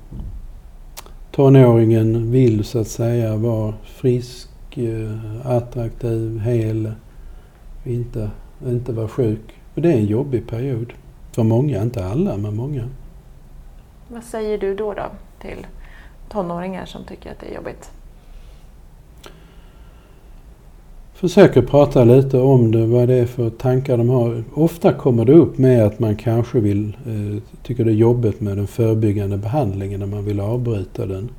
Tonåringen 1.30 2.30
vill 2.30 2.64
så 2.64 2.78
att 2.80 2.88
säga 2.88 3.36
vara 3.36 3.74
frisk, 3.84 4.48
eh, 4.78 5.46
attraktiv, 5.46 6.40
hel, 6.40 6.92
inte, 7.84 8.30
inte 8.66 8.92
vara 8.92 9.08
sjuk. 9.08 9.60
Och 9.74 9.82
det 9.82 9.92
är 9.92 9.96
en 9.96 10.06
jobbig 10.06 10.48
period. 10.48 10.92
För 11.32 11.42
många, 11.42 11.82
inte 11.82 12.06
alla, 12.06 12.36
men 12.36 12.56
många. 12.56 12.88
Vad 14.08 14.24
säger 14.24 14.58
du 14.58 14.74
då, 14.74 14.94
då 14.94 15.06
till 15.40 15.66
tonåringar 16.28 16.84
som 16.86 17.04
tycker 17.04 17.30
att 17.30 17.40
det 17.40 17.46
är 17.46 17.54
jobbigt? 17.54 17.90
Försöker 21.22 21.62
prata 21.62 22.04
lite 22.04 22.38
om 22.38 22.72
det, 22.72 22.86
vad 22.86 23.08
det 23.08 23.14
är 23.14 23.26
för 23.26 23.50
tankar 23.50 23.96
de 23.96 24.08
har. 24.08 24.44
Ofta 24.54 24.92
kommer 24.92 25.24
det 25.24 25.32
upp 25.32 25.58
med 25.58 25.86
att 25.86 25.98
man 25.98 26.16
kanske 26.16 26.60
vill, 26.60 26.96
eh, 27.06 27.42
tycker 27.62 27.84
det 27.84 27.90
är 27.90 27.94
jobbigt 27.94 28.40
med 28.40 28.56
den 28.56 28.66
förebyggande 28.66 29.36
behandlingen 29.36 30.00
när 30.00 30.06
man 30.06 30.24
vill 30.24 30.40
avbryta 30.40 31.06
den. 31.06 31.30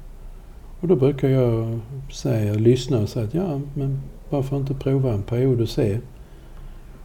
Och 0.79 0.87
då 0.87 0.95
brukar 0.95 1.29
jag 1.29 1.79
säga, 2.11 2.53
lyssna 2.53 2.99
och 2.99 3.09
säga 3.09 3.25
att 3.25 3.33
ja, 3.33 3.61
men 3.73 3.99
varför 4.29 4.57
inte 4.57 4.73
prova 4.73 5.13
en 5.13 5.23
period 5.23 5.61
och 5.61 5.69
se? 5.69 5.97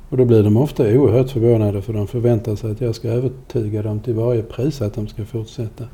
Och 0.08 0.16
då 0.16 0.24
blir 0.24 0.42
de 0.42 0.56
ofta 0.56 0.82
oerhört 0.82 1.30
förvånade 1.30 1.82
för 1.82 1.92
de 1.92 2.06
förväntar 2.06 2.56
sig 2.56 2.70
att 2.70 2.80
jag 2.80 2.94
ska 2.94 3.08
övertyga 3.08 3.82
dem 3.82 4.00
till 4.00 4.14
varje 4.14 4.42
pris 4.42 4.82
att 4.82 4.94
de 4.94 5.06
ska 5.06 5.24
fortsätta. 5.24 5.84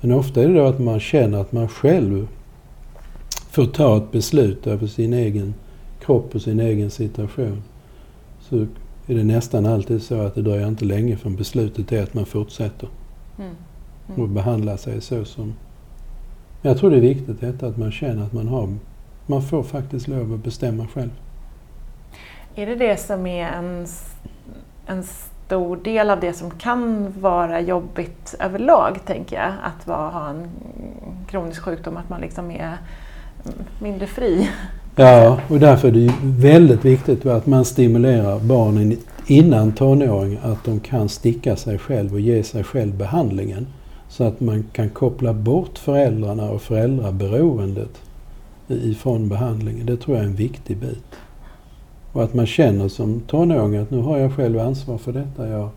Men 0.00 0.12
ofta 0.12 0.42
är 0.42 0.48
det 0.48 0.54
då 0.54 0.66
att 0.66 0.78
man 0.78 1.00
känner 1.00 1.38
att 1.38 1.52
man 1.52 1.68
själv 1.68 2.28
får 3.50 3.66
ta 3.66 3.96
ett 3.96 4.12
beslut 4.12 4.66
över 4.66 4.86
sin 4.86 5.14
egen 5.14 5.54
kropp 6.08 6.34
och 6.34 6.42
sin 6.42 6.60
egen 6.60 6.90
situation 6.90 7.62
så 8.40 8.56
är 9.06 9.14
det 9.14 9.24
nästan 9.24 9.66
alltid 9.66 10.02
så 10.02 10.20
att 10.20 10.34
det 10.34 10.42
dröjer 10.42 10.68
inte 10.68 10.84
länge 10.84 11.16
från 11.16 11.36
beslutet 11.36 11.92
är 11.92 12.02
att 12.02 12.14
man 12.14 12.26
fortsätter 12.26 12.88
Mm. 14.08 14.22
och 14.22 14.28
behandlar 14.28 14.76
sig 14.76 15.00
så 15.00 15.24
som... 15.24 15.54
Men 16.62 16.72
jag 16.72 16.78
tror 16.78 16.90
det 16.90 16.96
är 16.96 17.00
viktigt 17.00 17.40
detta 17.40 17.66
att 17.66 17.76
man 17.76 17.92
känner 17.92 18.24
att 18.24 18.32
man 18.32 18.48
har... 18.48 18.68
Man 19.26 19.42
får 19.42 19.62
faktiskt 19.62 20.08
lov 20.08 20.34
att 20.34 20.44
bestämma 20.44 20.86
själv. 20.86 21.10
Är 22.54 22.66
det 22.66 22.74
det 22.74 22.96
som 23.00 23.26
är 23.26 23.48
en, 23.48 23.86
en 24.86 25.02
stor 25.02 25.76
del 25.76 26.10
av 26.10 26.20
det 26.20 26.32
som 26.32 26.50
kan 26.50 27.14
vara 27.20 27.60
jobbigt 27.60 28.34
överlag, 28.40 28.98
tänker 29.06 29.36
jag? 29.36 29.52
Att 29.62 29.86
vara, 29.86 30.10
ha 30.10 30.28
en 30.28 30.50
kronisk 31.28 31.62
sjukdom, 31.62 31.96
att 31.96 32.08
man 32.08 32.20
liksom 32.20 32.50
är 32.50 32.78
mindre 33.80 34.06
fri. 34.06 34.48
Ja, 35.00 35.40
och 35.48 35.58
därför 35.60 35.88
är 35.88 35.92
det 35.92 35.98
ju 35.98 36.12
väldigt 36.22 36.84
viktigt 36.84 37.26
att 37.26 37.46
man 37.46 37.64
stimulerar 37.64 38.40
barnen 38.40 38.96
innan 39.26 39.72
tonåring 39.72 40.38
att 40.42 40.64
de 40.64 40.80
kan 40.80 41.08
sticka 41.08 41.56
sig 41.56 41.78
själv 41.78 42.12
och 42.12 42.20
ge 42.20 42.42
sig 42.42 42.64
själv 42.64 42.96
behandlingen. 42.96 43.66
Så 44.08 44.24
att 44.24 44.40
man 44.40 44.64
kan 44.72 44.90
koppla 44.90 45.32
bort 45.34 45.78
föräldrarna 45.78 46.50
och 46.50 46.62
föräldraberoendet 46.62 48.00
ifrån 48.68 49.28
behandlingen. 49.28 49.86
Det 49.86 49.96
tror 49.96 50.16
jag 50.16 50.24
är 50.24 50.28
en 50.28 50.36
viktig 50.36 50.76
bit. 50.76 51.16
Och 52.12 52.24
att 52.24 52.34
man 52.34 52.46
känner 52.46 52.88
som 52.88 53.20
tonåring 53.20 53.76
att 53.76 53.90
nu 53.90 53.98
har 53.98 54.18
jag 54.18 54.36
själv 54.36 54.58
ansvar 54.58 54.98
för 54.98 55.12
detta. 55.12 55.48
Jag, 55.48 55.68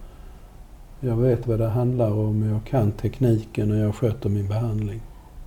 jag 0.99 1.15
vet 1.15 1.47
vad 1.47 1.60
det 1.60 1.69
handlar 1.69 2.12
om, 2.12 2.49
jag 2.49 2.71
kan 2.71 2.91
tekniken 2.91 3.71
och 3.71 3.77
jag 3.77 3.95
sköter 3.95 4.29
min 4.29 4.47
behandling. 4.47 5.01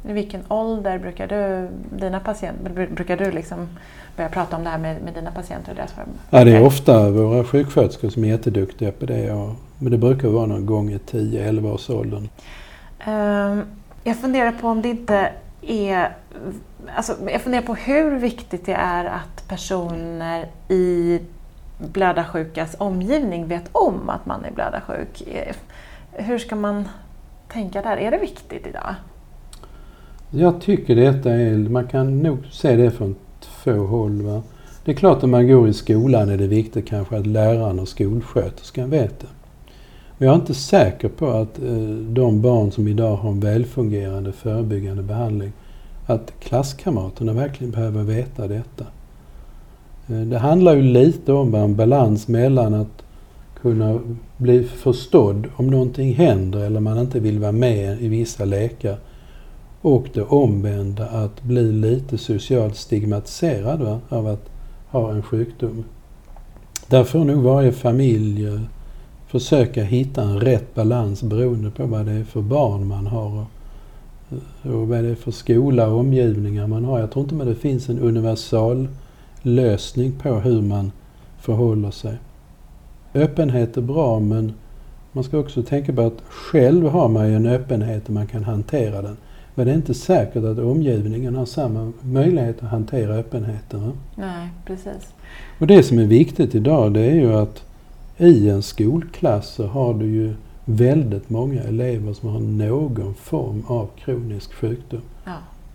I 0.09 0.12
vilken 0.12 0.40
ålder 0.49 0.99
brukar 0.99 1.27
du, 1.27 1.69
dina 1.99 2.21
patienter, 2.21 2.87
brukar 2.87 3.17
du 3.17 3.31
liksom 3.31 3.69
börja 4.17 4.29
prata 4.29 4.57
om 4.57 4.64
det 4.64 4.71
här 4.71 4.79
med, 4.79 5.03
med 5.03 5.14
dina 5.14 5.31
patienter? 5.31 5.71
Och 5.71 5.77
deras 5.77 5.95
ja, 6.31 6.45
det 6.45 6.57
är 6.57 6.67
ofta 6.67 7.11
våra 7.11 7.45
sjuksköterskor 7.45 8.11
som 8.11 8.25
är 8.25 8.29
jätteduktiga 8.29 8.93
på 8.93 9.07
det. 9.07 9.33
Och, 9.33 9.51
men 9.79 9.93
det 9.93 9.99
brukar 9.99 10.29
vara 10.29 10.47
någon 10.47 10.67
gång 10.67 10.90
i 10.90 10.97
10-11 10.97 11.73
års 11.73 11.90
åldern. 11.90 12.29
Um, 13.07 13.62
jag 14.05 14.17
funderar 14.17 14.53
på 14.53 14.69
om 14.69 14.83
det 14.83 14.88
inte 14.88 15.33
är... 15.62 16.17
Alltså, 16.97 17.17
jag 17.31 17.40
funderar 17.40 17.62
på 17.62 17.75
hur 17.75 18.19
viktigt 18.19 18.67
det 18.67 18.75
är 18.75 19.05
att 19.05 19.49
personer 19.49 20.47
i 20.69 21.21
blödarsjukas 21.79 22.77
omgivning 22.79 23.49
vet 23.49 23.69
om 23.73 24.09
att 24.09 24.27
man 24.27 24.45
är 24.45 24.51
blödarsjuk. 24.51 25.23
Hur 26.12 26.38
ska 26.38 26.57
man 26.57 26.88
tänka 27.49 27.83
där? 27.83 27.97
Är 27.97 28.11
det 28.11 28.19
viktigt 28.19 28.67
idag? 28.67 28.95
Jag 30.37 30.61
tycker 30.61 30.97
detta 30.97 31.31
är, 31.31 31.57
man 31.57 31.87
kan 31.87 32.18
nog 32.18 32.38
se 32.51 32.77
det 32.77 32.90
från 32.90 33.14
två 33.40 33.73
håll. 33.73 34.23
Va? 34.23 34.42
Det 34.85 34.90
är 34.90 34.97
klart 34.97 35.23
att 35.23 35.29
man 35.29 35.49
går 35.49 35.68
i 35.68 35.73
skolan 35.73 36.29
är 36.29 36.37
det 36.37 36.47
viktigt 36.47 36.88
kanske 36.88 37.16
att 37.16 37.27
läraren 37.27 37.79
och 37.79 37.88
skolsköterskan 37.88 38.90
vet 38.90 39.20
det. 39.20 39.27
Men 40.18 40.27
jag 40.27 40.35
är 40.35 40.40
inte 40.40 40.55
säker 40.55 41.09
på 41.09 41.27
att 41.27 41.59
eh, 41.59 41.88
de 42.09 42.42
barn 42.42 42.73
som 42.73 42.88
idag 42.88 43.16
har 43.16 43.31
en 43.31 43.40
välfungerande 43.40 44.33
förebyggande 44.33 45.03
behandling, 45.03 45.53
att 46.07 46.33
klasskamraterna 46.40 47.33
verkligen 47.33 47.70
behöver 47.70 48.03
veta 48.03 48.49
detta. 48.49 48.85
Eh, 50.09 50.20
det 50.20 50.38
handlar 50.38 50.77
ju 50.77 50.83
lite 50.83 51.33
om 51.33 51.55
en 51.55 51.77
balans 51.77 52.29
mellan 52.29 52.75
att 52.75 53.05
kunna 53.62 54.01
bli 54.37 54.64
förstådd 54.64 55.47
om 55.57 55.66
någonting 55.66 56.14
händer 56.14 56.61
eller 56.61 56.81
man 56.81 56.99
inte 56.99 57.20
vill 57.20 57.38
vara 57.38 57.53
med 57.53 58.03
i 58.03 58.09
vissa 58.09 58.44
lekar 58.44 58.99
och 59.85 60.07
det 60.12 60.23
omvända 60.23 61.07
att 61.07 61.42
bli 61.42 61.73
lite 61.73 62.18
socialt 62.18 62.77
stigmatiserad 62.77 63.81
va, 63.81 64.01
av 64.09 64.27
att 64.27 64.51
ha 64.90 65.12
en 65.12 65.23
sjukdom. 65.23 65.85
Där 66.88 67.05
får 67.05 67.25
nog 67.25 67.42
varje 67.42 67.73
familj 67.73 68.47
eh, 68.47 68.61
försöka 69.27 69.83
hitta 69.83 70.23
en 70.23 70.40
rätt 70.40 70.75
balans 70.75 71.23
beroende 71.23 71.70
på 71.70 71.87
vad 71.87 72.07
det 72.07 72.12
är 72.12 72.25
för 72.25 72.40
barn 72.40 72.87
man 72.87 73.07
har 73.07 73.27
och, 73.27 73.47
eh, 74.64 74.70
och 74.73 74.88
vad 74.88 75.05
det 75.05 75.11
är 75.11 75.14
för 75.14 75.31
skola 75.31 75.88
och 75.88 76.01
omgivningar 76.01 76.66
man 76.66 76.85
har. 76.85 77.01
Jag 77.01 77.11
tror 77.11 77.23
inte 77.23 77.37
att 77.37 77.49
det 77.49 77.55
finns 77.55 77.88
en 77.88 77.99
universal 77.99 78.88
lösning 79.42 80.12
på 80.12 80.35
hur 80.35 80.62
man 80.62 80.92
förhåller 81.38 81.90
sig. 81.90 82.16
Öppenhet 83.14 83.77
är 83.77 83.83
bra 83.83 84.20
men 84.20 84.53
man 85.12 85.25
ska 85.25 85.38
också 85.38 85.62
tänka 85.62 85.92
på 85.92 86.03
att 86.03 86.23
själv 86.29 86.88
har 86.88 87.09
man 87.09 87.29
ju 87.29 87.37
en 87.37 87.47
öppenhet 87.47 88.05
och 88.07 88.14
man 88.14 88.27
kan 88.27 88.44
hantera 88.44 89.03
den. 89.03 89.16
Men 89.55 89.67
det 89.67 89.73
är 89.73 89.77
inte 89.77 89.95
säkert 89.95 90.45
att 90.45 90.59
omgivningen 90.59 91.35
har 91.35 91.47
samma 91.47 91.93
möjlighet 92.01 92.62
att 92.62 92.71
hantera 92.71 93.14
öppenheten. 93.14 93.93
Nej, 94.17 94.49
precis. 94.67 95.14
Och 95.59 95.67
det 95.67 95.83
som 95.83 95.99
är 95.99 96.07
viktigt 96.07 96.55
idag 96.55 96.95
det 96.95 97.01
är 97.01 97.14
ju 97.14 97.35
att 97.35 97.62
i 98.19 98.49
en 98.49 98.62
skolklass 98.62 99.49
så 99.55 99.67
har 99.67 99.95
du 99.95 100.07
ju 100.07 100.35
väldigt 100.64 101.31
många 101.31 101.62
elever 101.62 102.12
som 102.12 102.29
har 102.29 102.40
någon 102.40 103.14
form 103.14 103.62
av 103.67 103.88
kronisk 104.05 104.53
sjukdom. 104.53 105.01
Ja. 105.25 105.33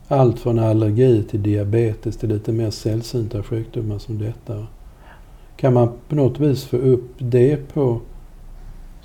Allt 0.07 0.39
från 0.39 0.59
allergi 0.59 1.23
till 1.23 1.43
diabetes 1.43 2.17
till 2.17 2.29
lite 2.29 2.51
mer 2.51 2.69
sällsynta 2.69 3.43
sjukdomar 3.43 3.99
som 3.99 4.17
detta. 4.17 4.67
Kan 5.55 5.73
man 5.73 5.91
på 6.07 6.15
något 6.15 6.39
vis 6.39 6.65
få 6.65 6.77
upp 6.77 7.11
det 7.17 7.73
på 7.73 7.99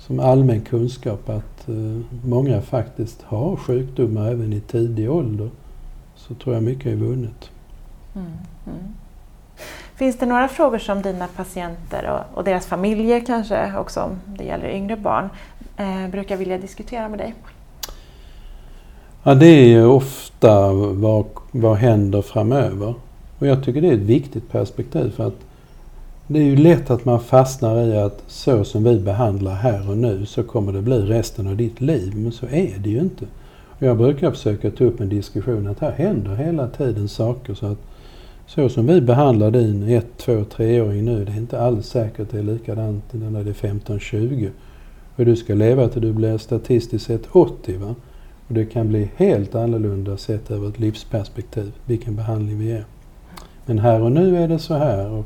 som 0.07 0.19
allmän 0.19 0.61
kunskap 0.61 1.29
att 1.29 1.69
eh, 1.69 2.01
många 2.25 2.61
faktiskt 2.61 3.21
har 3.21 3.55
sjukdomar 3.55 4.31
även 4.31 4.53
i 4.53 4.59
tidig 4.59 5.11
ålder 5.11 5.49
så 6.15 6.33
tror 6.33 6.55
jag 6.55 6.63
mycket 6.63 6.85
är 6.85 6.95
vunnet. 6.95 7.49
Mm, 8.15 8.27
mm. 8.65 8.93
Finns 9.95 10.17
det 10.17 10.25
några 10.25 10.47
frågor 10.47 10.77
som 10.77 11.01
dina 11.01 11.27
patienter 11.27 12.09
och, 12.09 12.37
och, 12.37 12.43
deras 12.43 12.65
familjer 12.65 13.25
kanske 13.25 13.77
också, 13.77 14.01
om 14.01 14.19
det 14.37 14.43
gäller 14.43 14.69
yngre 14.69 14.95
barn, 14.95 15.29
eh, 15.77 16.07
brukar 16.11 16.37
vilja 16.37 16.57
diskutera 16.57 17.09
med 17.09 17.19
dig? 17.19 17.35
Ja, 19.23 19.35
det 19.35 19.73
är 19.73 19.87
ofta 19.87 20.73
vad, 20.73 21.25
vad 21.51 21.77
händer 21.77 22.21
framöver. 22.21 22.93
Och 23.39 23.47
jag 23.47 23.63
tycker 23.63 23.81
det 23.81 23.87
är 23.87 23.93
ett 23.93 23.99
viktigt 23.99 24.51
perspektiv 24.51 25.11
för 25.11 25.27
att 25.27 25.45
det 26.27 26.39
är 26.39 26.43
ju 26.43 26.55
lätt 26.55 26.89
att 26.89 27.05
man 27.05 27.19
fastnar 27.19 27.87
i 27.87 27.97
att 27.97 28.23
så 28.27 28.63
som 28.63 28.83
vi 28.83 28.99
behandlar 28.99 29.53
här 29.53 29.89
och 29.89 29.97
nu 29.97 30.25
så 30.25 30.43
kommer 30.43 30.73
det 30.73 30.81
bli 30.81 30.99
resten 30.99 31.47
av 31.47 31.55
ditt 31.57 31.81
liv. 31.81 32.13
Men 32.15 32.31
så 32.31 32.45
är 32.45 32.77
det 32.77 32.89
ju 32.89 32.99
inte. 32.99 33.25
Och 33.69 33.83
jag 33.83 33.97
brukar 33.97 34.31
försöka 34.31 34.71
ta 34.71 34.83
upp 34.83 34.99
en 34.99 35.09
diskussion 35.09 35.67
att 35.67 35.79
här 35.79 35.91
händer 35.91 36.35
hela 36.35 36.67
tiden 36.67 37.07
saker. 37.07 37.53
Så 37.53 37.65
att 37.65 37.77
så 38.47 38.69
som 38.69 38.87
vi 38.87 39.01
behandlar 39.01 39.51
din 39.51 39.89
1, 39.89 40.05
2, 40.17 40.31
3-åring 40.31 41.05
nu, 41.05 41.25
det 41.25 41.31
är 41.31 41.37
inte 41.37 41.61
alls 41.61 41.87
säkert 41.87 42.19
att 42.19 42.31
det 42.31 42.39
är 42.39 42.43
likadant 42.43 43.03
när 43.11 43.43
det 43.43 43.49
är 43.49 43.53
15, 43.53 43.99
20. 43.99 44.49
Och 45.15 45.25
du 45.25 45.35
ska 45.35 45.53
leva 45.53 45.87
till 45.87 46.01
du 46.01 46.13
blir 46.13 46.37
statistiskt 46.37 47.05
sett 47.05 47.27
80. 47.31 47.77
Va? 47.77 47.95
Och 48.47 48.53
det 48.53 48.65
kan 48.65 48.87
bli 48.87 49.09
helt 49.15 49.55
annorlunda 49.55 50.17
sett 50.17 50.51
över 50.51 50.69
ett 50.69 50.79
livsperspektiv, 50.79 51.71
vilken 51.85 52.15
behandling 52.15 52.59
vi 52.59 52.65
ger. 52.65 52.85
Men 53.65 53.79
här 53.79 54.01
och 54.01 54.11
nu 54.11 54.37
är 54.37 54.47
det 54.47 54.59
så 54.59 54.73
här. 54.73 55.11
Och 55.11 55.25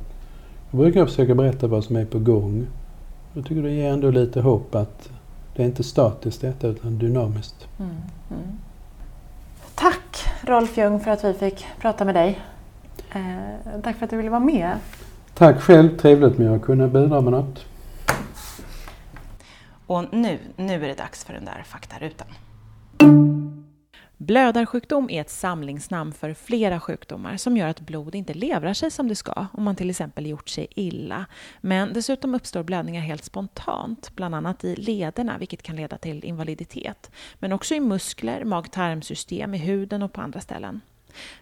jag 0.72 0.80
brukar 0.80 1.06
försöka 1.06 1.36
berätta 1.36 1.68
vad 1.68 1.84
som 1.84 1.96
är 1.96 2.06
på 2.06 2.20
gång. 2.20 2.68
Jag 3.34 3.46
tycker 3.46 3.64
det 3.64 3.72
ger 3.72 3.90
ändå 3.94 4.12
lite 4.12 4.42
hopp 4.42 4.76
att 4.76 5.10
det 5.56 5.64
är 5.64 5.68
inte 5.68 5.84
statiskt 5.84 6.42
detta 6.42 6.68
utan 6.68 6.98
dynamiskt. 6.98 7.68
Mm, 7.80 7.92
mm. 8.30 8.58
Tack 9.76 10.26
Rolf 10.42 10.78
Ljung 10.78 11.00
för 11.00 11.12
att 11.12 11.24
vi 11.24 11.34
fick 11.34 11.66
prata 11.80 12.06
med 12.06 12.16
dig. 12.16 12.40
Eh, 13.12 13.82
tack 13.84 13.98
för 13.98 14.06
att 14.06 14.10
du 14.10 14.18
ville 14.18 14.30
vara 14.30 14.40
med. 14.40 14.72
Tack 15.34 15.62
själv, 15.62 15.98
trevligt 15.98 16.38
med 16.38 16.52
att 16.52 16.62
kunna 16.62 16.88
bidra 16.88 17.22
med 17.22 17.34
något. 17.34 17.66
Och 19.88 20.14
nu, 20.14 20.40
nu 20.56 20.74
är 20.74 20.88
det 20.88 20.98
dags 20.98 21.24
för 21.24 21.34
den 21.34 21.46
där 21.46 21.64
faktarutan. 21.66 22.28
Blödarsjukdom 24.22 25.10
är 25.10 25.22
ett 25.22 25.30
samlingsnamn 25.30 26.14
för 26.14 26.34
flera 26.34 26.80
sjukdomar 26.80 27.38
som 27.38 27.58
gör 27.58 27.68
att 27.68 27.80
blod 27.80 28.16
inte 28.16 28.34
levrar 28.34 28.74
sig 28.74 28.92
som 28.92 29.08
det 29.08 29.16
ska 29.16 29.46
om 29.54 29.64
man 29.64 29.76
till 29.76 29.90
exempel 29.90 30.26
gjort 30.26 30.50
sig 30.50 30.68
illa. 30.70 31.26
Men 31.62 31.94
dessutom 31.94 32.36
uppstår 32.36 32.64
blödningar 32.64 33.02
helt 33.02 33.24
spontant, 33.24 34.16
bland 34.16 34.36
annat 34.36 34.64
i 34.64 34.76
lederna 34.76 35.38
vilket 35.38 35.64
kan 35.64 35.76
leda 35.76 35.98
till 35.98 36.26
invaliditet. 36.26 37.12
Men 37.36 37.54
också 37.54 37.76
i 37.76 37.80
muskler, 37.80 38.44
mag-tarmsystem, 38.44 39.54
i 39.54 39.58
huden 39.58 40.04
och 40.04 40.14
på 40.14 40.22
andra 40.22 40.42
ställen. 40.42 40.82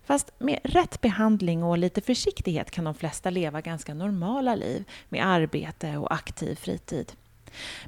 Fast 0.06 0.32
med 0.40 0.60
rätt 0.64 1.02
behandling 1.02 1.64
och 1.64 1.78
lite 1.78 2.02
försiktighet 2.02 2.72
kan 2.72 2.86
de 2.86 2.94
flesta 2.94 3.30
leva 3.30 3.62
ganska 3.62 3.94
normala 3.94 4.56
liv 4.56 4.84
med 5.10 5.28
arbete 5.28 5.98
och 5.98 6.14
aktiv 6.14 6.56
fritid. 6.56 7.12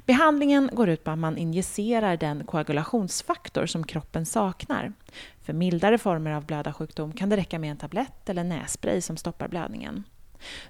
Behandlingen 0.06 0.70
går 0.72 0.88
ut 0.88 1.04
på 1.04 1.10
att 1.10 1.18
man 1.18 1.36
injicerar 1.36 2.16
den 2.16 2.44
koagulationsfaktor 2.44 3.66
som 3.66 3.86
kroppen 3.86 4.26
saknar. 4.26 4.92
För 5.42 5.52
mildare 5.52 5.98
former 5.98 6.30
av 6.30 6.46
blödarsjukdom 6.46 7.12
kan 7.12 7.28
det 7.28 7.36
räcka 7.36 7.58
med 7.58 7.70
en 7.70 7.76
tablett 7.76 8.28
eller 8.28 8.44
nässpray 8.44 9.00
som 9.00 9.16
stoppar 9.16 9.48
blödningen. 9.48 10.04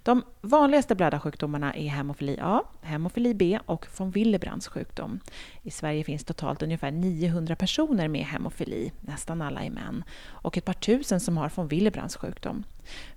De 0.03 0.23
vanligaste 0.41 0.95
blödarsjukdomarna 0.95 1.75
är 1.75 1.89
hemofili 1.89 2.39
A, 2.43 2.63
hemofili 2.83 3.35
B 3.35 3.59
och 3.67 3.87
von 3.97 4.11
Willebrands 4.11 4.69
sjukdom. 4.69 5.21
I 5.63 5.71
Sverige 5.71 6.05
finns 6.05 6.25
totalt 6.25 6.63
ungefär 6.63 6.91
900 6.91 7.57
personer 7.57 8.09
med 8.09 8.25
hemofili, 8.25 8.93
nästan 9.01 9.43
alla 9.43 9.61
är 9.63 9.71
män, 9.71 10.05
och 10.29 10.59
ett 10.59 10.65
par 10.65 10.73
tusen 10.73 11.21
som 11.21 11.37
har 11.37 11.53
von 11.55 11.69
Willebrands 11.69 12.17
sjukdom. 12.17 12.65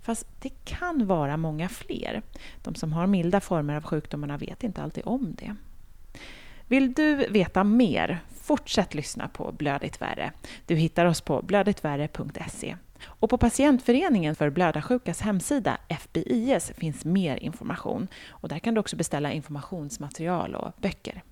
Fast 0.02 0.28
det 0.42 0.50
kan 0.66 1.08
vara 1.08 1.38
många 1.38 1.70
fler. 1.70 2.22
De 2.64 2.76
som 2.76 2.94
har 2.94 3.08
milda 3.08 3.42
former 3.42 3.76
av 3.76 3.84
sjukdomarna 3.84 4.38
vet 4.38 4.64
inte 4.64 4.82
alltid 4.82 5.04
om 5.06 5.36
det. 5.40 5.56
Vill 6.68 6.94
du 6.94 7.16
veta 7.16 7.64
mer? 7.64 8.20
Fortsätt 8.42 8.94
lyssna 8.94 9.28
på 9.28 9.52
Blödigt 9.52 10.02
värre. 10.02 10.32
Du 10.66 10.76
hittar 10.76 11.06
oss 11.06 11.22
på 11.22 11.42
blödigtvärre.se. 11.42 12.76
Och 13.06 13.30
på 13.30 13.38
Patientföreningen 13.38 14.36
för 14.36 14.50
blödarsjukas 14.50 15.22
hemsida, 15.22 15.78
FBIS, 15.90 16.72
finns 16.78 17.06
mer 17.06 17.38
information. 17.38 18.08
Och 18.30 18.50
där 18.50 18.60
kan 18.60 18.74
du 18.74 18.80
också 18.80 18.96
beställa 18.96 19.32
informationsmaterial 19.32 20.56
och 20.56 20.72
böcker. 20.82 21.24